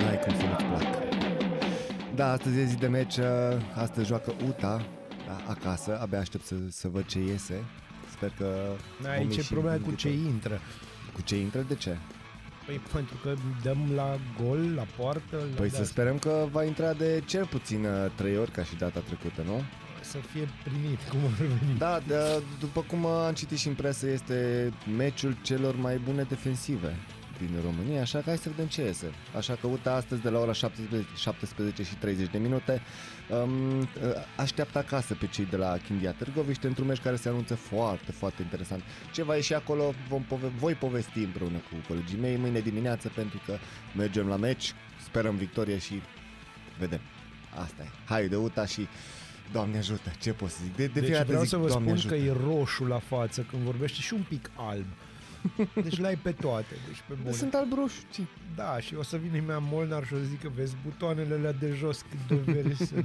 [0.00, 0.98] N-ai cum să nu-ți placă.
[2.14, 3.24] Da, astăzi e zi de meci, uh,
[3.74, 4.86] astăzi joacă UTA
[5.26, 7.64] da, acasă, abia aștept să, să văd ce iese.
[8.10, 8.46] Sper că...
[9.00, 9.96] vom Aici e ieși problema cu victori.
[9.96, 10.60] ce intră.
[11.12, 11.64] Cu ce intră?
[11.68, 11.96] De ce?
[12.66, 16.64] Păi pentru că dăm la gol, la poartă, la Păi de să sperăm că va
[16.64, 19.62] intra de cel puțin uh, trei ori ca și data trecută, nu?
[20.02, 21.78] să fie primit cum ar veni.
[21.78, 26.22] Da, de, după cum uh, am citit și în presă, este meciul celor mai bune
[26.22, 26.96] defensive
[27.46, 29.10] din România, așa că hai să vedem ce iese.
[29.36, 32.82] Așa că uite astăzi de la ora 17, 17 și 30 de minute
[33.28, 33.86] um, uh,
[34.36, 38.42] așteaptă acasă pe cei de la Chindia Târgoviște într-un meci care se anunță foarte, foarte
[38.42, 38.82] interesant.
[39.12, 43.40] Ce va ieși acolo vom pove- voi povesti împreună cu colegii mei mâine dimineață pentru
[43.46, 43.56] că
[43.96, 44.74] mergem la meci,
[45.04, 46.02] sperăm victorie și
[46.78, 47.00] vedem.
[47.54, 47.88] Asta e.
[48.04, 48.88] Hai de UTA și
[49.52, 50.76] Doamne ajută, ce pot să zic?
[50.76, 52.14] De, de Deci fiecare vreau zic, să vă Doamne spun ajută.
[52.14, 54.86] că e roșu la față când vorbește și un pic alb.
[55.82, 57.34] Deci l-ai pe toate, deci pe bune.
[57.34, 58.20] Sunt alb roșu, ci.
[58.56, 61.74] Da, și o să vină mea Molnar și o să zică, vezi butoanele alea de
[61.78, 63.04] jos cât de veri sunt.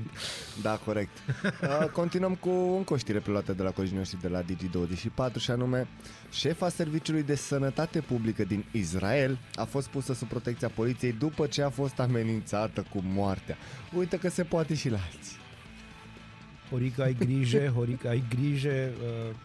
[0.62, 1.18] Da, corect.
[1.62, 5.52] Uh, continuăm cu încă o știre preluată de la colegii noștri de la Digi24 și
[5.52, 5.88] anume
[6.32, 11.62] șefa Serviciului de Sănătate Publică din Israel a fost pusă sub protecția poliției după ce
[11.62, 13.58] a fost amenințată cu moartea.
[13.94, 15.38] Uite că se poate și la alții.
[16.70, 18.90] Horica, ai grijă, Horica, ai grijă.
[19.02, 19.36] Uh,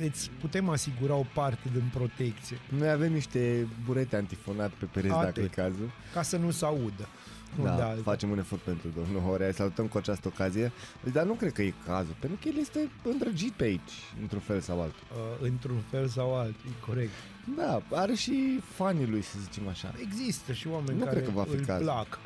[0.00, 5.24] îți putem asigura o parte din protecție, Noi avem niște burete antifonat pe pereți Atât.
[5.34, 5.90] dacă e cazul.
[6.12, 7.08] ca să nu se audă.
[7.56, 8.02] Nu Da, de alta.
[8.02, 10.72] facem un efort pentru domnul Horea, salutăm cu această ocazie,
[11.12, 14.60] dar nu cred că e cazul, pentru că el este îndrăgit pe aici, într-un fel
[14.60, 15.02] sau altul.
[15.12, 17.10] Uh, într-un fel sau altul, e corect.
[17.56, 19.94] Da, are și fanii lui, să zicem așa.
[20.00, 21.84] Există și oameni Nu care cred că va fi îl cazul.
[21.84, 22.18] plac.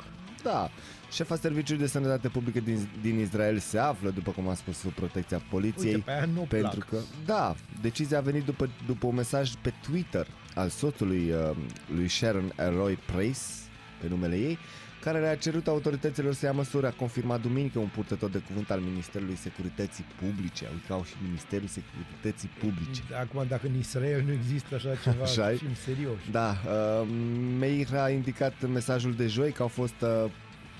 [0.43, 0.69] Da,
[1.11, 4.91] șefa Serviciului de Sănătate Publică din, din Israel se află, după cum am spus, sub
[4.91, 5.93] protecția poliției.
[5.93, 6.89] Uite, pe aia nu pentru plac.
[6.89, 11.55] că, da, decizia a venit după, după un mesaj pe Twitter al soțului uh,
[11.95, 13.39] lui Sharon Roy Price,
[14.01, 14.57] pe numele ei,
[15.03, 16.85] care le-a cerut autorităților să ia măsuri.
[16.85, 20.67] A confirmat duminică un purtător de cuvânt al Ministerului Securității Publice.
[20.73, 23.01] Uite că au și Ministerul Securității Publice.
[23.19, 25.55] Acum, dacă în Israel nu există așa ceva, Așa așa e.
[25.55, 26.31] fim serioși.
[26.31, 26.49] Da,
[27.01, 27.07] uh,
[27.59, 30.31] Meir a indicat în mesajul de joi că au fost uh,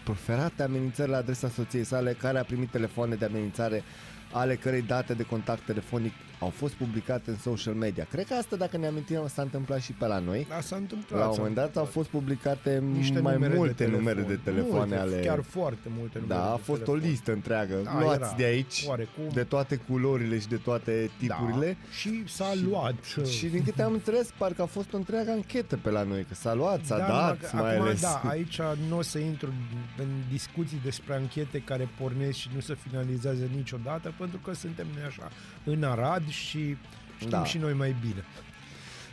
[0.03, 3.83] proferate amenințări la adresa soției sale, care a primit telefoane de amenințare
[4.31, 8.05] ale cărei date de contact telefonic au fost publicate în social media.
[8.11, 10.45] Cred că asta, dacă ne amintim, s-a întâmplat și pe la noi.
[10.49, 11.19] Da, s-a întâmplat.
[11.19, 11.93] La un s-a moment dat au întâmplat.
[11.93, 13.99] fost publicate Niște mai numere multe de telefon.
[14.03, 15.25] numere de telefoane multe, ale...
[15.25, 17.09] Chiar foarte multe numere Da, a de fost o telefon.
[17.09, 17.75] listă întreagă.
[17.83, 19.23] Da, Luați era de aici, oarecum.
[19.33, 21.77] de toate culorile și de toate tipurile.
[21.81, 22.95] Da, și s-a luat.
[23.29, 26.33] Și din câte am înțeles, parcă a fost o întreagă anchetă pe la noi, că
[26.33, 28.01] s-a luat, s-a da, dat, numai că mai acum, ales.
[28.01, 29.53] Da, aici nu o să intru
[29.97, 35.03] în discuții despre anchete care pornesc și nu se finalizează niciodată, pentru că suntem noi
[35.07, 35.29] așa
[35.63, 36.77] în Arad și
[37.17, 37.45] știm Da.
[37.45, 38.23] și noi mai bine.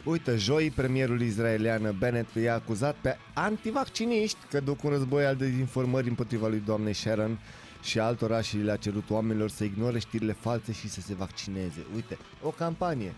[0.04, 6.08] Uite, joi, premierul israelian Bennett i-a acuzat pe antivacciniști că duc un război al dezinformării
[6.08, 7.38] împotriva lui doamnei Sharon
[7.82, 11.86] și altora și le-a cerut oamenilor să ignore știrile false și să se vaccineze.
[11.94, 13.14] Uite, o campanie.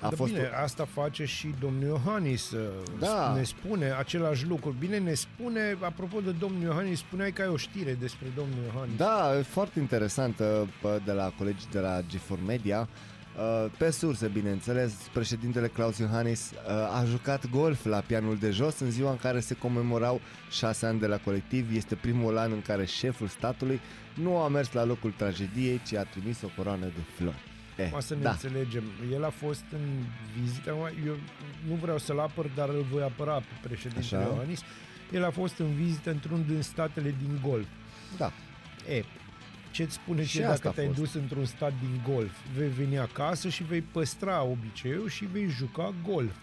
[0.00, 0.62] A A fost bine, o...
[0.62, 2.68] asta face și domnul Iohannis, uh,
[2.98, 3.32] Da.
[3.36, 4.74] ne spune același lucru.
[4.78, 8.96] Bine, ne spune, apropo de domnul Iohannis, spuneai că ai o știre despre domnul Iohannis.
[8.96, 12.88] Da, e foarte interesantă pă, de la colegii de la G4 Media.
[13.38, 18.78] Uh, Pe surse, bineînțeles, președintele Claus Iohannis uh, a jucat golf la pianul de jos
[18.78, 20.20] în ziua în care se comemorau
[20.50, 21.74] șase ani de la colectiv.
[21.76, 23.80] Este primul an în care șeful statului
[24.14, 27.42] nu a mers la locul tragediei, ci a trimis o coroană de flori.
[27.76, 28.82] Eh, Ca să ne da, înțelegem.
[29.12, 30.04] El a fost în
[30.40, 30.76] vizită,
[31.06, 31.16] eu
[31.68, 34.28] nu vreau să-l apăr, dar îl voi apăra pe președintele Așa.
[34.32, 34.60] Iohannis.
[35.12, 37.66] El a fost în vizită într-un din statele din Golf.
[38.16, 38.32] da.
[38.88, 39.04] E,
[39.76, 40.98] ce-ți spune Și și asta dacă a te-ai fost.
[40.98, 42.32] dus într-un stat din golf?
[42.56, 46.34] Vei veni acasă și vei păstra obiceiul și vei juca golf.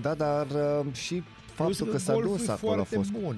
[0.00, 1.22] Da, dar uh, și
[1.54, 3.10] faptul Plus că s-a golful dus e acolo a foarte fost...
[3.10, 3.36] bun.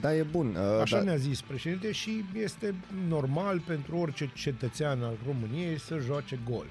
[0.00, 0.46] Da, e bun.
[0.54, 2.74] Uh, Așa da, ne-a zis președinte și este
[3.08, 6.70] normal pentru orice cetățean al României să joace golf.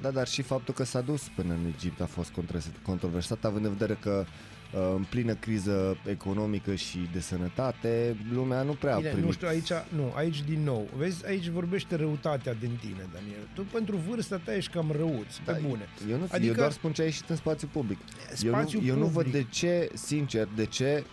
[0.00, 3.64] Da, dar și faptul că s-a dus până în Egipt a fost contres- controversat, având
[3.64, 4.32] în vedere că uh,
[4.72, 9.26] în plină criză economică și de sănătate, lumea nu prea a Bine, primit.
[9.26, 13.48] nu știu, aici, nu, aici din nou, vezi, aici vorbește răutatea din tine, Daniel.
[13.54, 15.88] Tu pentru vârsta ta ești cam răuț, pe Da, bune.
[16.10, 17.98] Eu, nu, adică, Adică- eu doar spun ce a ieșit în spațiu public.
[18.42, 19.32] Eu nu, Spațiu eu nu văd public.
[19.32, 21.04] de ce, sincer, de ce...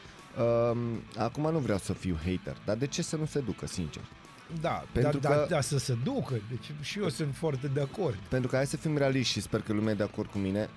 [0.71, 0.77] Um,
[1.17, 4.01] acum nu vreau să fiu hater, dar de ce să nu se ducă, sincer?
[4.61, 7.81] Da, Pentru da, că- da, da, să se ducă, deci și eu sunt foarte de
[7.81, 8.15] acord.
[8.29, 10.61] Pentru că hai să fim realiști și sper că lumea e de acord cu mine,
[10.61, 10.67] uh,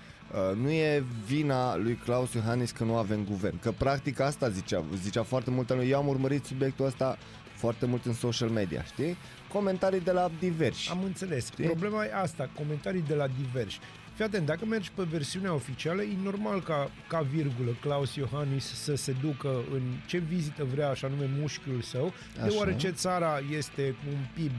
[0.55, 3.59] nu e vina lui Claus Iohannis că nu avem guvern.
[3.59, 5.89] Că practic asta zicea, zicea foarte mult lui.
[5.89, 7.17] Eu am urmărit subiectul ăsta
[7.53, 9.17] foarte mult în social media, știi?
[9.53, 10.89] Comentarii de la diversi.
[10.89, 11.45] Am înțeles.
[11.45, 11.65] Știi?
[11.65, 13.79] Problema e asta, comentarii de la diversi.
[14.19, 18.95] Fii atent, dacă mergi pe versiunea oficială, e normal ca, ca virgulă Claus Iohannis să
[18.95, 22.47] se ducă în ce vizită vrea, așa nume mușchiul său, Așa.
[22.47, 24.51] deoarece țara este un PIB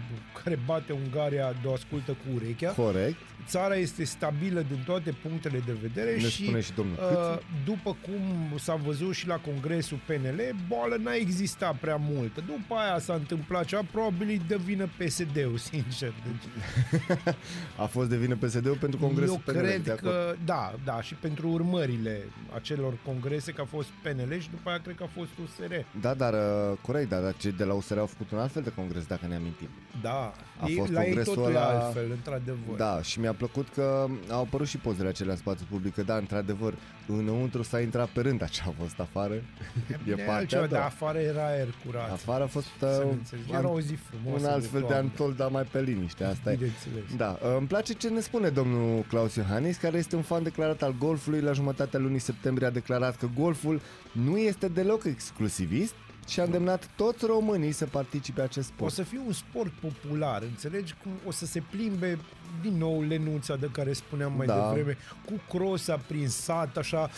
[0.44, 2.70] care bate Ungaria de o ascultă cu urechea.
[2.70, 3.16] Corect.
[3.46, 7.42] Țara este stabilă din toate punctele de vedere Ne și, spune și domnul uh, Câțu.
[7.64, 12.42] după cum s-a văzut și la congresul PNL, boală n-a existat prea multă.
[12.46, 16.12] După aia s-a întâmplat ceva, probabil îi dă vină PSD-ul, sincer.
[16.26, 17.34] Deci,
[17.82, 20.02] A fost de vină PSD-ul pentru congresul eu PNL, cred de acord.
[20.12, 22.20] că, da, da, și pentru urmările
[22.54, 25.74] acelor congrese, că a fost PNL și după aia cred că a fost USR.
[26.00, 28.62] Da, dar uh, corect, dar dar cei de la USR au făcut un alt fel
[28.62, 29.68] de congres, dacă ne amintim.
[30.02, 32.76] Da, A ei, fost la ei congresul totul e ăla- altfel, într-adevăr.
[32.76, 36.16] Da, și mi-a plăcut că au apărut și pozele acelea în spațiu public, că da,
[36.16, 36.74] într-adevăr,
[37.06, 39.34] înăuntru s-a intrat pe rând, așa a fost afară.
[39.34, 39.42] e
[40.04, 40.80] Bine, partea a altceva, doua.
[40.80, 42.10] dar afară era aer curat.
[42.12, 43.54] Afară a fost Să uh, ne înțelegem.
[43.54, 45.08] Era o zi frumoasă un alt de fel de toamnă.
[45.10, 46.54] antol, dar mai pe liniște, asta e.
[46.54, 47.16] Bineînțeles.
[47.16, 50.82] Da, uh, îmi place ce ne spune domnul Claus Iohannis, care este un fan declarat
[50.82, 51.40] al golfului.
[51.40, 53.80] La jumătatea lunii septembrie a declarat că golful
[54.12, 55.94] nu este deloc exclusivist
[56.28, 58.92] și a îndemnat toți românii să participe acest O sport.
[58.92, 60.94] să fie un sport popular, înțelegi?
[61.02, 62.18] Cum o să se plimbe
[62.62, 64.66] din nou lenuța de care spuneam mai Da.
[64.72, 67.10] devreme, cu crosa prin sat, așa,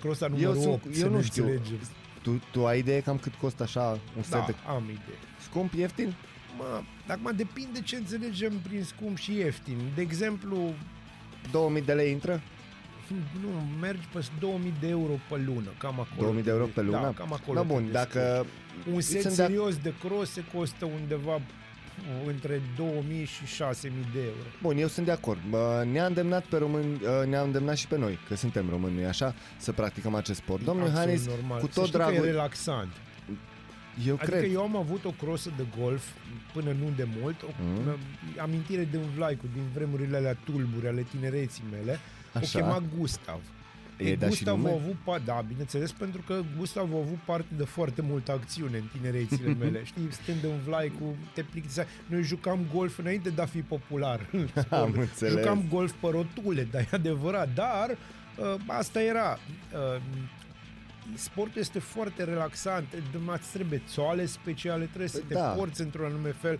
[0.00, 1.78] crosa Eu, numărul sunt, 8, să eu ne nu știu, înțelegem.
[2.22, 5.18] tu, tu ai idee cam cât costă așa un set Da, de am idee.
[5.48, 6.14] scump, ieftin?
[6.58, 6.82] Mă,
[7.12, 9.78] acum depinde ce înțelegem prin scump și ieftin.
[9.94, 10.72] De exemplu,
[11.50, 12.40] 2000 de lei intră?
[13.40, 13.48] nu,
[13.80, 16.20] mergi pe 2000 de euro pe lună, cam acolo.
[16.20, 17.00] 2000 de euro pe lună?
[17.00, 17.60] Da, cam acolo.
[17.60, 18.12] Da, te bun, descurci.
[18.12, 18.46] dacă
[18.92, 21.40] Un set sunt de- serios de cross se costă undeva
[22.26, 24.48] între 2000 și 6000 de euro.
[24.62, 25.38] Bun, eu sunt de acord.
[25.48, 29.06] Bă, Ne-a îndemnat pe români, uh, ne-a îndemnat și pe noi, că suntem români, nu
[29.08, 30.64] așa, să practicăm acest sport.
[30.64, 31.60] Domnul Absolut Iohannis, normal.
[31.60, 32.92] cu Să tot știi că dragul, e relaxant.
[34.06, 34.52] Eu Adică cred.
[34.52, 36.04] eu am avut o crosă de golf
[36.52, 37.96] până nu de mult, o Mm.
[38.40, 41.98] amintire de un vlaicu din vremurile alea tulburi ale tinereții mele.
[42.32, 42.58] Așa.
[42.58, 43.40] O chema Gustav.
[43.98, 44.70] E Ei, dat și Gustav nume?
[44.70, 48.76] a avut, pa- da, bineînțeles, pentru că Gustav a avut parte de foarte multă acțiune
[48.76, 49.84] în tinerețile mele.
[49.84, 51.86] Știi, stând în vlai cu te plictisea.
[52.06, 54.26] Noi jucam golf înainte de a fi popular.
[54.32, 54.72] în sport.
[54.72, 55.32] Am înțeles.
[55.32, 57.48] Jucam golf pe rotule, dar e adevărat.
[57.54, 57.90] Dar
[58.36, 59.38] uh, asta era.
[59.72, 60.00] Uh,
[61.14, 62.86] sportul este foarte relaxant.
[62.92, 65.40] Îți trebuie țoale speciale, trebuie să te Da.
[65.48, 66.58] porți într-un anume fel.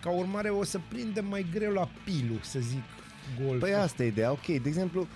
[0.00, 2.82] Ca urmare o să prindem mai greu la pilu, să zic,
[3.44, 3.60] golf.
[3.60, 4.46] Păi asta e ideea, ok.
[4.46, 5.06] De exemplu,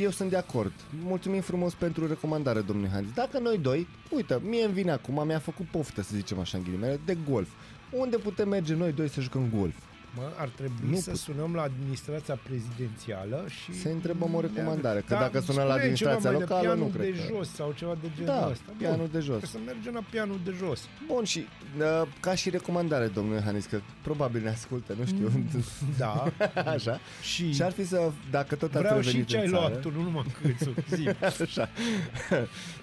[0.00, 0.72] eu sunt de acord.
[1.02, 3.06] Mulțumim frumos pentru recomandare, domnule Hans.
[3.14, 6.64] Dacă noi doi, uite, mie îmi vine acum, mi-a făcut poftă, să zicem așa în
[6.64, 7.48] ghilimele, de golf.
[7.90, 9.74] Unde putem merge noi doi să jucăm golf?
[10.16, 13.72] Mă, ar trebui Nu să put- sunăm la administrația prezidențială și...
[13.80, 16.72] Să întrebăm o recomandare, că dacă sună la spune administrația ceva mai locală, de nu
[16.74, 18.64] pianul cred de că- jos sau ceva de genul Da, ăsta.
[18.66, 18.76] Bun.
[18.78, 19.40] pianul de jos.
[19.40, 20.80] Că să mergem la pianul de jos.
[21.06, 21.46] Bun, și
[21.78, 25.30] uh, ca și recomandare, domnule Hanis, că probabil ne ascultă, nu știu.
[26.04, 26.32] Da.
[26.74, 27.00] Așa.
[27.22, 29.66] și Și ar fi să, dacă tot ați vreau și revenit ce ai în țară,
[29.68, 30.74] luat tu, nu numai câțu.
[30.96, 31.08] Zi.
[31.42, 31.68] Așa.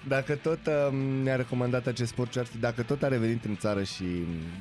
[0.08, 0.58] Dacă tot
[0.90, 4.04] um, ne-a recomandat acest sport, ce ar fi, dacă tot a revenit în țară și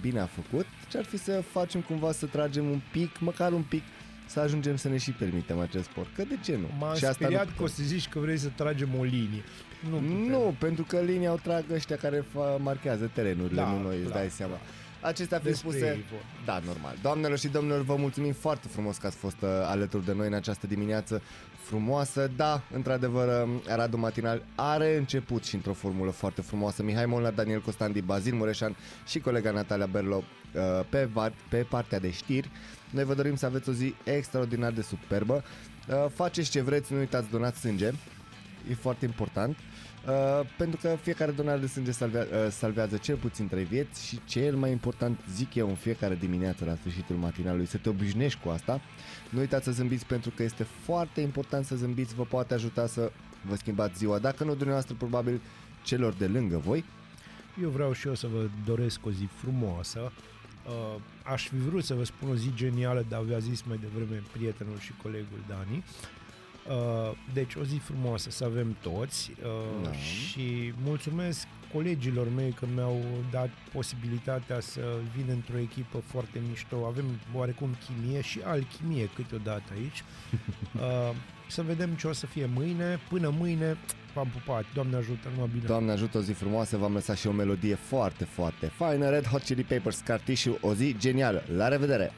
[0.01, 3.61] bine a făcut, ce ar fi să facem cumva să tragem un pic, măcar un
[3.61, 3.83] pic,
[4.25, 6.07] să ajungem să ne și permitem acest sport.
[6.15, 6.67] Că de ce nu?
[6.79, 9.43] M-am și speriat nu că o să zici că vrei să tragem o linie.
[9.89, 10.11] Nu, putem.
[10.29, 14.07] Nu, pentru că linia o trag ăștia care fa- marchează terenurile, Da, nu noi, îți
[14.11, 14.57] da, dai seama.
[15.01, 16.21] Acestea fiind Despre spuse, ei vor.
[16.45, 16.95] da, normal.
[17.01, 20.33] Doamnelor și domnilor, vă mulțumim foarte frumos că ați fost uh, alături de noi în
[20.33, 21.21] această dimineață
[21.75, 22.31] frumoasă.
[22.35, 26.83] Da, într-adevăr, um, Radu Matinal are început și într-o formulă foarte frumoasă.
[26.83, 28.75] Mihai Molna, Daniel Costandi, Bazil Mureșan
[29.07, 30.15] și colega Natalia Berlo
[30.53, 32.49] uh, pe, va- pe partea de știri.
[32.89, 35.43] Noi vă dorim să aveți o zi extraordinar de superbă.
[35.89, 37.91] Uh, Faceți ce vreți, nu uitați, donați sânge.
[38.69, 39.57] E foarte important.
[40.07, 44.19] Uh, pentru că fiecare donare de sânge salvea, uh, salvează cel puțin trei vieți și
[44.25, 48.49] cel mai important, zic eu, în fiecare dimineață la sfârșitul matinalului, să te obișnuiești cu
[48.49, 48.81] asta.
[49.29, 53.11] Nu uitați să zâmbiți pentru că este foarte important să zâmbiți, vă poate ajuta să
[53.47, 54.19] vă schimbați ziua.
[54.19, 55.41] Dacă nu dumneavoastră, probabil
[55.83, 56.83] celor de lângă voi.
[57.61, 60.11] Eu vreau și eu să vă doresc o zi frumoasă.
[60.65, 64.23] Uh, aș fi vrut să vă spun o zi genială, dar vi-a zis mai devreme
[64.31, 65.83] prietenul și colegul Dani.
[66.71, 69.91] Uh, deci o zi frumoasă să avem toți uh, Da.
[69.91, 72.99] și mulțumesc colegilor mei că mi-au
[73.31, 74.81] dat posibilitatea să
[75.15, 76.85] vin într-o echipă foarte mișto.
[76.85, 80.03] Avem oarecum chimie și alchimie câteodată aici.
[80.75, 81.15] Uh,
[81.47, 82.99] să vedem ce o să fie mâine.
[83.09, 83.77] Până mâine
[84.13, 84.65] v-am pupat.
[84.73, 85.63] Doamne ajută, numai bine.
[85.65, 89.41] Doamne ajută, o zi frumoasă, v-am lăsat și o melodie foarte, foarte faină, Red Hot
[89.41, 91.43] Chili Peppers, Scar Tissue, o zi genială.
[91.55, 92.11] La revedere!